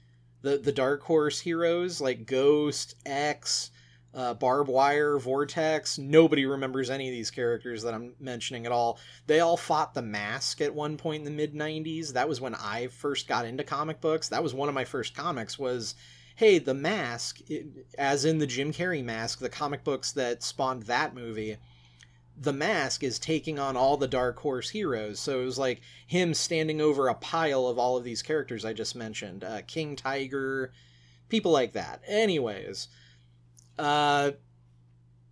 the 0.43 0.57
the 0.57 0.71
Dark 0.71 1.01
Horse 1.01 1.39
heroes 1.39 1.99
like 1.99 2.27
Ghost, 2.27 2.95
X, 3.05 3.71
uh, 4.13 4.35
Barb 4.35 4.67
Wire, 4.67 5.17
Vortex. 5.17 5.97
Nobody 5.97 6.45
remembers 6.45 6.91
any 6.91 7.07
of 7.07 7.13
these 7.13 7.31
characters 7.31 7.81
that 7.81 7.95
I'm 7.95 8.13
mentioning 8.19 8.67
at 8.67 8.71
all. 8.71 8.99
They 9.25 9.39
all 9.39 9.57
fought 9.57 9.95
the 9.95 10.03
Mask 10.03 10.61
at 10.61 10.75
one 10.75 10.97
point 10.97 11.21
in 11.21 11.25
the 11.25 11.31
mid 11.31 11.55
'90s. 11.55 12.13
That 12.13 12.29
was 12.29 12.39
when 12.39 12.53
I 12.55 12.87
first 12.87 13.27
got 13.27 13.45
into 13.45 13.63
comic 13.63 14.01
books. 14.01 14.29
That 14.29 14.43
was 14.43 14.53
one 14.53 14.69
of 14.69 14.75
my 14.75 14.85
first 14.85 15.15
comics. 15.15 15.57
Was 15.57 15.95
hey, 16.35 16.59
the 16.59 16.73
Mask, 16.73 17.39
as 17.97 18.25
in 18.25 18.39
the 18.39 18.47
Jim 18.47 18.73
Carrey 18.73 19.03
Mask, 19.03 19.39
the 19.39 19.49
comic 19.49 19.83
books 19.83 20.11
that 20.13 20.43
spawned 20.43 20.83
that 20.83 21.15
movie 21.15 21.57
the 22.35 22.53
mask 22.53 23.03
is 23.03 23.19
taking 23.19 23.59
on 23.59 23.77
all 23.77 23.97
the 23.97 24.07
dark 24.07 24.39
horse 24.39 24.69
heroes. 24.69 25.19
So 25.19 25.41
it 25.41 25.45
was 25.45 25.59
like 25.59 25.81
him 26.07 26.33
standing 26.33 26.81
over 26.81 27.07
a 27.07 27.15
pile 27.15 27.67
of 27.67 27.77
all 27.77 27.95
of 27.97 28.03
these 28.03 28.21
characters 28.21 28.65
i 28.65 28.73
just 28.73 28.95
mentioned 28.95 29.43
uh, 29.43 29.61
king 29.67 29.95
tiger 29.95 30.71
people 31.29 31.51
like 31.51 31.73
that. 31.73 32.01
Anyways 32.07 32.87
uh 33.79 34.31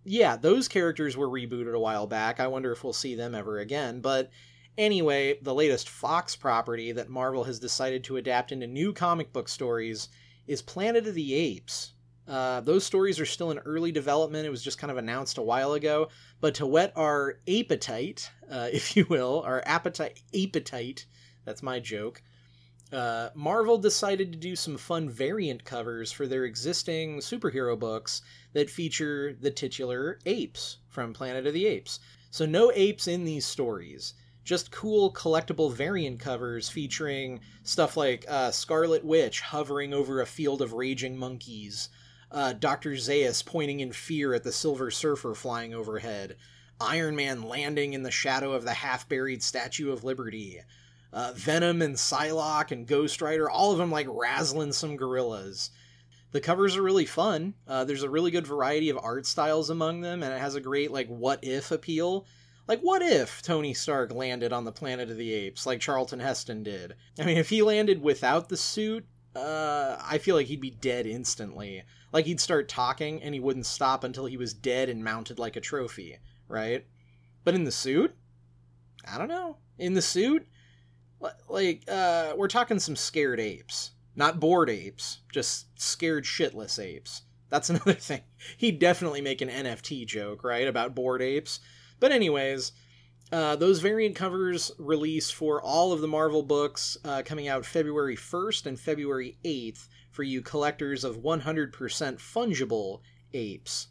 yeah 0.04 0.36
those 0.36 0.66
characters 0.66 1.16
were 1.16 1.28
rebooted 1.28 1.74
a 1.74 1.80
while 1.80 2.06
back. 2.06 2.40
I 2.40 2.48
wonder 2.48 2.72
if 2.72 2.82
we'll 2.84 2.92
see 2.92 3.14
them 3.14 3.34
ever 3.34 3.58
again. 3.58 4.00
But 4.00 4.30
anyway 4.78 5.38
the 5.42 5.54
latest 5.54 5.88
fox 5.88 6.36
property 6.36 6.92
that 6.92 7.08
marvel 7.08 7.44
has 7.44 7.58
decided 7.58 8.04
to 8.04 8.16
adapt 8.16 8.52
into 8.52 8.66
new 8.66 8.92
comic 8.92 9.32
book 9.32 9.48
stories 9.48 10.08
is 10.46 10.62
planet 10.62 11.06
of 11.06 11.14
the 11.14 11.34
apes 11.34 11.92
uh, 12.28 12.60
those 12.60 12.84
stories 12.84 13.18
are 13.18 13.26
still 13.26 13.50
in 13.50 13.58
early 13.58 13.92
development. 13.92 14.46
It 14.46 14.50
was 14.50 14.62
just 14.62 14.78
kind 14.78 14.90
of 14.90 14.96
announced 14.96 15.38
a 15.38 15.42
while 15.42 15.72
ago. 15.72 16.08
But 16.40 16.54
to 16.56 16.66
whet 16.66 16.92
our 16.96 17.38
appetite, 17.48 18.30
uh, 18.50 18.68
if 18.72 18.96
you 18.96 19.06
will, 19.08 19.42
our 19.44 19.62
appetite, 19.66 20.22
appetite, 20.34 21.06
that's 21.44 21.62
my 21.62 21.80
joke, 21.80 22.22
uh, 22.92 23.30
Marvel 23.34 23.78
decided 23.78 24.32
to 24.32 24.38
do 24.38 24.54
some 24.54 24.76
fun 24.76 25.08
variant 25.08 25.64
covers 25.64 26.12
for 26.12 26.26
their 26.26 26.44
existing 26.44 27.18
superhero 27.18 27.78
books 27.78 28.20
that 28.52 28.70
feature 28.70 29.32
the 29.40 29.50
titular 29.50 30.18
apes 30.26 30.78
from 30.88 31.14
Planet 31.14 31.46
of 31.46 31.54
the 31.54 31.66
Apes. 31.66 32.00
So, 32.30 32.44
no 32.44 32.70
apes 32.74 33.08
in 33.08 33.24
these 33.24 33.46
stories, 33.46 34.14
just 34.44 34.70
cool 34.70 35.12
collectible 35.12 35.72
variant 35.72 36.18
covers 36.18 36.68
featuring 36.68 37.40
stuff 37.62 37.96
like 37.96 38.26
uh, 38.28 38.50
Scarlet 38.50 39.04
Witch 39.04 39.40
hovering 39.40 39.94
over 39.94 40.20
a 40.20 40.26
field 40.26 40.60
of 40.60 40.72
raging 40.72 41.16
monkeys, 41.16 41.88
uh, 42.32 42.54
Dr. 42.54 42.92
Zaius 42.92 43.44
pointing 43.44 43.80
in 43.80 43.92
fear 43.92 44.34
at 44.34 44.42
the 44.42 44.52
Silver 44.52 44.90
Surfer 44.90 45.34
flying 45.34 45.74
overhead, 45.74 46.36
Iron 46.80 47.14
Man 47.14 47.42
landing 47.42 47.92
in 47.92 48.02
the 48.02 48.10
shadow 48.10 48.52
of 48.52 48.64
the 48.64 48.72
half 48.74 49.08
buried 49.08 49.42
Statue 49.42 49.92
of 49.92 50.02
Liberty, 50.02 50.60
uh, 51.12 51.32
Venom 51.36 51.82
and 51.82 51.94
Psylocke 51.94 52.72
and 52.72 52.86
Ghost 52.86 53.20
Rider, 53.20 53.48
all 53.48 53.72
of 53.72 53.78
them 53.78 53.90
like 53.90 54.06
razzling 54.08 54.72
some 54.72 54.96
gorillas. 54.96 55.70
The 56.32 56.40
covers 56.40 56.76
are 56.76 56.82
really 56.82 57.04
fun. 57.04 57.54
Uh, 57.68 57.84
there's 57.84 58.02
a 58.02 58.10
really 58.10 58.30
good 58.30 58.46
variety 58.46 58.88
of 58.88 58.98
art 58.98 59.26
styles 59.26 59.68
among 59.68 60.00
them, 60.00 60.22
and 60.22 60.32
it 60.32 60.40
has 60.40 60.54
a 60.54 60.60
great 60.60 60.90
like 60.90 61.08
what 61.08 61.40
if 61.42 61.70
appeal. 61.70 62.26
Like, 62.66 62.80
what 62.80 63.02
if 63.02 63.42
Tony 63.42 63.74
Stark 63.74 64.14
landed 64.14 64.52
on 64.52 64.64
the 64.64 64.72
planet 64.72 65.10
of 65.10 65.16
the 65.16 65.32
apes 65.32 65.66
like 65.66 65.80
Charlton 65.80 66.20
Heston 66.20 66.62
did? 66.62 66.94
I 67.18 67.24
mean, 67.24 67.36
if 67.36 67.50
he 67.50 67.60
landed 67.60 68.00
without 68.00 68.48
the 68.48 68.56
suit, 68.56 69.04
uh, 69.34 69.96
I 70.00 70.18
feel 70.18 70.36
like 70.36 70.46
he'd 70.46 70.60
be 70.60 70.70
dead 70.70 71.06
instantly. 71.06 71.82
Like 72.12 72.26
he'd 72.26 72.40
start 72.40 72.68
talking 72.68 73.22
and 73.22 73.34
he 73.34 73.40
wouldn't 73.40 73.66
stop 73.66 74.04
until 74.04 74.26
he 74.26 74.36
was 74.36 74.52
dead 74.52 74.88
and 74.88 75.02
mounted 75.02 75.38
like 75.38 75.56
a 75.56 75.60
trophy, 75.60 76.18
right? 76.48 76.86
But 77.44 77.54
in 77.54 77.64
the 77.64 77.72
suit, 77.72 78.14
I 79.10 79.18
don't 79.18 79.28
know. 79.28 79.56
In 79.78 79.94
the 79.94 80.02
suit, 80.02 80.46
like 81.48 81.84
uh, 81.88 82.34
we're 82.36 82.48
talking 82.48 82.78
some 82.78 82.96
scared 82.96 83.40
apes, 83.40 83.92
not 84.14 84.40
bored 84.40 84.70
apes, 84.70 85.20
just 85.32 85.66
scared 85.80 86.24
shitless 86.24 86.78
apes. 86.82 87.22
That's 87.48 87.70
another 87.70 87.94
thing. 87.94 88.22
He'd 88.56 88.78
definitely 88.78 89.20
make 89.20 89.40
an 89.40 89.48
NFT 89.48 90.06
joke, 90.06 90.44
right, 90.44 90.68
about 90.68 90.94
bored 90.94 91.22
apes. 91.22 91.60
But 92.00 92.12
anyways, 92.12 92.72
uh, 93.32 93.56
those 93.56 93.80
variant 93.80 94.14
covers 94.14 94.72
release 94.78 95.30
for 95.30 95.62
all 95.62 95.92
of 95.92 96.00
the 96.00 96.08
Marvel 96.08 96.42
books 96.42 96.98
uh, 97.04 97.22
coming 97.24 97.48
out 97.48 97.64
February 97.64 98.16
1st 98.16 98.66
and 98.66 98.78
February 98.78 99.38
8th 99.44 99.88
for 100.12 100.22
you 100.22 100.42
collectors 100.42 101.02
of 101.02 101.22
100% 101.22 101.72
fungible 101.72 103.00
apes. 103.34 103.88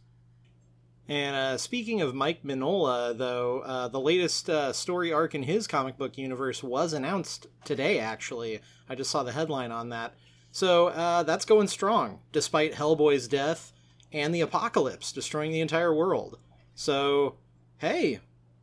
And 1.10 1.36
uh, 1.36 1.58
speaking 1.58 2.00
of 2.00 2.16
Mike 2.16 2.44
Mignola, 2.44 3.18
though, 3.18 3.60
uh, 3.60 3.88
the 3.90 4.00
latest 4.00 4.50
uh, 4.50 4.72
story 4.72 5.12
arc 5.12 5.36
in 5.36 5.44
his 5.44 5.68
comic 5.68 5.98
book 5.98 6.18
universe 6.18 6.64
was 6.64 6.94
announced 6.94 7.48
today, 7.66 8.00
actually. 8.00 8.62
I 8.88 8.96
just 8.96 9.12
saw 9.12 9.24
the 9.24 9.34
headline 9.34 9.72
on 9.72 9.90
that. 9.90 10.14
So 10.52 10.88
uh, 10.88 11.24
that's 11.24 11.44
going 11.44 11.68
strong, 11.68 12.20
despite 12.32 12.76
Hellboy's 12.76 13.28
death 13.28 13.74
and 14.14 14.34
the 14.34 14.42
apocalypse 14.42 15.12
destroying 15.12 15.52
the 15.52 15.62
entire 15.62 15.94
world. 15.94 16.38
So, 16.76 17.36
hey, 17.80 18.20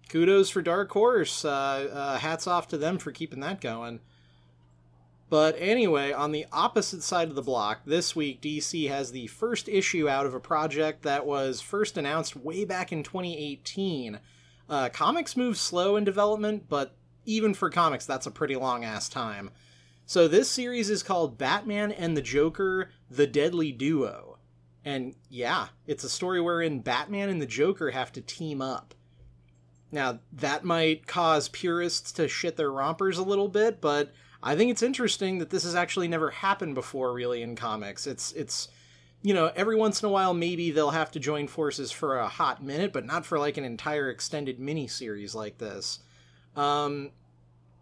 kudos 0.08 0.48
for 0.48 0.62
Dark 0.62 0.90
Horse. 0.92 1.44
Uh, 1.44 1.50
uh, 1.92 2.18
hats 2.18 2.46
off 2.46 2.68
to 2.68 2.78
them 2.78 2.98
for 2.98 3.12
keeping 3.12 3.40
that 3.40 3.60
going. 3.60 4.00
But 5.30 5.56
anyway, 5.58 6.12
on 6.12 6.32
the 6.32 6.46
opposite 6.52 7.02
side 7.02 7.28
of 7.28 7.34
the 7.34 7.42
block, 7.42 7.82
this 7.84 8.16
week 8.16 8.40
DC 8.40 8.88
has 8.88 9.12
the 9.12 9.26
first 9.26 9.68
issue 9.68 10.08
out 10.08 10.24
of 10.24 10.34
a 10.34 10.40
project 10.40 11.02
that 11.02 11.26
was 11.26 11.60
first 11.60 11.98
announced 11.98 12.34
way 12.34 12.64
back 12.64 12.92
in 12.92 13.02
2018. 13.02 14.20
Uh, 14.70 14.88
comics 14.88 15.36
move 15.36 15.58
slow 15.58 15.96
in 15.96 16.04
development, 16.04 16.68
but 16.68 16.96
even 17.26 17.52
for 17.52 17.68
comics, 17.68 18.06
that's 18.06 18.26
a 18.26 18.30
pretty 18.30 18.56
long 18.56 18.84
ass 18.84 19.08
time. 19.08 19.50
So 20.06 20.28
this 20.28 20.50
series 20.50 20.88
is 20.88 21.02
called 21.02 21.36
Batman 21.36 21.92
and 21.92 22.16
the 22.16 22.22
Joker: 22.22 22.90
The 23.10 23.26
Deadly 23.26 23.70
Duo. 23.72 24.38
And 24.82 25.14
yeah, 25.28 25.68
it's 25.86 26.04
a 26.04 26.08
story 26.08 26.40
wherein 26.40 26.80
Batman 26.80 27.28
and 27.28 27.42
the 27.42 27.46
Joker 27.46 27.90
have 27.90 28.12
to 28.12 28.22
team 28.22 28.62
up. 28.62 28.94
Now, 29.92 30.20
that 30.32 30.64
might 30.64 31.06
cause 31.06 31.48
purists 31.48 32.12
to 32.12 32.28
shit 32.28 32.56
their 32.56 32.72
rompers 32.72 33.18
a 33.18 33.22
little 33.22 33.48
bit, 33.48 33.82
but 33.82 34.12
I 34.42 34.54
think 34.54 34.70
it's 34.70 34.82
interesting 34.82 35.38
that 35.38 35.50
this 35.50 35.64
has 35.64 35.74
actually 35.74 36.08
never 36.08 36.30
happened 36.30 36.74
before 36.74 37.12
really 37.12 37.42
in 37.42 37.56
comics. 37.56 38.06
It's 38.06 38.32
it's 38.32 38.68
you 39.20 39.34
know, 39.34 39.50
every 39.56 39.74
once 39.74 40.00
in 40.00 40.08
a 40.08 40.12
while 40.12 40.32
maybe 40.32 40.70
they'll 40.70 40.90
have 40.90 41.10
to 41.10 41.18
join 41.18 41.48
forces 41.48 41.90
for 41.90 42.18
a 42.18 42.28
hot 42.28 42.62
minute, 42.62 42.92
but 42.92 43.04
not 43.04 43.26
for 43.26 43.38
like 43.38 43.56
an 43.56 43.64
entire 43.64 44.08
extended 44.10 44.60
mini 44.60 44.86
series 44.86 45.34
like 45.34 45.58
this. 45.58 46.00
Um 46.56 47.10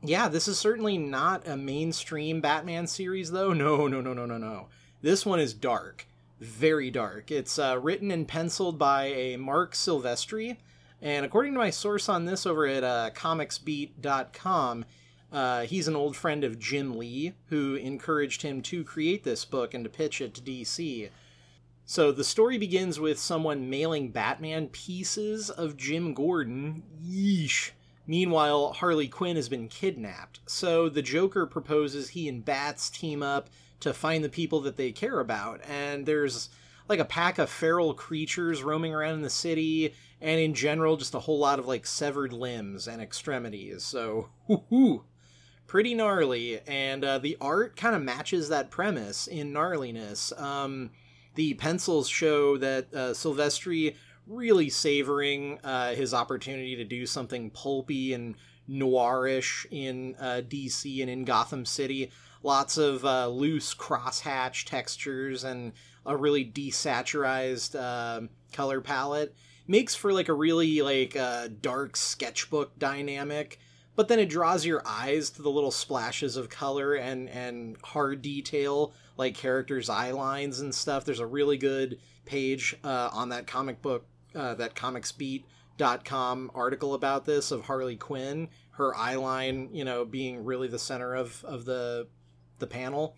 yeah, 0.03 0.29
this 0.29 0.49
is 0.49 0.59
certainly 0.59 0.99
not 0.99 1.47
a 1.49 1.57
mainstream 1.57 2.41
Batman 2.41 2.87
series 2.87 3.31
though. 3.31 3.53
No, 3.53 3.87
no, 3.87 4.01
no, 4.01 4.13
no, 4.13 4.27
no, 4.27 4.39
no. 4.39 4.69
This 5.03 5.27
one 5.27 5.41
is 5.41 5.55
dark. 5.55 6.07
Very 6.41 6.91
dark. 6.91 7.31
It's 7.31 7.59
uh, 7.59 7.79
written 7.81 8.11
and 8.11 8.29
penciled 8.29 8.79
by 8.79 9.07
a 9.07 9.37
Marc 9.37 9.73
Silvestri, 9.73 10.59
and 11.01 11.25
according 11.25 11.55
to 11.55 11.59
my 11.59 11.71
source 11.71 12.09
on 12.09 12.27
this 12.27 12.45
over 12.45 12.67
at 12.67 12.85
uh, 12.85 13.11
comicsbeat.com, 13.15 14.85
uh, 15.37 15.67
he's 15.67 15.87
an 15.87 15.95
old 15.95 16.17
friend 16.17 16.45
of 16.45 16.59
Jim 16.59 16.97
Lee, 16.97 17.35
who 17.51 17.75
encouraged 17.75 18.41
him 18.41 18.63
to 18.63 18.83
create 18.83 19.23
this 19.23 19.45
book 19.45 19.75
and 19.75 19.85
to 19.85 19.91
pitch 19.91 20.23
it 20.23 20.33
to 20.33 20.41
DC. 20.41 21.11
So 21.85 22.11
the 22.11 22.25
story 22.25 22.57
begins 22.57 22.99
with 22.99 23.19
someone 23.19 23.69
mailing 23.69 24.13
Batman 24.13 24.69
pieces 24.69 25.51
of 25.51 25.77
Jim 25.77 26.15
Gordon. 26.15 26.85
Yeesh. 27.07 27.73
Meanwhile, 28.07 28.73
Harley 28.73 29.09
Quinn 29.09 29.37
has 29.37 29.51
been 29.51 29.69
kidnapped. 29.69 30.41
So 30.47 30.89
the 30.89 31.03
Joker 31.03 31.45
proposes 31.45 32.09
he 32.09 32.31
and 32.31 32.43
Bats 32.43 32.89
team 32.89 33.23
up 33.23 33.51
to 33.81 33.93
find 33.93 34.25
the 34.25 34.31
people 34.31 34.63
that 34.63 34.79
they 34.79 34.91
care 34.91 35.21
about. 35.21 35.61
And 35.69 36.07
there's 36.07 36.49
like 36.89 36.99
a 36.99 37.05
pack 37.05 37.37
of 37.37 37.51
feral 37.51 37.93
creatures 37.93 38.63
roaming 38.63 38.95
around 38.95 39.17
in 39.17 39.23
the 39.23 39.29
city, 39.29 39.93
and 40.19 40.41
in 40.41 40.55
general, 40.55 40.97
just 40.97 41.15
a 41.15 41.21
whole 41.21 41.39
lot 41.39 41.59
of 41.59 41.67
like 41.67 41.85
severed 41.85 42.33
limbs 42.33 42.89
and 42.89 43.03
extremities. 43.03 43.85
So, 43.85 44.31
whoo 44.71 45.05
pretty 45.77 45.95
gnarly, 45.95 46.59
and 46.67 47.05
uh, 47.05 47.19
the 47.19 47.37
art 47.39 47.77
kind 47.77 47.95
of 47.95 48.01
matches 48.01 48.49
that 48.49 48.71
premise 48.71 49.27
in 49.27 49.53
gnarliness. 49.53 50.33
Um, 50.41 50.89
the 51.35 51.53
pencils 51.53 52.09
show 52.09 52.57
that 52.57 52.87
uh, 52.95 53.13
Silvestri 53.13 53.95
really 54.27 54.71
savoring 54.71 55.59
uh, 55.63 55.95
his 55.95 56.15
opportunity 56.15 56.77
to 56.77 56.85
do 56.85 57.05
something 57.05 57.51
pulpy 57.51 58.15
and 58.15 58.37
noirish 58.67 59.67
in 59.71 60.17
uh, 60.19 60.41
DC 60.49 61.03
and 61.03 61.11
in 61.11 61.27
Gotham 61.27 61.67
City. 61.67 62.11
Lots 62.43 62.79
of 62.79 63.05
uh, 63.05 63.29
loose 63.29 63.75
crosshatch 63.75 64.65
textures 64.65 65.45
and 65.45 65.75
a 66.07 66.17
really 66.17 66.47
desaturized 66.47 67.79
uh, 67.79 68.27
color 68.51 68.81
palette 68.81 69.35
makes 69.67 69.95
for 69.95 70.15
like 70.15 70.31
a 70.31 70.33
really 70.33 70.81
like 70.81 71.15
uh, 71.17 71.49
dark 71.61 71.99
sketchbook 71.99 72.79
dynamic 72.79 73.59
but 73.97 74.09
then 74.09 74.19
it 74.19 74.29
draws 74.29 74.65
your 74.65 74.83
eyes 74.87 75.31
to 75.31 75.43
the 75.43 75.51
little 75.51 75.71
splashes 75.71 76.37
of 76.37 76.49
color 76.49 76.95
and 76.95 77.29
and 77.29 77.77
hard 77.83 78.23
detail 78.23 78.93
like 79.17 79.35
characters 79.35 79.89
eye 79.89 80.13
lines 80.13 80.61
and 80.61 80.75
stuff. 80.75 81.05
There's 81.05 81.21
a 81.21 81.27
really 81.27 81.57
good 81.57 81.99
page 82.27 82.77
uh, 82.85 83.09
on 83.13 83.31
that 83.31 83.47
comic 83.47 83.83
book 83.83 84.07
uh, 84.35 84.55
that 84.55 84.75
comicsbeat.com 84.75 86.51
article 86.55 86.95
about 86.95 87.25
this 87.25 87.51
of 87.51 87.63
harley 87.63 87.97
quinn 87.97 88.49
her 88.73 88.95
eye 88.97 89.15
line 89.15 89.69
you 89.73 89.85
know 89.85 90.05
being 90.05 90.45
really 90.45 90.69
the 90.69 90.79
center 90.79 91.15
of 91.15 91.43
of 91.45 91.65
the 91.65 92.07
the 92.59 92.67
panel. 92.67 93.17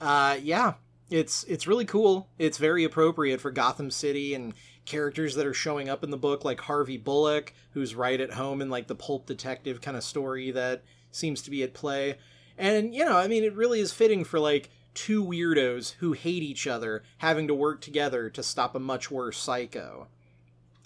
Uh, 0.00 0.36
yeah 0.42 0.74
it's 1.10 1.42
it's 1.44 1.66
really 1.66 1.84
cool. 1.84 2.28
It's 2.38 2.56
very 2.58 2.84
appropriate 2.84 3.40
for 3.40 3.50
gotham 3.50 3.90
city 3.90 4.34
and 4.34 4.54
characters 4.90 5.36
that 5.36 5.46
are 5.46 5.54
showing 5.54 5.88
up 5.88 6.02
in 6.02 6.10
the 6.10 6.16
book, 6.16 6.44
like 6.44 6.60
Harvey 6.62 6.96
Bullock, 6.96 7.54
who's 7.72 7.94
right 7.94 8.20
at 8.20 8.32
home 8.32 8.60
in 8.60 8.68
like 8.68 8.88
the 8.88 8.94
pulp 8.96 9.24
detective 9.24 9.80
kind 9.80 9.96
of 9.96 10.02
story 10.02 10.50
that 10.50 10.82
seems 11.12 11.40
to 11.42 11.50
be 11.50 11.62
at 11.62 11.74
play. 11.74 12.18
And, 12.58 12.92
you 12.92 13.04
know, 13.04 13.16
I 13.16 13.28
mean, 13.28 13.44
it 13.44 13.54
really 13.54 13.78
is 13.80 13.92
fitting 13.92 14.24
for 14.24 14.40
like 14.40 14.68
two 14.92 15.24
weirdos 15.24 15.92
who 16.00 16.12
hate 16.12 16.42
each 16.42 16.66
other 16.66 17.04
having 17.18 17.46
to 17.46 17.54
work 17.54 17.80
together 17.80 18.28
to 18.30 18.42
stop 18.42 18.74
a 18.74 18.80
much 18.80 19.10
worse 19.10 19.38
psycho. 19.38 20.08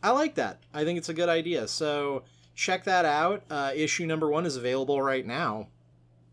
I 0.02 0.10
like 0.10 0.34
that. 0.34 0.60
I 0.74 0.84
think 0.84 0.98
it's 0.98 1.08
a 1.08 1.14
good 1.14 1.30
idea. 1.30 1.66
So 1.66 2.24
check 2.54 2.84
that 2.84 3.06
out. 3.06 3.42
Uh, 3.50 3.72
issue 3.74 4.04
number 4.04 4.28
one 4.28 4.44
is 4.44 4.56
available 4.56 5.00
right 5.00 5.26
now. 5.26 5.68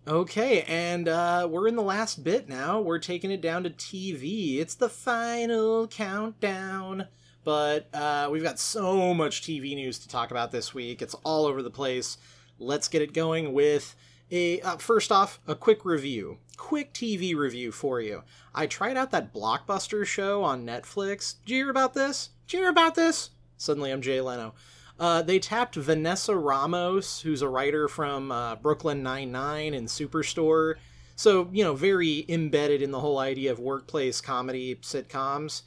Okay, 0.05 0.63
and 0.63 1.07
uh, 1.07 1.47
we're 1.49 1.67
in 1.67 1.75
the 1.75 1.83
last 1.83 2.23
bit 2.23 2.49
now. 2.49 2.81
We're 2.81 2.99
taking 2.99 3.31
it 3.31 3.39
down 3.39 3.63
to 3.63 3.69
TV. 3.69 4.57
It's 4.57 4.75
the 4.75 4.89
final 4.89 5.87
countdown. 5.87 7.07
But 7.43 7.87
uh, 7.93 8.29
we've 8.31 8.43
got 8.43 8.59
so 8.59 9.13
much 9.13 9.41
TV 9.41 9.75
news 9.75 9.99
to 9.99 10.07
talk 10.07 10.31
about 10.31 10.51
this 10.51 10.73
week. 10.73 11.01
It's 11.01 11.15
all 11.23 11.45
over 11.45 11.63
the 11.63 11.71
place. 11.71 12.17
Let's 12.59 12.87
get 12.87 13.01
it 13.01 13.13
going 13.13 13.53
with 13.53 13.95
a 14.31 14.61
uh, 14.61 14.77
first 14.77 15.11
off 15.11 15.39
a 15.47 15.55
quick 15.55 15.83
review, 15.83 16.37
quick 16.57 16.93
TV 16.93 17.35
review 17.35 17.71
for 17.71 17.99
you. 17.99 18.23
I 18.53 18.67
tried 18.67 18.97
out 18.97 19.11
that 19.11 19.33
blockbuster 19.33 20.05
show 20.05 20.43
on 20.43 20.65
Netflix. 20.65 21.35
Did 21.45 21.51
you 21.51 21.57
hear 21.57 21.69
about 21.69 21.93
this? 21.93 22.29
Did 22.47 22.57
you 22.57 22.59
hear 22.63 22.69
about 22.69 22.95
this? 22.95 23.31
Suddenly, 23.57 23.91
I'm 23.91 24.01
Jay 24.01 24.21
Leno. 24.21 24.53
Uh, 24.99 25.21
they 25.23 25.39
tapped 25.39 25.75
Vanessa 25.75 26.35
Ramos, 26.35 27.21
who's 27.21 27.41
a 27.41 27.49
writer 27.49 27.87
from 27.87 28.31
uh, 28.31 28.55
Brooklyn 28.55 29.01
Nine 29.01 29.31
Nine 29.31 29.73
and 29.73 29.87
Superstore. 29.87 30.75
So 31.15 31.49
you 31.51 31.63
know, 31.63 31.73
very 31.73 32.25
embedded 32.29 32.81
in 32.81 32.91
the 32.91 32.99
whole 32.99 33.17
idea 33.17 33.51
of 33.51 33.59
workplace 33.59 34.21
comedy 34.21 34.75
sitcoms. 34.75 35.63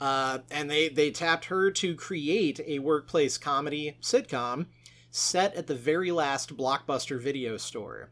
Uh, 0.00 0.38
and 0.50 0.70
they, 0.70 0.88
they 0.88 1.10
tapped 1.10 1.46
her 1.46 1.70
to 1.70 1.94
create 1.94 2.60
a 2.66 2.78
workplace 2.80 3.38
comedy 3.38 3.96
sitcom 4.02 4.66
set 5.10 5.54
at 5.54 5.66
the 5.66 5.74
very 5.74 6.12
last 6.12 6.56
Blockbuster 6.56 7.18
video 7.18 7.56
store, 7.56 8.10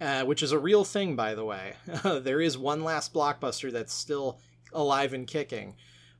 uh, 0.00 0.22
which 0.24 0.42
is 0.42 0.52
a 0.52 0.58
real 0.58 0.84
thing, 0.84 1.14
by 1.14 1.34
the 1.34 1.44
way. 1.44 1.74
there 2.02 2.40
is 2.40 2.56
one 2.56 2.82
last 2.82 3.12
Blockbuster 3.12 3.70
that's 3.70 3.92
still 3.92 4.38
alive 4.72 5.12
and 5.12 5.26
kicking. 5.26 5.74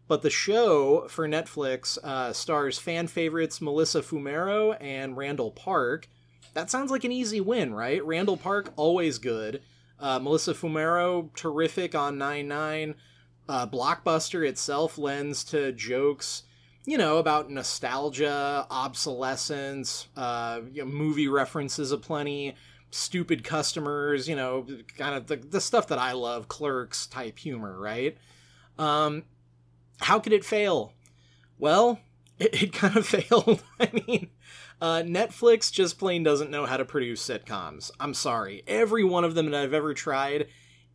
But 0.07 0.23
the 0.23 0.31
show 0.31 1.07
for 1.09 1.29
Netflix 1.29 1.99
uh, 2.03 2.33
stars 2.33 2.79
fan 2.79 3.07
favorites 3.09 3.61
Melissa 3.61 4.01
Fumero 4.01 4.77
and 4.81 5.17
Randall 5.17 5.51
Park. 5.51 6.09
That 6.55 6.71
sounds 6.71 6.91
like 6.91 7.05
an 7.05 7.13
easy 7.13 7.41
win, 7.41 7.75
right? 7.75 8.05
Randall 8.05 8.39
Park, 8.39 8.73
always 8.77 9.19
good. 9.19 9.63
Uh, 10.01 10.19
Melissa 10.19 10.55
Fumero, 10.55 11.35
terrific 11.35 11.95
on 11.95 12.19
9 12.19 12.49
9 12.49 12.95
uh, 13.49 13.67
Blockbuster 13.67 14.47
itself 14.47 14.99
lends 14.99 15.43
to 15.45 15.73
jokes, 15.73 16.43
you 16.85 16.99
know, 16.99 17.19
about 17.19 17.51
nostalgia, 17.51 18.67
obsolescence, 18.71 20.09
uh, 20.17 20.61
you 20.73 20.85
know, 20.85 20.91
movie 20.91 21.29
references 21.29 21.93
aplenty, 21.93 22.55
stupid 22.91 23.45
customers, 23.45 24.29
you 24.29 24.37
know, 24.37 24.67
kind 24.97 25.15
of 25.15 25.27
the, 25.27 25.37
the 25.37 25.61
stuff 25.61 25.89
that 25.89 25.99
I 25.99 26.13
love, 26.13 26.49
clerks 26.49 27.07
type 27.07 27.39
humor, 27.39 27.79
right? 27.79 28.17
Um, 28.79 29.25
how 30.01 30.19
could 30.19 30.33
it 30.33 30.45
fail? 30.45 30.93
Well, 31.59 32.01
it, 32.39 32.63
it 32.63 32.73
kind 32.73 32.97
of 32.97 33.07
failed. 33.07 33.63
I 33.81 33.91
mean, 34.07 34.31
uh, 34.81 35.03
Netflix 35.05 35.73
just 35.73 35.99
plain 35.99 36.23
doesn't 36.23 36.51
know 36.51 36.67
how 36.67 36.77
to 36.77 36.85
produce 36.85 37.27
sitcoms. 37.27 37.91
I'm 37.99 38.15
sorry. 38.15 38.63
Every 38.67 39.05
one 39.05 39.25
of 39.25 39.35
them 39.35 39.51
that 39.51 39.61
I've 39.61 39.75
ever 39.75 39.95
tried 39.95 40.49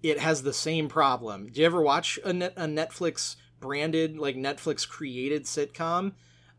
it 0.04 0.20
has 0.20 0.44
the 0.44 0.54
same 0.54 0.90
problem. 0.90 1.50
Do 1.50 1.62
you 1.62 1.66
ever 1.66 1.82
watch 1.82 2.20
a, 2.24 2.34
net, 2.34 2.54
a 2.58 2.66
Netflix 2.66 3.38
branded, 3.60 4.20
like 4.20 4.36
Netflix 4.36 4.88
created 4.88 5.46
sitcom? 5.46 6.12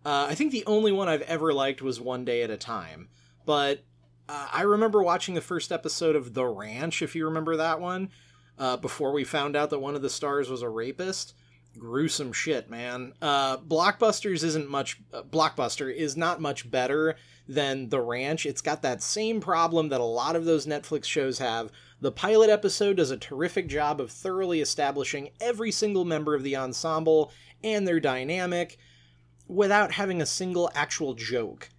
Uh, 0.04 0.26
I 0.28 0.34
think 0.34 0.50
the 0.50 0.64
only 0.66 0.90
one 0.90 1.08
I've 1.08 1.22
ever 1.22 1.52
liked 1.52 1.82
was 1.82 2.00
One 2.00 2.24
Day 2.24 2.42
at 2.42 2.50
a 2.50 2.56
Time. 2.56 3.08
But 3.46 3.84
uh, 4.28 4.48
I 4.52 4.62
remember 4.62 5.02
watching 5.02 5.34
the 5.34 5.40
first 5.40 5.70
episode 5.70 6.16
of 6.16 6.34
The 6.34 6.46
Ranch, 6.46 7.02
if 7.02 7.14
you 7.14 7.26
remember 7.26 7.56
that 7.56 7.80
one, 7.80 8.10
uh, 8.58 8.78
before 8.78 9.12
we 9.12 9.24
found 9.24 9.56
out 9.56 9.70
that 9.70 9.78
one 9.78 9.94
of 9.94 10.02
the 10.02 10.10
stars 10.10 10.48
was 10.48 10.62
a 10.62 10.68
rapist. 10.68 11.34
Gruesome 11.76 12.32
shit, 12.32 12.70
man. 12.70 13.14
Uh, 13.20 13.56
Blockbusters 13.58 14.44
isn't 14.44 14.70
much. 14.70 15.00
Uh, 15.12 15.22
Blockbuster 15.22 15.92
is 15.92 16.16
not 16.16 16.40
much 16.40 16.70
better 16.70 17.16
than 17.48 17.88
The 17.88 18.00
Ranch. 18.00 18.46
It's 18.46 18.60
got 18.60 18.82
that 18.82 19.02
same 19.02 19.40
problem 19.40 19.88
that 19.88 20.00
a 20.00 20.04
lot 20.04 20.36
of 20.36 20.44
those 20.44 20.66
Netflix 20.66 21.04
shows 21.04 21.40
have, 21.40 21.72
the 22.04 22.12
pilot 22.12 22.50
episode 22.50 22.98
does 22.98 23.10
a 23.10 23.16
terrific 23.16 23.66
job 23.66 23.98
of 23.98 24.10
thoroughly 24.10 24.60
establishing 24.60 25.30
every 25.40 25.72
single 25.72 26.04
member 26.04 26.34
of 26.34 26.42
the 26.42 26.54
ensemble 26.54 27.32
and 27.62 27.88
their 27.88 27.98
dynamic 27.98 28.76
without 29.48 29.92
having 29.92 30.20
a 30.20 30.26
single 30.26 30.70
actual 30.74 31.14
joke. 31.14 31.70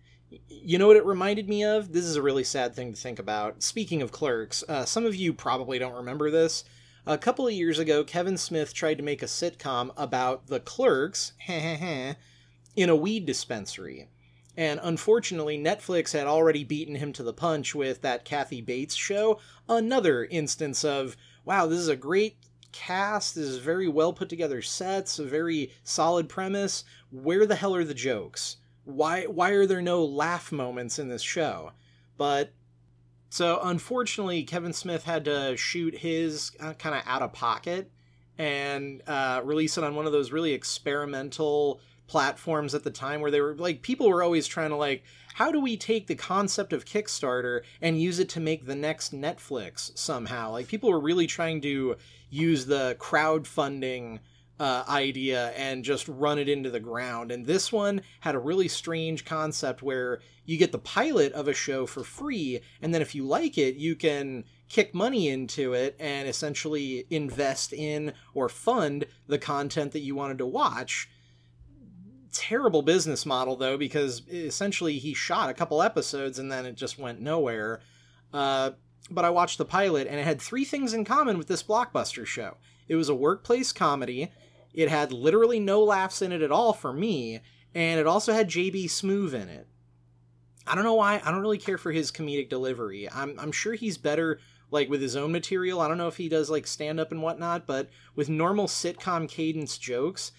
You 0.49 0.80
know 0.80 0.88
what 0.88 0.97
it 0.97 1.05
reminded 1.05 1.47
me 1.47 1.63
of? 1.63 1.93
This 1.93 2.05
is 2.05 2.15
a 2.15 2.23
really 2.23 2.43
sad 2.43 2.76
thing 2.76 2.91
to 2.91 2.99
think 2.99 3.19
about. 3.19 3.61
Speaking 3.61 4.01
of 4.01 4.11
clerks, 4.11 4.63
uh, 4.67 4.84
some 4.84 5.05
of 5.05 5.15
you 5.15 5.32
probably 5.32 5.78
don't 5.78 5.93
remember 5.93 6.32
this. 6.32 6.63
A 7.05 7.19
couple 7.19 7.45
of 7.45 7.53
years 7.53 7.78
ago, 7.78 8.03
Kevin 8.03 8.36
Smith 8.36 8.73
tried 8.73 8.97
to 8.97 9.03
make 9.03 9.21
a 9.21 9.28
sitcom 9.28 9.91
about 9.95 10.47
the 10.47 10.59
clerks 10.59 11.34
in 11.47 12.15
a 12.89 12.95
weed 12.95 13.28
dispensary. 13.28 14.09
And 14.58 14.80
unfortunately, 14.82 15.58
Netflix 15.58 16.14
had 16.14 16.28
already 16.28 16.64
beaten 16.64 16.95
him 16.95 17.12
to 17.14 17.24
the 17.24 17.34
punch 17.34 17.76
with 17.76 18.01
that 18.01 18.26
Kathy 18.26 18.62
Bates 18.62 18.95
show. 18.95 19.39
Another 19.68 20.26
instance 20.26 20.86
of, 20.86 21.18
wow, 21.43 21.66
this 21.66 21.80
is 21.80 21.89
a 21.89 21.95
great 21.95 22.38
cast, 22.72 23.36
this 23.36 23.45
is 23.45 23.58
very 23.58 23.88
well 23.88 24.14
put 24.14 24.30
together 24.30 24.62
sets, 24.62 25.20
a 25.20 25.26
very 25.26 25.72
solid 25.84 26.30
premise. 26.30 26.84
Where 27.12 27.45
the 27.45 27.56
hell 27.56 27.76
are 27.76 27.84
the 27.84 27.93
jokes? 27.93 28.58
why 28.86 29.24
why 29.24 29.49
are 29.49 29.66
there 29.66 29.82
no 29.82 30.06
laugh 30.06 30.51
moments 30.51 30.97
in 30.97 31.10
this 31.10 31.22
show? 31.22 31.74
But 32.18 32.53
so 33.30 33.60
unfortunately, 33.64 34.43
Kevin 34.43 34.74
Smith 34.74 35.03
had 35.03 35.26
to 35.26 35.58
shoot 35.58 35.97
his 35.97 36.51
uh, 36.60 36.74
kind 36.74 36.95
of 36.95 37.01
out 37.06 37.22
of 37.22 37.34
pocket 37.34 37.91
and 38.38 39.01
uh, 39.08 39.41
release 39.43 39.78
it 39.78 39.84
on 39.84 39.95
one 39.95 40.06
of 40.06 40.12
those 40.12 40.32
really 40.32 40.53
experimental 40.53 41.82
platforms 42.08 42.76
at 42.76 42.84
the 42.84 42.91
time 42.91 43.22
where 43.22 43.32
they 43.32 43.41
were 43.41 43.56
like 43.56 43.82
people 43.82 44.08
were 44.08 44.24
always 44.24 44.47
trying 44.47 44.70
to 44.70 44.76
like 44.76 45.03
how 45.36 45.51
do 45.51 45.60
we 45.60 45.76
take 45.76 46.08
the 46.08 46.16
concept 46.16 46.72
of 46.72 46.86
Kickstarter 46.86 47.62
and 47.82 48.01
use 48.01 48.20
it 48.20 48.30
to 48.30 48.39
make 48.39 48.66
the 48.66 48.76
next 48.76 49.14
Netflix 49.14 49.91
somehow? 49.97 50.51
Like 50.51 50.70
people 50.70 50.89
were 50.89 50.99
really 50.99 51.28
trying 51.28 51.60
to 51.62 51.97
use 52.30 52.66
the 52.66 52.95
crowdfunding 52.99 54.20
uh, 54.60 54.86
idea 54.88 55.49
and 55.49 55.84
just 55.84 56.08
run 56.08 56.39
it 56.39 56.47
into 56.47 56.70
the 56.70 56.80
ground. 56.80 57.32
And 57.32 57.45
this 57.45 57.72
one 57.72 58.01
had 58.22 58.36
a 58.36 58.39
really 58.39 58.70
strange 58.70 59.26
concept 59.26 59.84
where 59.84 60.22
you 60.45 60.58
get 60.58 60.72
the 60.72 60.80
pilot 60.80 61.34
of 61.34 61.47
a 61.47 61.53
show 61.53 61.86
for 61.86 62.03
free, 62.03 62.62
and 62.82 62.93
then 62.93 63.01
if 63.01 63.16
you 63.16 63.26
like 63.26 63.58
it, 63.58 63.76
you 63.76 63.95
can 63.95 64.45
kick 64.70 64.93
money 64.93 65.28
into 65.28 65.74
it 65.74 65.95
and 65.99 66.30
essentially 66.30 67.06
invest 67.10 67.74
in 67.74 68.14
or 68.34 68.47
fund 68.47 69.06
the 69.28 69.38
content 69.38 69.91
that 69.91 69.99
you 69.99 70.16
wanted 70.16 70.38
to 70.38 70.45
watch. 70.45 71.10
Terrible 72.36 72.81
business 72.81 73.25
model, 73.25 73.55
though, 73.55 73.77
because 73.77 74.21
essentially 74.29 74.97
he 74.97 75.13
shot 75.13 75.49
a 75.49 75.53
couple 75.53 75.81
episodes 75.81 76.38
and 76.38 76.51
then 76.51 76.65
it 76.65 76.75
just 76.75 76.99
went 76.99 77.21
nowhere. 77.21 77.81
Uh, 78.33 78.71
but 79.09 79.23
I 79.23 79.29
watched 79.29 79.57
the 79.57 79.65
pilot, 79.65 80.07
and 80.07 80.19
it 80.19 80.25
had 80.25 80.41
three 80.41 80.65
things 80.65 80.93
in 80.93 81.05
common 81.05 81.38
with 81.38 81.47
this 81.47 81.63
blockbuster 81.63 82.25
show. 82.25 82.57
It 82.88 82.95
was 82.95 83.07
a 83.07 83.15
workplace 83.15 83.71
comedy 83.71 84.31
it 84.75 84.89
had 84.89 85.13
literally 85.13 85.59
no 85.59 85.83
laughs 85.83 86.21
in 86.21 86.33
it 86.33 86.41
at 86.41 86.51
all 86.51 86.73
for 86.73 86.91
me, 86.91 87.39
and 87.73 87.99
it 87.99 88.05
also 88.05 88.33
had 88.33 88.49
JB 88.49 88.86
Smoove 88.86 89.33
in 89.33 89.47
it. 89.47 89.67
I 90.67 90.75
don't 90.75 90.83
know 90.83 90.95
why. 90.95 91.21
I 91.23 91.31
don't 91.31 91.41
really 91.41 91.57
care 91.57 91.77
for 91.77 91.93
his 91.93 92.11
comedic 92.11 92.49
delivery. 92.49 93.09
I'm 93.09 93.39
I'm 93.39 93.53
sure 93.53 93.73
he's 93.73 93.97
better 93.97 94.39
like 94.71 94.89
with 94.89 95.01
his 95.01 95.15
own 95.15 95.31
material. 95.31 95.79
I 95.79 95.88
don't 95.88 95.97
know 95.97 96.09
if 96.09 96.17
he 96.17 96.27
does 96.27 96.49
like 96.49 96.67
stand 96.67 96.99
up 96.99 97.11
and 97.11 97.21
whatnot, 97.21 97.65
but 97.65 97.89
with 98.15 98.27
normal 98.27 98.67
sitcom 98.67 99.29
cadence 99.29 99.77
jokes, 99.77 100.33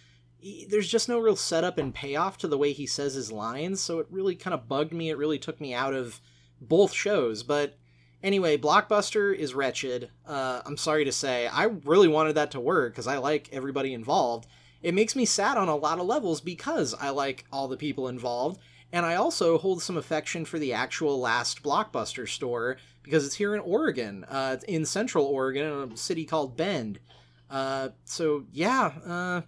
there's 0.68 0.88
just 0.88 1.09
no 1.09 1.18
real 1.18 1.36
setup 1.36 1.78
and 1.78 1.94
payoff 1.94 2.38
to 2.38 2.49
the 2.49 2.59
way 2.59 2.72
he 2.72 2.86
says 2.86 3.14
his 3.14 3.32
lines. 3.32 3.80
So 3.80 3.99
it 3.99 4.07
really 4.11 4.34
kind 4.34 4.55
of 4.55 4.68
bugged 4.68 4.92
me. 4.92 5.11
It 5.11 5.18
really 5.18 5.38
took 5.38 5.61
me 5.61 5.74
out 5.74 5.94
of 5.94 6.20
both 6.61 6.92
shows. 6.92 7.42
But 7.42 7.78
Anyway, 8.22 8.57
Blockbuster 8.57 9.32
is 9.32 9.55
wretched. 9.55 10.11
Uh, 10.26 10.61
I'm 10.64 10.76
sorry 10.76 11.05
to 11.05 11.12
say. 11.12 11.47
I 11.47 11.64
really 11.84 12.09
wanted 12.09 12.34
that 12.34 12.51
to 12.53 12.61
work 12.61 12.92
because 12.92 13.07
I 13.07 13.18
like 13.18 13.49
everybody 13.53 13.92
involved. 13.92 14.49
It 14.82 14.94
makes 14.94 15.14
me 15.14 15.24
sad 15.24 15.57
on 15.57 15.68
a 15.68 15.76
lot 15.76 15.99
of 15.99 16.07
levels 16.07 16.40
because 16.40 16.94
I 16.94 17.11
like 17.11 17.44
all 17.53 17.68
the 17.68 17.76
people 17.76 18.09
involved. 18.09 18.59
And 18.92 19.05
I 19.05 19.16
also 19.16 19.59
hold 19.59 19.82
some 19.82 19.97
affection 19.97 20.44
for 20.44 20.59
the 20.59 20.72
actual 20.72 21.20
last 21.20 21.62
Blockbuster 21.62 22.28
store 22.28 22.78
because 23.03 23.26
it's 23.26 23.36
here 23.36 23.55
in 23.55 23.61
Oregon, 23.61 24.24
uh, 24.28 24.57
in 24.66 24.86
Central 24.86 25.26
Oregon, 25.26 25.64
in 25.64 25.92
a 25.92 25.97
city 25.97 26.24
called 26.24 26.57
Bend. 26.57 26.99
Uh, 27.51 27.90
so, 28.05 28.44
yeah, 28.53 28.92
uh, 29.07 29.42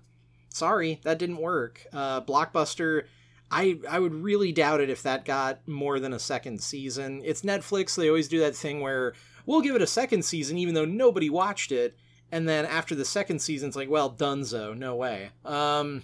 sorry, 0.58 1.00
that 1.04 1.18
didn't 1.18 1.38
work. 1.38 1.86
Uh, 1.92 2.20
Blockbuster 2.20 3.04
I 3.50 3.78
I 3.88 3.98
would 3.98 4.14
really 4.14 4.52
doubt 4.52 4.80
it 4.80 4.90
if 4.90 5.02
that 5.02 5.24
got 5.24 5.66
more 5.66 5.98
than 6.00 6.12
a 6.12 6.18
second 6.18 6.60
season. 6.60 7.22
It's 7.24 7.42
Netflix, 7.42 7.96
they 7.96 8.08
always 8.08 8.28
do 8.28 8.40
that 8.40 8.54
thing 8.54 8.80
where 8.80 9.14
we'll 9.46 9.62
give 9.62 9.74
it 9.74 9.82
a 9.82 9.86
second 9.86 10.24
season 10.24 10.58
even 10.58 10.74
though 10.74 10.84
nobody 10.84 11.30
watched 11.30 11.72
it, 11.72 11.96
and 12.30 12.48
then 12.48 12.66
after 12.66 12.94
the 12.94 13.04
second 13.04 13.40
season 13.40 13.68
it's 13.68 13.76
like, 13.76 13.88
well, 13.88 14.10
dunzo, 14.10 14.76
no 14.76 14.94
way. 14.96 15.30
Um 15.44 16.02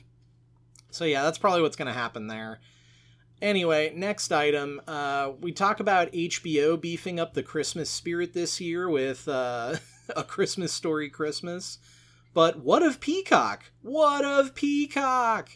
so 0.90 1.04
yeah, 1.04 1.22
that's 1.24 1.38
probably 1.38 1.60
what's 1.60 1.74
going 1.74 1.92
to 1.92 1.98
happen 1.98 2.28
there. 2.28 2.60
Anyway, 3.42 3.92
next 3.96 4.30
item. 4.30 4.80
Uh, 4.86 5.32
we 5.40 5.50
talk 5.50 5.80
about 5.80 6.12
HBO 6.12 6.80
beefing 6.80 7.18
up 7.18 7.34
the 7.34 7.42
Christmas 7.42 7.90
spirit 7.90 8.32
this 8.32 8.60
year 8.60 8.88
with 8.88 9.26
uh, 9.26 9.74
a 10.16 10.22
Christmas 10.22 10.72
Story 10.72 11.10
Christmas. 11.10 11.78
But 12.34 12.58
what 12.58 12.82
of 12.82 12.98
Peacock? 12.98 13.70
What 13.80 14.24
of 14.24 14.56
Peacock? 14.56 15.50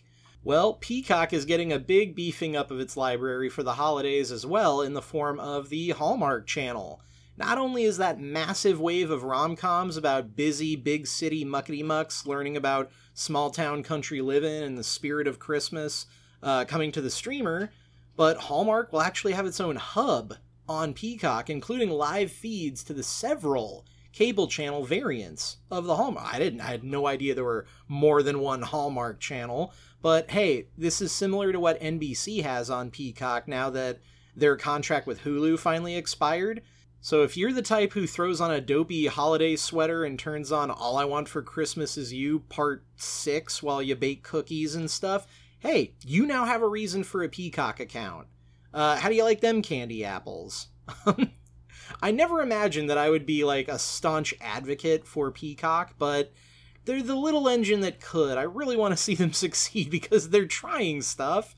Well, 0.45 0.75
Peacock 0.75 1.33
is 1.33 1.45
getting 1.45 1.73
a 1.73 1.79
big 1.81 2.15
beefing 2.15 2.55
up 2.55 2.71
of 2.71 2.79
its 2.79 2.97
library 2.97 3.49
for 3.49 3.65
the 3.65 3.75
holidays 3.75 4.31
as 4.31 4.47
well 4.47 4.81
in 4.81 4.95
the 4.95 5.03
form 5.03 5.41
of 5.41 5.71
the 5.71 5.91
Hallmark 5.91 6.47
Channel. 6.47 7.01
Not 7.37 7.59
only 7.59 7.83
is 7.83 7.97
that 7.97 8.21
massive 8.21 8.81
wave 8.81 9.11
of 9.11 9.25
rom 9.25 9.57
coms 9.57 9.97
about 9.97 10.37
busy 10.37 10.77
big 10.77 11.09
city 11.09 11.45
muckety 11.45 11.85
mucks 11.85 12.27
learning 12.27 12.57
about 12.57 12.93
small 13.13 13.51
town 13.51 13.83
country 13.83 14.21
living 14.21 14.63
and 14.63 14.79
the 14.79 14.85
spirit 14.85 15.27
of 15.27 15.41
Christmas 15.41 16.07
uh, 16.45 16.65
coming 16.65 16.93
to 16.93 17.01
the 17.01 17.11
streamer, 17.11 17.73
but 18.17 18.37
Hallmark 18.37 18.93
will 18.93 19.03
actually 19.03 19.33
have 19.33 19.47
its 19.47 19.61
own 19.61 19.75
hub 19.75 20.35
on 20.69 20.95
Peacock, 20.95 21.51
including 21.51 21.91
live 21.91 22.31
feeds 22.31 22.85
to 22.85 22.93
the 22.93 23.03
several 23.03 23.85
cable 24.19 24.49
channel 24.49 24.85
variants 24.85 25.59
of 25.71 25.85
the 25.85 25.95
Hallmark. 25.95 26.35
I 26.35 26.41
didn't 26.41 26.61
I 26.61 26.73
had 26.73 26.83
no 26.83 27.07
idea 27.07 27.37
there 27.37 27.45
were 27.45 27.67
more 27.87 28.21
than 28.21 28.41
one 28.41 28.63
Hallmark 28.63 29.21
channel, 29.21 29.73
but 30.03 30.29
hey, 30.33 30.67
this 30.77 31.01
is 31.01 31.13
similar 31.13 31.53
to 31.53 31.61
what 31.61 31.81
NBC 31.81 32.43
has 32.43 32.69
on 32.69 32.91
Peacock 32.91 33.47
now 33.47 33.71
that 33.71 34.01
their 34.35 34.57
contract 34.57 35.07
with 35.07 35.21
Hulu 35.21 35.57
finally 35.61 35.95
expired. 35.95 36.63
So 37.01 37.23
if 37.23 37.37
you're 37.37 37.53
the 37.53 37.63
type 37.63 37.93
who 37.93 38.09
throws 38.09 38.41
on 38.41 38.51
a 38.51 38.61
dopey 38.61 39.07
holiday 39.07 39.55
sweater 39.55 40.03
and 40.03 40.19
turns 40.19 40.51
on 40.51 40.69
All 40.69 40.97
I 40.97 41.05
Want 41.05 41.29
for 41.29 41.41
Christmas 41.41 41.97
Is 41.97 42.13
You 42.13 42.41
Part 42.41 42.85
6 42.97 43.63
while 43.63 43.81
you 43.81 43.95
bake 43.95 44.25
cookies 44.25 44.75
and 44.75 44.91
stuff, 44.91 45.29
hey, 45.61 45.95
you 46.05 46.27
now 46.27 46.45
have 46.45 46.63
a 46.63 46.69
reason 46.69 47.05
for 47.05 47.23
a 47.23 47.29
Peacock 47.29 47.79
account. 47.79 48.27
Uh, 48.75 48.97
how 48.97 49.09
do 49.09 49.15
you 49.15 49.23
like 49.23 49.43
them 49.43 49.63
candy 49.63 50.05
apples? 50.05 50.67
I 52.03 52.11
never 52.11 52.41
imagined 52.41 52.91
that 52.91 52.99
I 52.99 53.11
would 53.11 53.27
be 53.27 53.45
like 53.45 53.69
a 53.69 53.79
staunch 53.79 54.35
advocate 54.41 55.07
for 55.07 55.31
Peacock, 55.31 55.95
but 55.99 56.33
they're 56.85 57.03
the 57.03 57.17
little 57.17 57.49
engine 57.49 57.81
that 57.81 58.01
could. 58.01 58.39
I 58.39 58.43
really 58.43 58.77
want 58.77 58.93
to 58.93 59.03
see 59.03 59.15
them 59.15 59.33
succeed 59.35 59.91
because 59.91 60.31
they're 60.31 60.47
trying 60.47 61.03
stuff. 61.03 61.55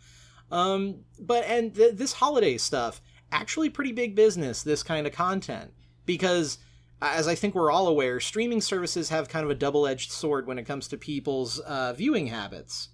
Um, 0.51 1.05
but 1.19 1.45
and 1.45 1.75
th- 1.75 1.95
this 1.95 2.15
holiday 2.15 2.59
stuff 2.59 3.01
actually 3.31 3.71
pretty 3.71 3.93
big 3.93 4.17
business. 4.17 4.63
This 4.63 4.83
kind 4.83 5.07
of 5.07 5.13
content 5.13 5.73
because 6.05 6.59
as 7.03 7.29
I 7.29 7.35
think 7.35 7.55
we're 7.55 7.71
all 7.71 7.89
aware, 7.89 8.21
streaming 8.21 8.61
services 8.61 9.09
have 9.09 9.29
kind 9.29 9.45
of 9.45 9.51
a 9.51 9.55
double 9.55 9.87
edged 9.87 10.11
sword 10.13 10.47
when 10.47 10.59
it 10.59 10.67
comes 10.67 10.89
to 10.89 10.99
people's 10.99 11.59
uh, 11.61 11.93
viewing 11.95 12.27
habits. 12.27 12.89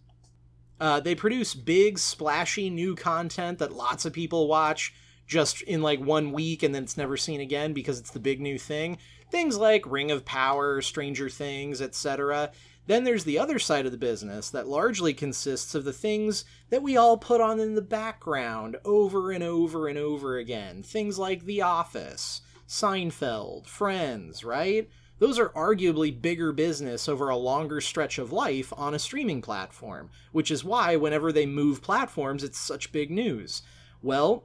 Uh, 0.79 1.01
they 1.01 1.15
produce 1.15 1.55
big, 1.55 1.99
splashy 1.99 2.69
new 2.71 2.95
content 2.95 3.59
that 3.59 3.73
lots 3.73 4.05
of 4.05 4.13
people 4.13 4.47
watch 4.47 4.95
just 5.27 5.63
in 5.63 5.83
like 5.83 6.01
one 6.01 6.33
week 6.33 6.63
and 6.63 6.75
then 6.75 6.83
it's 6.83 6.97
never 6.97 7.17
seen 7.17 7.41
again 7.41 7.73
because 7.73 7.99
it's 7.99 8.11
the 8.11 8.21
big 8.21 8.41
new 8.41 8.59
thing. 8.59 8.99
Things 9.31 9.57
like 9.57 9.91
Ring 9.91 10.11
of 10.11 10.25
Power, 10.25 10.81
Stranger 10.81 11.29
Things, 11.29 11.83
etc. 11.83 12.53
Then 12.87 13.03
there's 13.03 13.25
the 13.25 13.39
other 13.39 13.59
side 13.59 13.85
of 13.85 13.93
the 13.93 13.99
business 13.99 14.51
that 14.51 14.69
largely 14.69 15.13
consists 15.13 15.75
of 15.75 15.85
the 15.85 15.93
things 15.93 16.45
that 16.71 16.83
we 16.83 16.97
all 16.97 17.19
put 17.19 17.41
on 17.41 17.59
in 17.59 17.75
the 17.75 17.83
background 17.83 18.77
over 18.85 19.33
and 19.33 19.43
over 19.43 19.89
and 19.89 19.99
over 19.99 20.39
again. 20.39 20.85
Things 20.85 21.19
like 21.19 21.45
The 21.45 21.63
Office, 21.63 22.43
Seinfeld, 22.69 23.67
Friends, 23.67 24.45
right? 24.45 24.89
Those 25.19 25.39
are 25.39 25.49
arguably 25.49 26.21
bigger 26.21 26.53
business 26.53 27.09
over 27.09 27.29
a 27.29 27.37
longer 27.37 27.81
stretch 27.81 28.19
of 28.19 28.33
life 28.33 28.73
on 28.77 28.95
a 28.95 28.99
streaming 28.99 29.43
platform, 29.43 30.11
which 30.31 30.51
is 30.51 30.63
why 30.63 30.95
whenever 30.95 31.33
they 31.33 31.47
move 31.47 31.83
platforms, 31.83 32.45
it's 32.45 32.59
such 32.59 32.93
big 32.93 33.11
news. 33.11 33.63
Well, 34.03 34.45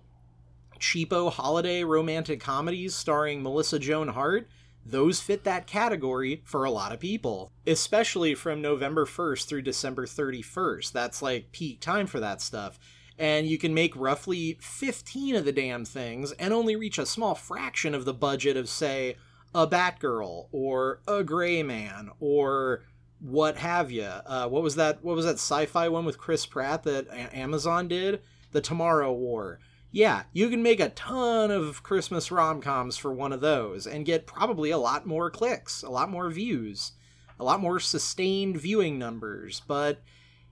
cheapo 0.81 1.31
holiday 1.31 1.83
romantic 1.83 2.41
comedies 2.41 2.93
starring 2.93 3.41
Melissa 3.41 3.79
Joan 3.79 4.09
Hart 4.09 4.49
those 4.85 5.21
fit 5.21 5.43
that 5.43 5.67
category 5.67 6.41
for 6.43 6.63
a 6.63 6.71
lot 6.71 6.91
of 6.91 6.99
people, 6.99 7.51
especially 7.67 8.33
from 8.35 8.61
November 8.61 9.05
1st 9.05 9.45
through 9.45 9.61
December 9.61 10.05
31st. 10.05 10.91
That's 10.91 11.21
like 11.21 11.51
peak 11.51 11.79
time 11.79 12.07
for 12.07 12.19
that 12.19 12.41
stuff. 12.41 12.79
And 13.17 13.45
you 13.45 13.57
can 13.57 13.73
make 13.73 13.95
roughly 13.95 14.57
15 14.61 15.35
of 15.35 15.45
the 15.45 15.51
damn 15.51 15.85
things 15.85 16.31
and 16.33 16.53
only 16.53 16.75
reach 16.75 16.97
a 16.97 17.05
small 17.05 17.35
fraction 17.35 17.93
of 17.93 18.05
the 18.05 18.13
budget 18.13 18.57
of, 18.57 18.67
say, 18.67 19.17
a 19.53 19.67
Batgirl 19.67 20.47
or 20.51 21.01
a 21.07 21.23
Gray 21.23 21.61
Man 21.61 22.09
or 22.19 22.83
what 23.19 23.57
have 23.57 23.91
you. 23.91 24.03
Uh, 24.03 24.47
what 24.47 24.63
was 24.63 24.75
that? 24.77 25.03
What 25.03 25.15
was 25.15 25.25
that 25.25 25.35
sci-fi 25.35 25.89
one 25.89 26.05
with 26.05 26.17
Chris 26.17 26.47
Pratt 26.47 26.83
that 26.83 27.07
Amazon 27.33 27.87
did? 27.87 28.21
The 28.51 28.61
Tomorrow 28.61 29.13
War 29.13 29.59
yeah, 29.91 30.23
you 30.31 30.49
can 30.49 30.63
make 30.63 30.79
a 30.79 30.89
ton 30.89 31.51
of 31.51 31.83
Christmas 31.83 32.31
rom 32.31 32.61
coms 32.61 32.95
for 32.97 33.13
one 33.13 33.33
of 33.33 33.41
those 33.41 33.85
and 33.85 34.05
get 34.05 34.25
probably 34.25 34.71
a 34.71 34.77
lot 34.77 35.05
more 35.05 35.29
clicks, 35.29 35.83
a 35.83 35.89
lot 35.89 36.09
more 36.09 36.29
views, 36.29 36.93
a 37.39 37.43
lot 37.43 37.59
more 37.59 37.79
sustained 37.79 38.59
viewing 38.59 38.97
numbers. 38.97 39.61
But 39.67 40.01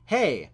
hey, 0.05 0.51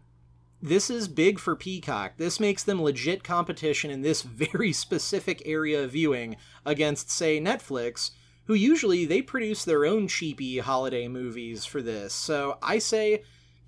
this 0.61 0.89
is 0.89 1.07
big 1.07 1.39
for 1.39 1.55
Peacock. 1.55 2.13
This 2.17 2.39
makes 2.39 2.63
them 2.63 2.81
legit 2.81 3.23
competition 3.23 3.89
in 3.89 4.01
this 4.01 4.21
very 4.23 4.71
specific 4.71 5.41
area 5.45 5.83
of 5.83 5.91
viewing 5.91 6.35
against, 6.65 7.09
say, 7.09 7.39
Netflix, 7.39 8.11
who 8.45 8.53
usually 8.53 9.05
they 9.05 9.21
produce 9.21 9.65
their 9.65 9.85
own 9.85 10.07
cheapy 10.07 10.59
holiday 10.59 11.07
movies 11.07 11.65
for 11.65 11.81
this. 11.81 12.13
So 12.13 12.59
I 12.61 12.77
say 12.77 13.23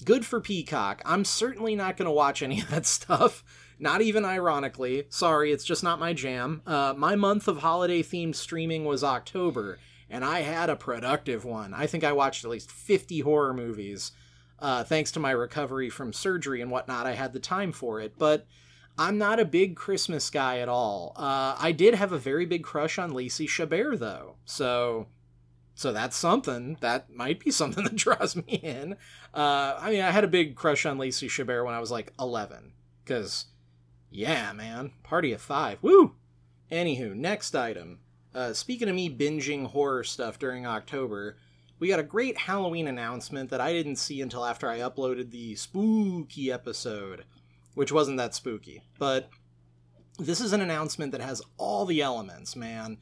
good 0.06 0.26
for 0.26 0.40
Peacock. 0.40 1.02
I'm 1.06 1.26
certainly 1.26 1.76
not 1.76 1.98
going 1.98 2.06
to 2.06 2.12
watch 2.12 2.44
any 2.44 2.62
of 2.62 2.70
that 2.70 2.86
stuff. 2.88 3.44
Not 3.80 4.02
even 4.02 4.26
ironically. 4.26 5.06
Sorry, 5.10 5.52
it's 5.52 5.64
just 5.64 5.84
not 5.84 6.00
my 6.00 6.14
jam. 6.14 6.62
Uh, 6.66 6.94
my 6.98 7.16
month 7.16 7.48
of 7.48 7.60
holiday 7.60 8.02
themed 8.02 8.36
streaming 8.36 8.86
was 8.86 9.04
October, 9.04 9.80
and 10.10 10.26
I 10.26 10.42
had 10.42 10.70
a 10.70 10.76
productive 10.76 11.46
one. 11.46 11.74
I 11.74 11.86
think 11.88 12.04
I 12.04 12.12
watched 12.12 12.44
at 12.44 12.52
least 12.52 12.72
50 12.72 13.20
horror 13.20 13.54
movies. 13.54 14.12
Uh, 14.60 14.84
thanks 14.84 15.12
to 15.12 15.20
my 15.20 15.32
recovery 15.32 15.90
from 15.90 16.12
surgery 16.12 16.62
and 16.62 16.72
whatnot, 16.72 17.06
I 17.06 17.14
had 17.14 17.34
the 17.34 17.40
time 17.40 17.72
for 17.72 18.02
it. 18.02 18.14
But 18.18 18.48
I'm 18.98 19.20
not 19.20 19.40
a 19.40 19.46
big 19.46 19.76
Christmas 19.76 20.30
guy 20.32 20.58
at 20.58 20.70
all. 20.70 21.14
Uh, 21.16 21.56
I 21.60 21.72
did 21.72 21.94
have 21.94 22.12
a 22.12 22.18
very 22.18 22.46
big 22.48 22.64
crush 22.64 22.98
on 22.98 23.14
Lacey 23.14 23.48
Chabert, 23.48 24.00
though. 24.00 24.38
So 24.46 25.08
so 25.78 25.94
that's 25.94 26.18
something. 26.18 26.78
That 26.82 27.14
might 27.14 27.40
be 27.40 27.52
something 27.52 27.84
that 27.84 27.96
draws 27.96 28.36
me 28.36 28.60
in. 28.64 28.94
Uh, 29.34 29.78
I 29.80 29.92
mean, 29.92 30.02
I 30.02 30.10
had 30.10 30.24
a 30.24 30.28
big 30.28 30.56
crush 30.56 30.86
on 30.88 30.98
Lacey 30.98 31.28
Chabert 31.28 31.64
when 31.64 31.76
I 31.76 31.80
was 31.80 31.92
like 31.92 32.12
11. 32.20 32.74
Because, 33.04 33.46
yeah, 34.18 34.52
man. 34.54 34.92
Party 35.04 35.32
of 35.34 35.42
five. 35.42 35.78
Woo! 35.82 36.16
Anywho, 36.72 37.16
next 37.16 37.56
item. 37.56 38.00
Uh, 38.34 38.54
speaking 38.54 38.90
of 38.90 38.96
me 38.96 39.10
binging 39.10 39.68
horror 39.68 40.04
stuff 40.04 40.40
during 40.40 40.66
October, 40.66 41.38
we 41.80 41.88
got 41.88 42.00
a 42.00 42.04
great 42.04 42.38
Halloween 42.38 42.88
announcement 42.88 43.50
that 43.50 43.62
I 43.62 43.74
didn't 43.74 43.98
see 43.98 44.22
until 44.22 44.46
after 44.46 44.70
I 44.70 44.80
uploaded 44.80 45.32
the 45.32 45.56
spooky 45.56 46.52
episode, 46.52 47.26
which 47.74 47.92
wasn't 47.92 48.18
that 48.18 48.36
spooky. 48.36 48.82
But 48.98 49.30
this 50.18 50.42
is 50.42 50.54
an 50.54 50.62
announcement 50.62 51.12
that 51.12 51.22
has 51.22 51.42
all 51.58 51.86
the 51.86 52.02
elements, 52.02 52.56
man 52.56 52.98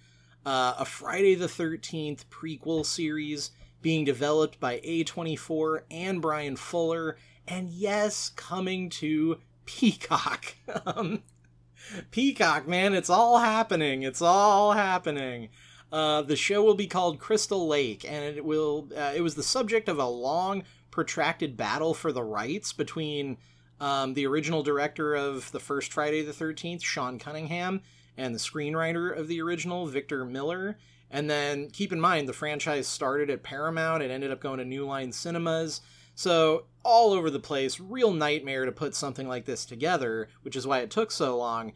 uh, 0.46 0.76
a 0.78 0.86
Friday 0.86 1.36
the 1.36 1.48
13th 1.48 2.26
prequel 2.26 2.86
series 2.86 3.52
being 3.82 4.06
developed 4.06 4.60
by 4.60 4.80
A24 4.80 5.82
and 5.92 6.22
Bryan 6.22 6.56
Fuller, 6.56 7.18
and 7.48 7.72
yes, 7.72 8.30
coming 8.36 8.90
to 8.90 9.40
Peacock. 9.66 10.56
um, 10.86 11.24
Peacock, 12.12 12.68
man, 12.68 12.94
it's 12.94 13.10
all 13.10 13.40
happening. 13.40 14.04
It's 14.04 14.22
all 14.22 14.74
happening. 14.74 15.50
Uh, 15.92 16.22
the 16.22 16.36
show 16.36 16.64
will 16.64 16.76
be 16.76 16.88
called 16.88 17.20
Crystal 17.20 17.68
Lake, 17.68 18.06
and 18.08 18.24
it 18.38 18.44
will. 18.44 18.90
Uh, 18.96 19.14
it 19.16 19.22
was 19.22 19.36
the 19.36 19.44
subject 19.44 19.88
of 19.88 20.00
a 20.00 20.08
long, 20.08 20.64
protracted 20.92 21.56
battle 21.56 21.94
for 21.94 22.12
the 22.12 22.24
rights 22.24 22.74
between 22.74 23.38
um, 23.80 24.14
the 24.14 24.26
original 24.26 24.64
director 24.64 25.16
of 25.16 25.52
the 25.52 25.60
first 25.60 25.94
Friday 25.94 26.22
the 26.24 26.34
Thirteenth, 26.34 26.84
Sean 26.84 27.20
Cunningham, 27.20 27.82
and 28.18 28.34
the 28.34 28.40
screenwriter 28.40 29.16
of 29.16 29.28
the 29.28 29.42
original, 29.42 29.86
Victor 29.86 30.26
Miller. 30.26 30.78
And 31.12 31.30
then 31.30 31.70
keep 31.70 31.94
in 31.94 32.02
mind, 32.02 32.28
the 32.28 32.34
franchise 32.34 32.88
started 32.88 33.30
at 33.30 33.44
Paramount. 33.44 34.04
It 34.04 34.12
ended 34.12 34.32
up 34.32 34.42
going 34.42 34.58
to 34.58 34.66
New 34.66 34.86
Line 34.86 35.12
Cinemas. 35.12 35.82
So, 36.16 36.66
all 36.84 37.14
over 37.14 37.30
the 37.30 37.40
place, 37.40 37.80
real 37.80 38.14
nightmare 38.14 38.66
to 38.66 38.72
put 38.72 38.96
something 38.96 39.28
like 39.28 39.46
this 39.46 39.66
together, 39.66 40.30
which 40.44 40.56
is 40.56 40.66
why 40.66 40.80
it 40.80 40.92
took 40.92 41.12
so 41.12 41.38
long. 41.38 41.74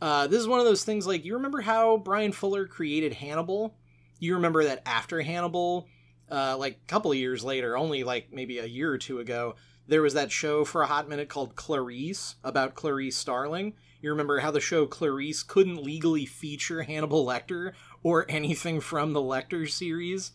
Uh, 0.00 0.26
this 0.26 0.40
is 0.40 0.48
one 0.48 0.58
of 0.58 0.66
those 0.66 0.84
things 0.84 1.06
like, 1.06 1.24
you 1.24 1.34
remember 1.34 1.60
how 1.60 1.98
Bryan 1.98 2.32
Fuller 2.32 2.66
created 2.66 3.12
Hannibal? 3.14 3.76
You 4.18 4.34
remember 4.34 4.64
that 4.64 4.82
after 4.86 5.20
Hannibal, 5.20 5.88
uh, 6.30 6.56
like 6.58 6.74
a 6.82 6.86
couple 6.88 7.12
of 7.12 7.18
years 7.18 7.44
later, 7.44 7.76
only 7.76 8.02
like 8.02 8.32
maybe 8.32 8.58
a 8.58 8.66
year 8.66 8.90
or 8.90 8.98
two 8.98 9.20
ago, 9.20 9.54
there 9.86 10.02
was 10.02 10.14
that 10.14 10.32
show 10.32 10.64
for 10.64 10.82
a 10.82 10.86
hot 10.86 11.08
minute 11.08 11.28
called 11.28 11.54
Clarice 11.54 12.36
about 12.42 12.74
Clarice 12.74 13.16
Starling. 13.16 13.74
You 14.02 14.10
remember 14.10 14.40
how 14.40 14.50
the 14.50 14.60
show 14.60 14.86
Clarice 14.86 15.42
couldn't 15.42 15.82
legally 15.82 16.26
feature 16.26 16.82
Hannibal 16.82 17.24
Lecter 17.24 17.72
or 18.02 18.26
anything 18.28 18.80
from 18.80 19.12
the 19.12 19.20
Lecter 19.20 19.68
series 19.68 20.32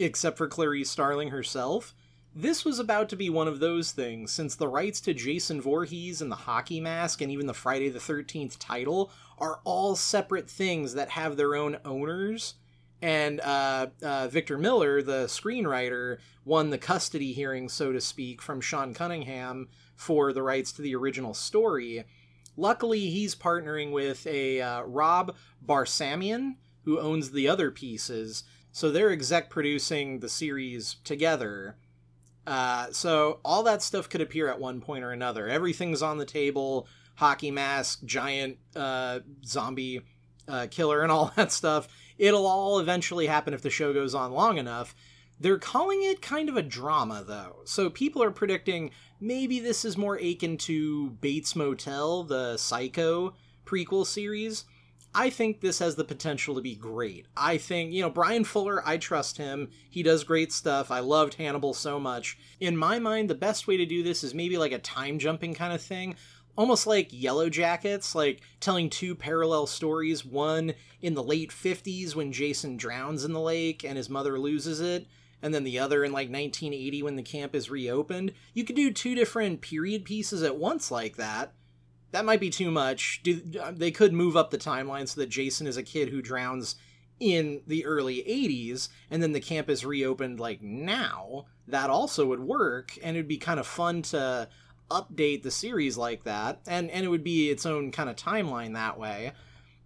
except 0.00 0.36
for 0.36 0.48
Clarice 0.48 0.90
Starling 0.90 1.30
herself? 1.30 1.94
This 2.34 2.64
was 2.64 2.78
about 2.78 3.08
to 3.08 3.16
be 3.16 3.30
one 3.30 3.48
of 3.48 3.58
those 3.58 3.92
things, 3.92 4.30
since 4.30 4.54
the 4.54 4.68
rights 4.68 5.00
to 5.02 5.14
Jason 5.14 5.60
Voorhees 5.60 6.20
and 6.20 6.30
the 6.30 6.36
hockey 6.36 6.80
mask 6.80 7.20
and 7.20 7.32
even 7.32 7.46
the 7.46 7.54
Friday 7.54 7.88
the 7.88 7.98
13th 7.98 8.56
title 8.58 9.10
are 9.38 9.60
all 9.64 9.96
separate 9.96 10.48
things 10.48 10.94
that 10.94 11.10
have 11.10 11.36
their 11.36 11.54
own 11.54 11.78
owners. 11.84 12.54
And 13.00 13.40
uh, 13.40 13.88
uh, 14.02 14.28
Victor 14.28 14.58
Miller, 14.58 15.02
the 15.02 15.24
screenwriter, 15.24 16.18
won 16.44 16.70
the 16.70 16.78
custody 16.78 17.32
hearing, 17.32 17.68
so 17.68 17.92
to 17.92 18.00
speak, 18.00 18.42
from 18.42 18.60
Sean 18.60 18.92
Cunningham 18.92 19.68
for 19.94 20.32
the 20.32 20.42
rights 20.42 20.72
to 20.72 20.82
the 20.82 20.94
original 20.94 21.34
story. 21.34 22.04
Luckily, 22.56 23.10
he's 23.10 23.36
partnering 23.36 23.92
with 23.92 24.26
a 24.26 24.60
uh, 24.60 24.82
Rob 24.82 25.36
Barsamian, 25.64 26.56
who 26.82 26.98
owns 26.98 27.30
the 27.30 27.48
other 27.48 27.70
pieces, 27.70 28.44
so 28.72 28.90
they're 28.90 29.12
exec 29.12 29.48
producing 29.48 30.20
the 30.20 30.28
series 30.28 30.96
together. 31.04 31.76
Uh, 32.48 32.90
so 32.92 33.40
all 33.44 33.62
that 33.62 33.82
stuff 33.82 34.08
could 34.08 34.22
appear 34.22 34.48
at 34.48 34.58
one 34.58 34.80
point 34.80 35.04
or 35.04 35.10
another. 35.10 35.46
Everything's 35.46 36.00
on 36.00 36.16
the 36.16 36.24
table: 36.24 36.88
hockey 37.16 37.50
mask, 37.50 38.02
giant 38.06 38.56
uh, 38.74 39.20
zombie 39.44 40.00
uh, 40.48 40.66
killer, 40.70 41.02
and 41.02 41.12
all 41.12 41.30
that 41.36 41.52
stuff. 41.52 41.88
It'll 42.16 42.46
all 42.46 42.78
eventually 42.78 43.26
happen 43.26 43.52
if 43.52 43.60
the 43.60 43.68
show 43.68 43.92
goes 43.92 44.14
on 44.14 44.32
long 44.32 44.56
enough. 44.56 44.94
They're 45.38 45.58
calling 45.58 46.02
it 46.02 46.22
kind 46.22 46.48
of 46.48 46.56
a 46.56 46.62
drama, 46.62 47.22
though. 47.24 47.60
So 47.64 47.90
people 47.90 48.22
are 48.22 48.30
predicting 48.30 48.92
maybe 49.20 49.60
this 49.60 49.84
is 49.84 49.98
more 49.98 50.16
akin 50.16 50.56
to 50.58 51.10
Bates 51.10 51.54
Motel, 51.54 52.24
the 52.24 52.56
Psycho 52.56 53.34
prequel 53.66 54.06
series. 54.06 54.64
I 55.14 55.30
think 55.30 55.60
this 55.60 55.78
has 55.78 55.96
the 55.96 56.04
potential 56.04 56.54
to 56.54 56.60
be 56.60 56.74
great. 56.74 57.26
I 57.36 57.56
think, 57.56 57.92
you 57.92 58.02
know, 58.02 58.10
Bryan 58.10 58.44
Fuller, 58.44 58.86
I 58.86 58.98
trust 58.98 59.38
him. 59.38 59.70
He 59.88 60.02
does 60.02 60.22
great 60.22 60.52
stuff. 60.52 60.90
I 60.90 61.00
loved 61.00 61.34
Hannibal 61.34 61.74
so 61.74 61.98
much. 61.98 62.38
In 62.60 62.76
my 62.76 62.98
mind, 62.98 63.30
the 63.30 63.34
best 63.34 63.66
way 63.66 63.76
to 63.78 63.86
do 63.86 64.02
this 64.02 64.22
is 64.22 64.34
maybe 64.34 64.58
like 64.58 64.72
a 64.72 64.78
time 64.78 65.18
jumping 65.18 65.54
kind 65.54 65.72
of 65.72 65.80
thing. 65.80 66.14
Almost 66.56 66.86
like 66.86 67.08
Yellow 67.10 67.48
Jackets, 67.48 68.14
like 68.14 68.42
telling 68.60 68.90
two 68.90 69.14
parallel 69.14 69.66
stories. 69.66 70.24
One 70.24 70.74
in 71.00 71.14
the 71.14 71.22
late 71.22 71.50
50s 71.50 72.14
when 72.14 72.32
Jason 72.32 72.76
drowns 72.76 73.24
in 73.24 73.32
the 73.32 73.40
lake 73.40 73.84
and 73.84 73.96
his 73.96 74.10
mother 74.10 74.38
loses 74.38 74.80
it, 74.80 75.06
and 75.40 75.54
then 75.54 75.64
the 75.64 75.78
other 75.78 76.04
in 76.04 76.12
like 76.12 76.28
1980 76.28 77.02
when 77.02 77.16
the 77.16 77.22
camp 77.22 77.54
is 77.54 77.70
reopened. 77.70 78.32
You 78.54 78.64
could 78.64 78.76
do 78.76 78.92
two 78.92 79.14
different 79.14 79.60
period 79.60 80.04
pieces 80.04 80.42
at 80.42 80.56
once 80.56 80.90
like 80.90 81.16
that. 81.16 81.54
That 82.10 82.24
might 82.24 82.40
be 82.40 82.50
too 82.50 82.70
much. 82.70 83.20
Do, 83.22 83.40
they 83.70 83.90
could 83.90 84.12
move 84.12 84.36
up 84.36 84.50
the 84.50 84.58
timeline 84.58 85.08
so 85.08 85.20
that 85.20 85.28
Jason 85.28 85.66
is 85.66 85.76
a 85.76 85.82
kid 85.82 86.08
who 86.08 86.22
drowns 86.22 86.76
in 87.20 87.62
the 87.66 87.84
early 87.84 88.22
80s 88.22 88.88
and 89.10 89.22
then 89.22 89.32
the 89.32 89.40
camp 89.40 89.68
is 89.68 89.84
reopened 89.84 90.40
like 90.40 90.62
now. 90.62 91.46
That 91.66 91.90
also 91.90 92.26
would 92.26 92.40
work 92.40 92.92
and 93.02 93.16
it 93.16 93.20
would 93.20 93.28
be 93.28 93.38
kind 93.38 93.60
of 93.60 93.66
fun 93.66 94.02
to 94.02 94.48
update 94.90 95.42
the 95.42 95.50
series 95.50 95.98
like 95.98 96.24
that 96.24 96.60
and 96.66 96.90
and 96.90 97.04
it 97.04 97.08
would 97.08 97.24
be 97.24 97.50
its 97.50 97.66
own 97.66 97.90
kind 97.90 98.08
of 98.08 98.16
timeline 98.16 98.74
that 98.74 98.98
way. 98.98 99.32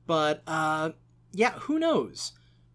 But 0.07 0.43
uh 0.47 0.91
yeah, 1.33 1.53
who 1.53 1.79
knows? 1.79 2.33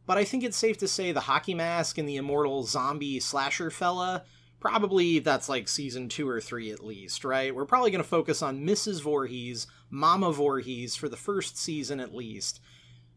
but 0.07 0.17
I 0.17 0.23
think 0.23 0.43
it's 0.43 0.57
safe 0.57 0.77
to 0.79 0.87
say 0.87 1.11
the 1.11 1.19
hockey 1.19 1.53
mask 1.53 1.97
and 1.97 2.07
the 2.07 2.15
immortal 2.15 2.63
zombie 2.63 3.19
slasher 3.19 3.69
fella, 3.69 4.23
probably 4.60 5.20
that's 5.20 5.49
like 5.49 5.68
season 5.68 6.10
two 6.10 6.28
or 6.28 6.41
three 6.41 6.72
at 6.72 6.84
least, 6.84 7.24
right? 7.24 7.53
We're 7.53 7.66
probably 7.66 7.91
going 7.91 8.03
to 8.03 8.08
focus 8.08 8.41
on 8.41 8.66
Mrs. 8.66 9.01
Voorhees, 9.01 9.68
Mama 9.89 10.32
Voorhees 10.32 10.95
for 10.95 11.10
the 11.10 11.18
first 11.18 11.58
season 11.58 11.99
at 11.99 12.16
least. 12.16 12.60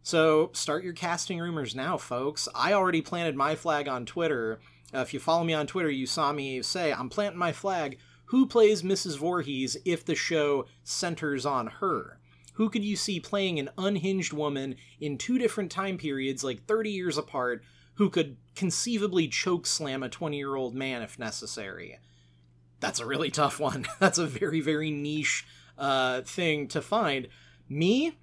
So 0.03 0.51
start 0.53 0.85
your 0.85 0.93
casting 0.93 1.39
rumors 1.39 1.75
now, 1.75 1.97
folks. 1.97 2.49
I 2.55 2.73
already 2.73 3.03
planted 3.03 3.37
my 3.37 3.55
flag 3.55 3.89
on 3.89 4.07
Twitter. 4.07 4.61
Uh, 4.95 5.01
if 5.01 5.13
you 5.13 5.21
follow 5.21 5.45
me 5.45 5.55
on 5.55 5.67
Twitter, 5.67 5.91
you 5.91 6.07
saw 6.07 6.33
me 6.33 6.63
say, 6.63 6.93
I'm 6.93 7.09
planting 7.09 7.39
my 7.39 7.53
flag. 7.53 7.99
Who 8.27 8.47
plays 8.47 8.83
Mrs. 8.83 9.19
Voorhees 9.19 9.77
if 9.85 10.05
the 10.05 10.15
show 10.15 10.67
centers 10.85 11.45
on 11.45 11.67
her? 11.67 12.21
who 12.61 12.69
could 12.69 12.85
you 12.85 12.95
see 12.95 13.19
playing 13.19 13.59
an 13.59 13.71
unhinged 13.79 14.35
woman 14.35 14.77
in 15.01 15.17
two 15.17 15.39
different 15.39 15.71
time 15.71 15.97
periods, 15.97 16.45
like 16.45 16.67
30 16.67 16.91
years 16.91 17.17
apart, 17.17 17.63
who 18.01 18.09
could 18.09 18.39
conceivably 18.55 19.29
choke 19.29 19.67
slam 19.67 20.03
a 20.03 20.09
20 20.09 20.35
year 20.35 20.57
old 20.57 20.75
man 20.75 21.03
if 21.03 21.19
necessary? 21.19 21.99
That's 22.81 22.99
a 22.99 23.05
really 23.05 23.31
tough 23.31 23.61
one. 23.61 23.87
That's 23.99 24.17
a 24.17 24.25
very, 24.25 24.63
very 24.63 24.91
niche 24.91 25.47
uh, 25.77 26.23
thing 26.23 26.67
to 26.69 26.81
find. 26.81 27.29
Me, 27.69 28.17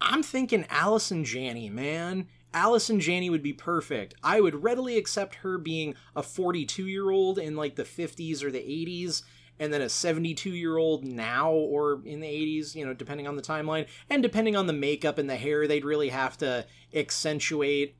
I'm 0.00 0.24
thinking 0.24 0.66
Allison 0.68 1.24
Janney, 1.24 1.70
man. 1.70 2.26
Allison 2.52 2.98
Janney 2.98 3.30
would 3.30 3.42
be 3.42 3.52
perfect. 3.52 4.16
I 4.20 4.40
would 4.40 4.64
readily 4.64 4.96
accept 4.96 5.36
her 5.36 5.58
being 5.58 5.94
a 6.16 6.22
42 6.24 6.88
year 6.88 7.08
old 7.10 7.38
in 7.38 7.54
like 7.54 7.76
the 7.76 7.84
50s 7.84 8.42
or 8.42 8.50
the 8.50 8.58
80s 8.58 9.22
and 9.60 9.72
then 9.72 9.80
a 9.80 9.88
72 9.88 10.50
year 10.50 10.76
old 10.76 11.04
now 11.04 11.52
or 11.52 12.00
in 12.04 12.18
the 12.18 12.26
80s, 12.26 12.74
you 12.74 12.84
know, 12.84 12.92
depending 12.92 13.28
on 13.28 13.36
the 13.36 13.42
timeline 13.42 13.86
and 14.10 14.24
depending 14.24 14.56
on 14.56 14.66
the 14.66 14.72
makeup 14.72 15.18
and 15.18 15.30
the 15.30 15.36
hair, 15.36 15.68
they'd 15.68 15.84
really 15.84 16.08
have 16.08 16.36
to 16.38 16.66
accentuate, 16.92 17.94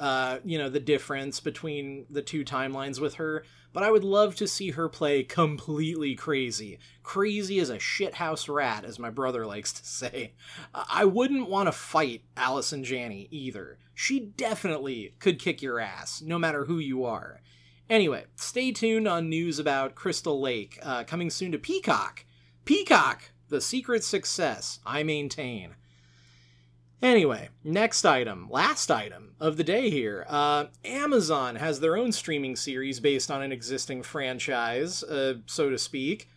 uh, 0.00 0.38
you 0.44 0.58
know, 0.58 0.68
the 0.68 0.80
difference 0.80 1.38
between 1.38 2.06
the 2.10 2.22
two 2.22 2.44
timelines 2.44 2.98
with 2.98 3.14
her. 3.14 3.44
But 3.72 3.84
I 3.84 3.92
would 3.92 4.02
love 4.02 4.34
to 4.36 4.48
see 4.48 4.72
her 4.72 4.88
play 4.88 5.22
completely 5.22 6.16
crazy. 6.16 6.80
Crazy 7.04 7.60
as 7.60 7.70
a 7.70 7.78
shithouse 7.78 8.52
rat, 8.52 8.84
as 8.84 8.98
my 8.98 9.10
brother 9.10 9.46
likes 9.46 9.72
to 9.74 9.86
say. 9.86 10.32
I 10.74 11.04
wouldn't 11.04 11.48
want 11.48 11.68
to 11.68 11.72
fight 11.72 12.24
Allison 12.36 12.82
Janney 12.82 13.28
either. 13.30 13.78
She 13.94 14.18
definitely 14.18 15.14
could 15.20 15.38
kick 15.38 15.62
your 15.62 15.78
ass, 15.78 16.20
no 16.20 16.38
matter 16.38 16.64
who 16.64 16.78
you 16.78 17.04
are 17.04 17.40
Anyway, 17.90 18.24
stay 18.36 18.70
tuned 18.70 19.08
on 19.08 19.28
news 19.28 19.58
about 19.58 19.96
Crystal 19.96 20.40
Lake, 20.40 20.78
uh, 20.80 21.02
coming 21.02 21.28
soon 21.28 21.50
to 21.50 21.58
Peacock. 21.58 22.24
Peacock, 22.64 23.32
the 23.48 23.60
secret 23.60 24.04
success, 24.04 24.78
I 24.86 25.02
maintain. 25.02 25.74
Anyway, 27.02 27.48
next 27.64 28.04
item, 28.04 28.46
last 28.50 28.90
item 28.90 29.34
of 29.40 29.56
the 29.56 29.64
day 29.64 29.88
here. 29.88 30.26
Uh, 30.28 30.66
Amazon 30.84 31.56
has 31.56 31.80
their 31.80 31.96
own 31.96 32.12
streaming 32.12 32.54
series 32.54 33.00
based 33.00 33.30
on 33.30 33.40
an 33.42 33.52
existing 33.52 34.02
franchise, 34.02 35.02
uh, 35.04 35.34
so 35.46 35.70
to 35.70 35.78
speak. 35.78 36.28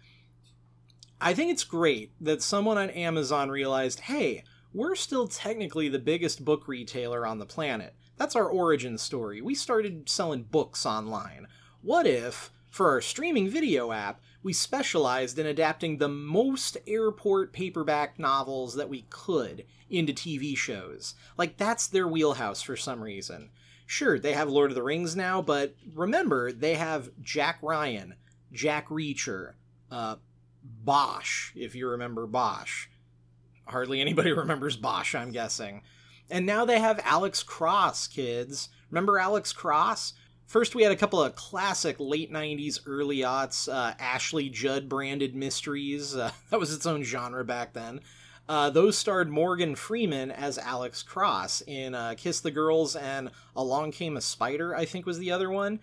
I 1.20 1.34
think 1.34 1.51
it's 1.51 1.66
great 1.66 2.11
that 2.22 2.41
someone 2.41 2.78
on 2.78 2.89
Amazon 2.91 3.49
realized 3.49 4.01
hey, 4.01 4.43
we're 4.74 4.95
still 4.95 5.28
technically 5.28 5.89
the 5.89 5.99
biggest 5.99 6.45
book 6.45 6.68
retailer 6.68 7.28
on 7.28 7.39
the 7.39 7.45
planet. 7.45 7.93
That's 8.18 8.36
our 8.36 8.47
origin 8.47 8.97
story. 8.97 9.41
We 9.41 9.55
started 9.55 10.07
selling 10.07 10.43
books 10.43 10.86
online. 10.86 11.47
What 11.82 12.07
if, 12.07 12.51
for 12.70 12.89
our 12.89 13.01
streaming 13.01 13.49
video 13.49 13.91
app, 13.91 14.22
we 14.44 14.54
specialized 14.54 15.39
in 15.39 15.46
adapting 15.46 15.98
the 15.98 16.10
most 16.10 16.78
airport 16.86 17.54
paperback 17.54 18.20
novels 18.20 18.76
that 18.76 18.89
we 18.89 19.06
could 19.10 19.66
into 19.89 20.14
TV 20.14 20.56
shows? 20.56 21.16
Like, 21.38 21.58
that's 21.58 21.88
their 21.88 22.08
wheelhouse 22.08 22.62
for 22.62 22.76
some 22.76 23.02
reason. 23.02 23.50
Sure, 23.86 24.20
they 24.20 24.34
have 24.34 24.50
Lord 24.50 24.72
of 24.72 24.76
the 24.76 24.84
Rings 24.84 25.16
now, 25.16 25.41
but 25.41 25.76
remember, 25.94 26.52
they 26.52 26.76
have 26.76 27.10
Jack 27.22 27.60
Ryan, 27.62 28.16
Jack 28.52 28.88
Reacher, 28.89 29.54
uh, 29.91 30.18
Bosch, 30.64 31.52
if 31.56 31.76
you 31.76 31.88
remember 31.88 32.26
Bosch. 32.26 32.88
Hardly 33.66 34.02
anybody 34.02 34.32
remembers 34.34 34.78
Bosch, 34.78 35.16
I'm 35.16 35.32
guessing. 35.32 35.82
And 36.30 36.46
now 36.46 36.66
they 36.66 36.80
have 36.80 37.00
Alex 37.04 37.44
Cross, 37.44 38.08
kids. 38.08 38.70
Remember 38.89 39.20
Alex 39.20 39.54
Cross? 39.54 40.14
First, 40.46 40.76
we 40.76 40.84
had 40.84 40.91
a 40.91 40.98
couple 40.98 41.22
of 41.22 41.36
classic 41.36 41.96
late 42.00 42.32
90s, 42.32 42.80
early 42.86 43.20
aughts, 43.20 43.72
uh, 43.72 43.94
Ashley 44.00 44.50
Judd 44.50 44.88
branded 44.88 45.36
mysteries. 45.36 46.16
Uh, 46.16 46.32
that 46.50 46.60
was 46.60 46.74
its 46.74 46.86
own 46.86 47.04
genre 47.04 47.44
back 47.44 47.74
then. 47.74 48.02
Uh, 48.48 48.70
those 48.70 48.98
starred 48.98 49.30
Morgan 49.30 49.74
Freeman 49.76 50.30
as 50.30 50.58
Alex 50.58 51.02
Cross 51.02 51.62
in 51.62 51.96
uh, 51.96 52.14
Kiss 52.18 52.41
the 52.41 52.52
Girls 52.52 52.96
and 52.96 53.32
Along 53.56 53.91
Came 53.91 54.18
a 54.18 54.22
Spider, 54.22 54.76
I 54.76 54.84
think 54.84 55.06
was 55.06 55.18
the 55.18 55.32
other 55.32 55.50
one. 55.50 55.80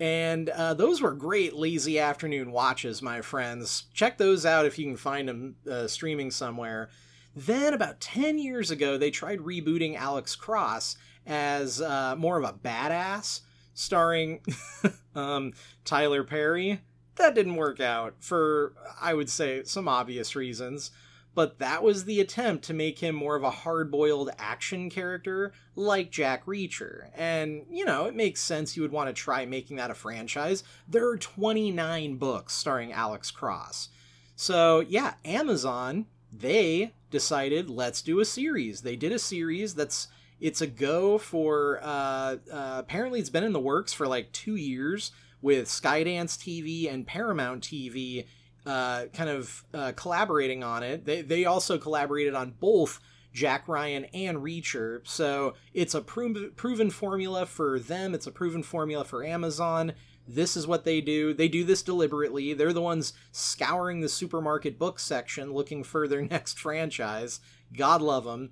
And 0.00 0.48
uh, 0.48 0.74
those 0.74 1.00
were 1.00 1.12
great 1.12 1.54
lazy 1.54 1.98
afternoon 1.98 2.50
watches, 2.52 3.00
my 3.00 3.20
friends. 3.20 3.84
Check 3.94 4.18
those 4.18 4.44
out 4.44 4.66
if 4.66 4.78
you 4.78 4.86
can 4.86 4.96
find 4.96 5.28
them 5.28 5.56
uh, 5.70 5.86
streaming 5.86 6.30
somewhere. 6.30 6.88
Then, 7.36 7.74
about 7.74 8.00
10 8.00 8.38
years 8.38 8.72
ago, 8.72 8.98
they 8.98 9.10
tried 9.10 9.38
rebooting 9.38 9.96
Alex 9.96 10.34
Cross 10.34 10.96
as 11.26 11.80
more 12.18 12.38
of 12.38 12.44
a 12.44 12.52
badass, 12.52 13.42
starring 13.80 14.40
um, 15.14 15.52
Tyler 15.84 16.24
Perry. 16.24 16.80
That 17.16 17.34
didn't 17.34 17.56
work 17.56 17.80
out 17.80 18.14
for, 18.20 18.74
I 19.00 19.14
would 19.14 19.28
say, 19.28 19.64
some 19.64 19.88
obvious 19.88 20.34
reasons 20.36 20.90
but 21.34 21.58
that 21.58 21.82
was 21.82 22.04
the 22.04 22.20
attempt 22.20 22.64
to 22.64 22.74
make 22.74 22.98
him 22.98 23.14
more 23.14 23.36
of 23.36 23.44
a 23.44 23.50
hard 23.50 23.90
boiled 23.90 24.30
action 24.38 24.90
character 24.90 25.52
like 25.76 26.10
Jack 26.10 26.44
Reacher. 26.46 27.08
And, 27.14 27.64
you 27.70 27.84
know, 27.84 28.06
it 28.06 28.16
makes 28.16 28.40
sense 28.40 28.76
you 28.76 28.82
would 28.82 28.92
want 28.92 29.08
to 29.08 29.12
try 29.12 29.46
making 29.46 29.76
that 29.76 29.90
a 29.90 29.94
franchise. 29.94 30.64
There 30.88 31.08
are 31.08 31.16
29 31.16 32.16
books 32.16 32.54
starring 32.54 32.92
Alex 32.92 33.30
Cross. 33.30 33.90
So, 34.34 34.80
yeah, 34.80 35.14
Amazon, 35.24 36.06
they 36.32 36.94
decided 37.10 37.70
let's 37.70 38.02
do 38.02 38.20
a 38.20 38.24
series. 38.24 38.82
They 38.82 38.96
did 38.96 39.12
a 39.12 39.18
series 39.18 39.74
that's 39.74 40.08
it's 40.40 40.60
a 40.60 40.66
go 40.66 41.18
for 41.18 41.80
uh, 41.82 42.36
uh, 42.52 42.76
apparently 42.78 43.20
it's 43.20 43.30
been 43.30 43.44
in 43.44 43.52
the 43.52 43.60
works 43.60 43.92
for 43.92 44.06
like 44.06 44.32
two 44.32 44.56
years 44.56 45.12
with 45.42 45.68
Skydance 45.68 46.36
TV 46.36 46.92
and 46.92 47.06
Paramount 47.06 47.62
TV 47.62 48.26
uh, 48.66 49.06
kind 49.12 49.30
of 49.30 49.64
uh, 49.72 49.92
collaborating 49.96 50.62
on 50.62 50.82
it. 50.82 51.04
They 51.04 51.22
they 51.22 51.44
also 51.44 51.78
collaborated 51.78 52.34
on 52.34 52.54
both 52.60 53.00
Jack 53.32 53.68
Ryan 53.68 54.06
and 54.06 54.38
Reacher, 54.38 55.00
so 55.04 55.54
it's 55.72 55.94
a 55.94 56.00
pro- 56.00 56.50
proven 56.56 56.90
formula 56.90 57.46
for 57.46 57.78
them. 57.78 58.14
It's 58.14 58.26
a 58.26 58.32
proven 58.32 58.62
formula 58.62 59.04
for 59.04 59.24
Amazon. 59.24 59.92
This 60.26 60.56
is 60.56 60.66
what 60.66 60.84
they 60.84 61.00
do. 61.00 61.34
They 61.34 61.48
do 61.48 61.64
this 61.64 61.82
deliberately. 61.82 62.54
They're 62.54 62.72
the 62.72 62.80
ones 62.80 63.12
scouring 63.32 64.00
the 64.00 64.08
supermarket 64.08 64.78
book 64.78 64.98
section 65.00 65.52
looking 65.52 65.82
for 65.82 66.06
their 66.06 66.22
next 66.30 66.58
franchise. 66.58 67.40
God 67.76 68.02
love 68.02 68.24
them. 68.24 68.50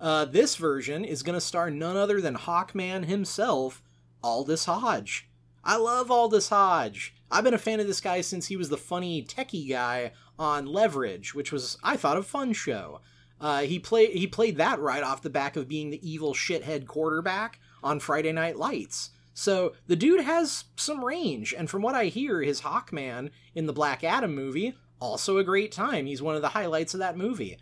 Uh, 0.00 0.24
this 0.24 0.56
version 0.56 1.04
is 1.04 1.22
going 1.22 1.34
to 1.34 1.40
star 1.40 1.70
none 1.70 1.96
other 1.96 2.20
than 2.20 2.36
Hawkman 2.36 3.04
himself, 3.06 3.82
Aldis 4.22 4.66
Hodge. 4.66 5.28
I 5.62 5.76
love 5.76 6.10
Aldis 6.10 6.48
Hodge. 6.48 7.14
I've 7.30 7.44
been 7.44 7.54
a 7.54 7.58
fan 7.58 7.80
of 7.80 7.86
this 7.86 8.00
guy 8.00 8.20
since 8.20 8.46
he 8.46 8.56
was 8.56 8.68
the 8.68 8.76
funny 8.76 9.22
techie 9.22 9.68
guy 9.68 10.12
on 10.38 10.66
Leverage, 10.66 11.34
which 11.34 11.52
was 11.52 11.78
I 11.82 11.96
thought 11.96 12.16
a 12.16 12.22
fun 12.22 12.52
show. 12.52 13.00
Uh, 13.40 13.62
he 13.62 13.78
played 13.78 14.10
he 14.10 14.26
played 14.26 14.56
that 14.56 14.78
right 14.78 15.02
off 15.02 15.22
the 15.22 15.30
back 15.30 15.56
of 15.56 15.68
being 15.68 15.90
the 15.90 16.08
evil 16.08 16.34
shithead 16.34 16.86
quarterback 16.86 17.58
on 17.82 18.00
Friday 18.00 18.32
Night 18.32 18.56
Lights. 18.56 19.10
So 19.32 19.74
the 19.86 19.96
dude 19.96 20.20
has 20.20 20.64
some 20.76 21.04
range, 21.04 21.52
and 21.56 21.68
from 21.68 21.82
what 21.82 21.96
I 21.96 22.06
hear, 22.06 22.42
his 22.42 22.60
Hawkman 22.60 23.30
in 23.54 23.66
the 23.66 23.72
Black 23.72 24.04
Adam 24.04 24.34
movie 24.34 24.74
also 25.00 25.38
a 25.38 25.44
great 25.44 25.72
time. 25.72 26.06
He's 26.06 26.22
one 26.22 26.36
of 26.36 26.42
the 26.42 26.48
highlights 26.48 26.94
of 26.94 27.00
that 27.00 27.16
movie. 27.16 27.58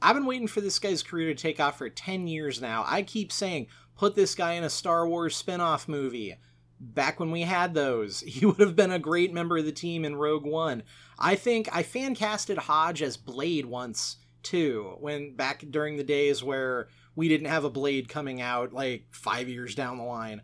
I've 0.00 0.14
been 0.14 0.26
waiting 0.26 0.48
for 0.48 0.60
this 0.60 0.78
guy's 0.78 1.02
career 1.02 1.28
to 1.28 1.40
take 1.40 1.60
off 1.60 1.78
for 1.78 1.88
10 1.88 2.28
years 2.28 2.60
now. 2.60 2.84
I 2.86 3.02
keep 3.02 3.32
saying, 3.32 3.68
put 3.96 4.14
this 4.14 4.34
guy 4.34 4.52
in 4.52 4.64
a 4.64 4.70
Star 4.70 5.08
Wars 5.08 5.36
spin 5.36 5.60
off 5.60 5.88
movie 5.88 6.36
back 6.78 7.18
when 7.18 7.30
we 7.30 7.42
had 7.42 7.74
those. 7.74 8.20
He 8.26 8.44
would 8.46 8.60
have 8.60 8.76
been 8.76 8.92
a 8.92 8.98
great 8.98 9.32
member 9.32 9.58
of 9.58 9.64
the 9.64 9.72
team 9.72 10.04
in 10.04 10.16
Rogue 10.16 10.44
One. 10.44 10.82
I 11.18 11.34
think 11.34 11.68
I 11.74 11.82
fan 11.82 12.14
casted 12.14 12.58
Hodge 12.58 13.02
as 13.02 13.16
Blade 13.16 13.66
once 13.66 14.16
too, 14.42 14.96
when 15.00 15.34
back 15.34 15.64
during 15.70 15.96
the 15.96 16.04
days 16.04 16.44
where 16.44 16.88
we 17.14 17.28
didn't 17.28 17.48
have 17.48 17.64
a 17.64 17.70
Blade 17.70 18.08
coming 18.08 18.40
out 18.40 18.72
like 18.72 19.06
five 19.10 19.48
years 19.48 19.74
down 19.74 19.96
the 19.96 20.04
line. 20.04 20.42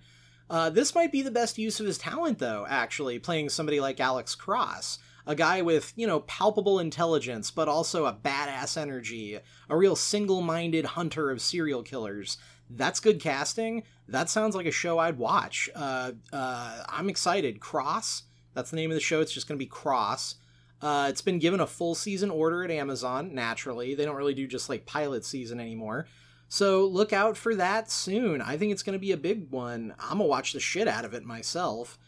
Uh, 0.50 0.68
this 0.68 0.94
might 0.94 1.12
be 1.12 1.22
the 1.22 1.30
best 1.30 1.56
use 1.56 1.80
of 1.80 1.86
his 1.86 1.96
talent, 1.96 2.38
though, 2.38 2.66
actually, 2.68 3.18
playing 3.18 3.48
somebody 3.48 3.80
like 3.80 4.00
Alex 4.00 4.34
Cross. 4.34 4.98
A 5.26 5.34
guy 5.34 5.62
with, 5.62 5.92
you 5.96 6.06
know, 6.06 6.20
palpable 6.20 6.80
intelligence, 6.80 7.50
but 7.50 7.68
also 7.68 8.06
a 8.06 8.12
badass 8.12 8.76
energy. 8.76 9.38
A 9.68 9.76
real 9.76 9.96
single 9.96 10.42
minded 10.42 10.84
hunter 10.84 11.30
of 11.30 11.40
serial 11.40 11.82
killers 11.82 12.38
that's 12.76 13.00
good 13.00 13.20
casting. 13.20 13.84
That 14.08 14.30
sounds 14.30 14.54
like 14.54 14.66
a 14.66 14.72
show 14.72 14.98
I'd 14.98 15.18
watch. 15.18 15.70
Uh, 15.74 16.12
uh, 16.32 16.82
I'm 16.88 17.08
excited. 17.08 17.60
Cross, 17.60 18.24
that's 18.54 18.70
the 18.70 18.76
name 18.76 18.90
of 18.90 18.94
the 18.94 19.00
show. 19.00 19.20
It's 19.20 19.32
just 19.32 19.48
going 19.48 19.58
to 19.58 19.64
be 19.64 19.68
Cross. 19.68 20.36
Uh, 20.80 21.06
it's 21.08 21.22
been 21.22 21.38
given 21.38 21.60
a 21.60 21.66
full 21.66 21.94
season 21.94 22.30
order 22.30 22.64
at 22.64 22.70
Amazon, 22.70 23.34
naturally. 23.34 23.94
They 23.94 24.04
don't 24.04 24.16
really 24.16 24.34
do 24.34 24.46
just 24.46 24.68
like 24.68 24.86
pilot 24.86 25.24
season 25.24 25.60
anymore. 25.60 26.08
So 26.48 26.84
look 26.84 27.12
out 27.12 27.36
for 27.36 27.54
that 27.54 27.90
soon. 27.90 28.42
I 28.42 28.56
think 28.56 28.72
it's 28.72 28.82
going 28.82 28.94
to 28.94 28.98
be 28.98 29.12
a 29.12 29.16
big 29.16 29.50
one. 29.50 29.94
I'm 29.98 30.18
going 30.18 30.26
to 30.26 30.30
watch 30.30 30.52
the 30.52 30.60
shit 30.60 30.88
out 30.88 31.04
of 31.04 31.14
it 31.14 31.24
myself. 31.24 31.98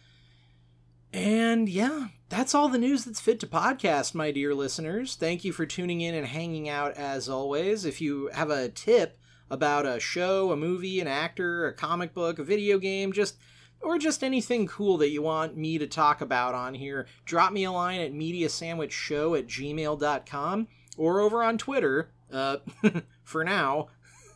And 1.15 1.69
yeah, 1.69 2.09
that's 2.29 2.57
all 2.57 2.69
the 2.69 2.77
news 2.77 3.05
that's 3.05 3.21
fit 3.21 3.39
to 3.39 3.47
podcast, 3.47 4.17
my 4.17 4.33
dear 4.33 4.53
listeners. 4.53 5.15
Thank 5.15 5.45
you 5.45 5.53
for 5.53 5.65
tuning 5.65 6.01
in 6.01 6.13
and 6.13 6.27
hanging 6.27 6.69
out 6.69 6.95
as 6.95 7.29
always. 7.29 7.85
If 7.85 8.01
you 8.01 8.31
have 8.35 8.51
a 8.51 8.69
tip, 8.69 9.17
about 9.49 9.87
a 9.87 10.01
show, 10.01 10.51
a 10.51 10.57
movie, 10.57 10.99
an 10.99 11.07
actor, 11.07 11.69
a 11.69 11.73
comic 11.73 12.15
book, 12.15 12.41
a 12.41 12.45
video 12.45 12.79
game, 12.79 13.13
just 13.13 13.37
or 13.81 13.97
just 13.97 14.25
anything 14.25 14.67
cool 14.67 14.97
that 14.97 15.11
you 15.11 15.23
want 15.23 15.57
me 15.57 15.79
to 15.79 15.87
talk 15.87 16.21
about 16.21 16.53
on 16.53 16.75
here, 16.75 17.07
drop 17.25 17.53
me 17.53 17.63
a 17.63 17.71
line 17.71 18.01
at 18.01 18.13
mediasandwichshow 18.13 19.39
at 19.39 19.47
gmail.com 19.47 20.67
or 20.97 21.21
over 21.21 21.45
on 21.45 21.59
Twitter, 21.59 22.11
uh, 22.33 22.57
for 23.23 23.45
now, 23.45 23.87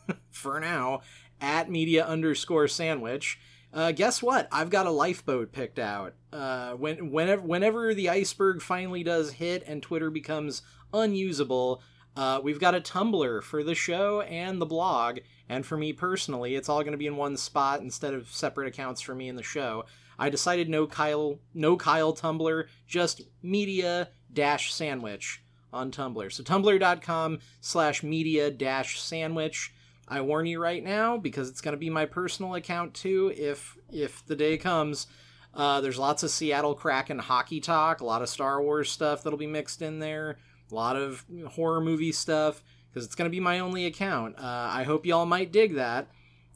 for 0.30 0.60
now, 0.60 1.00
at 1.40 1.68
media 1.68 2.06
underscore 2.06 2.68
sandwich. 2.68 3.40
Uh, 3.72 3.92
guess 3.92 4.22
what? 4.22 4.48
I've 4.50 4.70
got 4.70 4.86
a 4.86 4.90
lifeboat 4.90 5.52
picked 5.52 5.78
out. 5.78 6.14
Uh, 6.32 6.72
when 6.72 7.10
whenever 7.10 7.42
whenever 7.42 7.94
the 7.94 8.08
iceberg 8.08 8.62
finally 8.62 9.02
does 9.02 9.32
hit 9.32 9.62
and 9.66 9.82
Twitter 9.82 10.10
becomes 10.10 10.62
unusable, 10.92 11.82
uh, 12.16 12.40
we've 12.42 12.60
got 12.60 12.74
a 12.74 12.80
Tumblr 12.80 13.42
for 13.42 13.62
the 13.62 13.74
show 13.74 14.22
and 14.22 14.60
the 14.60 14.66
blog, 14.66 15.18
and 15.48 15.64
for 15.64 15.76
me 15.76 15.92
personally, 15.92 16.54
it's 16.54 16.68
all 16.68 16.80
going 16.80 16.92
to 16.92 16.98
be 16.98 17.06
in 17.06 17.16
one 17.16 17.36
spot 17.36 17.80
instead 17.80 18.14
of 18.14 18.28
separate 18.28 18.68
accounts 18.68 19.00
for 19.00 19.14
me 19.14 19.28
and 19.28 19.38
the 19.38 19.42
show. 19.42 19.84
I 20.18 20.30
decided 20.30 20.68
no 20.68 20.86
Kyle, 20.86 21.38
no 21.54 21.76
Kyle 21.76 22.12
Tumblr, 22.12 22.64
just 22.86 23.22
media 23.42 24.08
dash 24.32 24.72
sandwich 24.72 25.42
on 25.72 25.90
Tumblr. 25.90 26.32
So 26.32 26.42
tumblr.com 26.42 27.38
slash 27.60 28.02
media 28.02 28.50
dash 28.50 29.00
sandwich. 29.00 29.72
I 30.08 30.20
warn 30.22 30.46
you 30.46 30.60
right 30.60 30.82
now 30.82 31.16
because 31.16 31.48
it's 31.48 31.60
going 31.60 31.72
to 31.72 31.78
be 31.78 31.90
my 31.90 32.06
personal 32.06 32.54
account 32.54 32.94
too. 32.94 33.32
If 33.36 33.76
if 33.90 34.24
the 34.26 34.36
day 34.36 34.56
comes, 34.56 35.06
uh, 35.54 35.80
there's 35.80 35.98
lots 35.98 36.22
of 36.22 36.30
Seattle 36.30 36.74
Kraken 36.74 37.18
hockey 37.18 37.60
talk, 37.60 38.00
a 38.00 38.04
lot 38.04 38.22
of 38.22 38.28
Star 38.28 38.62
Wars 38.62 38.90
stuff 38.90 39.22
that'll 39.22 39.38
be 39.38 39.46
mixed 39.46 39.82
in 39.82 39.98
there 39.98 40.38
a 40.70 40.74
lot 40.74 40.96
of 40.96 41.24
horror 41.52 41.80
movie 41.80 42.12
stuff 42.12 42.62
because 42.88 43.04
it's 43.04 43.14
going 43.14 43.24
to 43.24 43.34
be 43.34 43.40
my 43.40 43.58
only 43.58 43.86
account. 43.86 44.38
Uh, 44.38 44.68
I 44.70 44.82
hope 44.84 45.06
y'all 45.06 45.26
might 45.26 45.52
dig 45.52 45.74
that. 45.74 46.08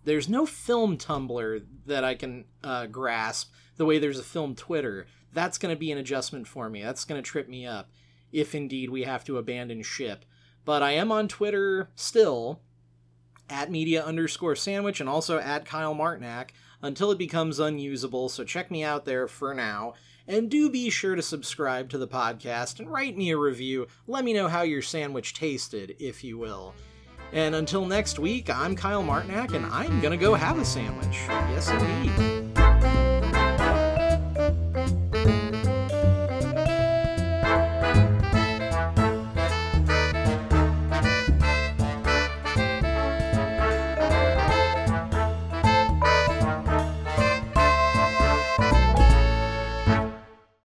there's 0.04 0.28
no 0.28 0.46
film 0.46 0.98
Tumblr 0.98 1.64
that 1.86 2.04
I 2.04 2.14
can 2.14 2.44
uh, 2.64 2.86
grasp 2.86 3.52
the 3.76 3.86
way 3.86 3.98
there's 3.98 4.18
a 4.18 4.24
film 4.24 4.54
Twitter. 4.54 5.06
That's 5.32 5.58
going 5.58 5.74
to 5.74 5.78
be 5.78 5.92
an 5.92 5.98
adjustment 5.98 6.46
for 6.46 6.68
me. 6.68 6.82
That's 6.82 7.04
going 7.04 7.22
to 7.22 7.28
trip 7.30 7.48
me 7.48 7.66
up 7.66 7.90
if 8.32 8.54
indeed 8.54 8.90
we 8.90 9.04
have 9.04 9.24
to 9.24 9.38
abandon 9.38 9.82
ship. 9.82 10.24
But 10.64 10.82
I 10.82 10.92
am 10.92 11.10
on 11.12 11.28
Twitter 11.28 11.90
still 11.94 12.60
at 13.50 13.70
media 13.70 14.02
underscore 14.02 14.56
sandwich 14.56 15.00
and 15.00 15.08
also 15.08 15.38
at 15.38 15.64
Kyle 15.64 15.94
Martinak 15.94 16.50
until 16.82 17.10
it 17.10 17.18
becomes 17.18 17.58
unusable. 17.58 18.28
So 18.28 18.44
check 18.44 18.70
me 18.70 18.82
out 18.82 19.04
there 19.04 19.28
for 19.28 19.54
now. 19.54 19.94
And 20.26 20.50
do 20.50 20.70
be 20.70 20.88
sure 20.88 21.16
to 21.16 21.22
subscribe 21.22 21.90
to 21.90 21.98
the 21.98 22.06
podcast 22.06 22.78
and 22.78 22.90
write 22.90 23.16
me 23.16 23.30
a 23.30 23.36
review. 23.36 23.88
Let 24.06 24.24
me 24.24 24.32
know 24.32 24.48
how 24.48 24.62
your 24.62 24.82
sandwich 24.82 25.34
tasted, 25.34 25.96
if 25.98 26.22
you 26.22 26.38
will. 26.38 26.74
And 27.32 27.54
until 27.54 27.86
next 27.86 28.18
week, 28.18 28.50
I'm 28.50 28.76
Kyle 28.76 29.02
Martinak, 29.02 29.54
and 29.54 29.66
I'm 29.66 30.00
gonna 30.00 30.16
go 30.16 30.34
have 30.34 30.58
a 30.58 30.64
sandwich. 30.64 31.16
Yes, 31.28 31.70
indeed. 31.70 32.61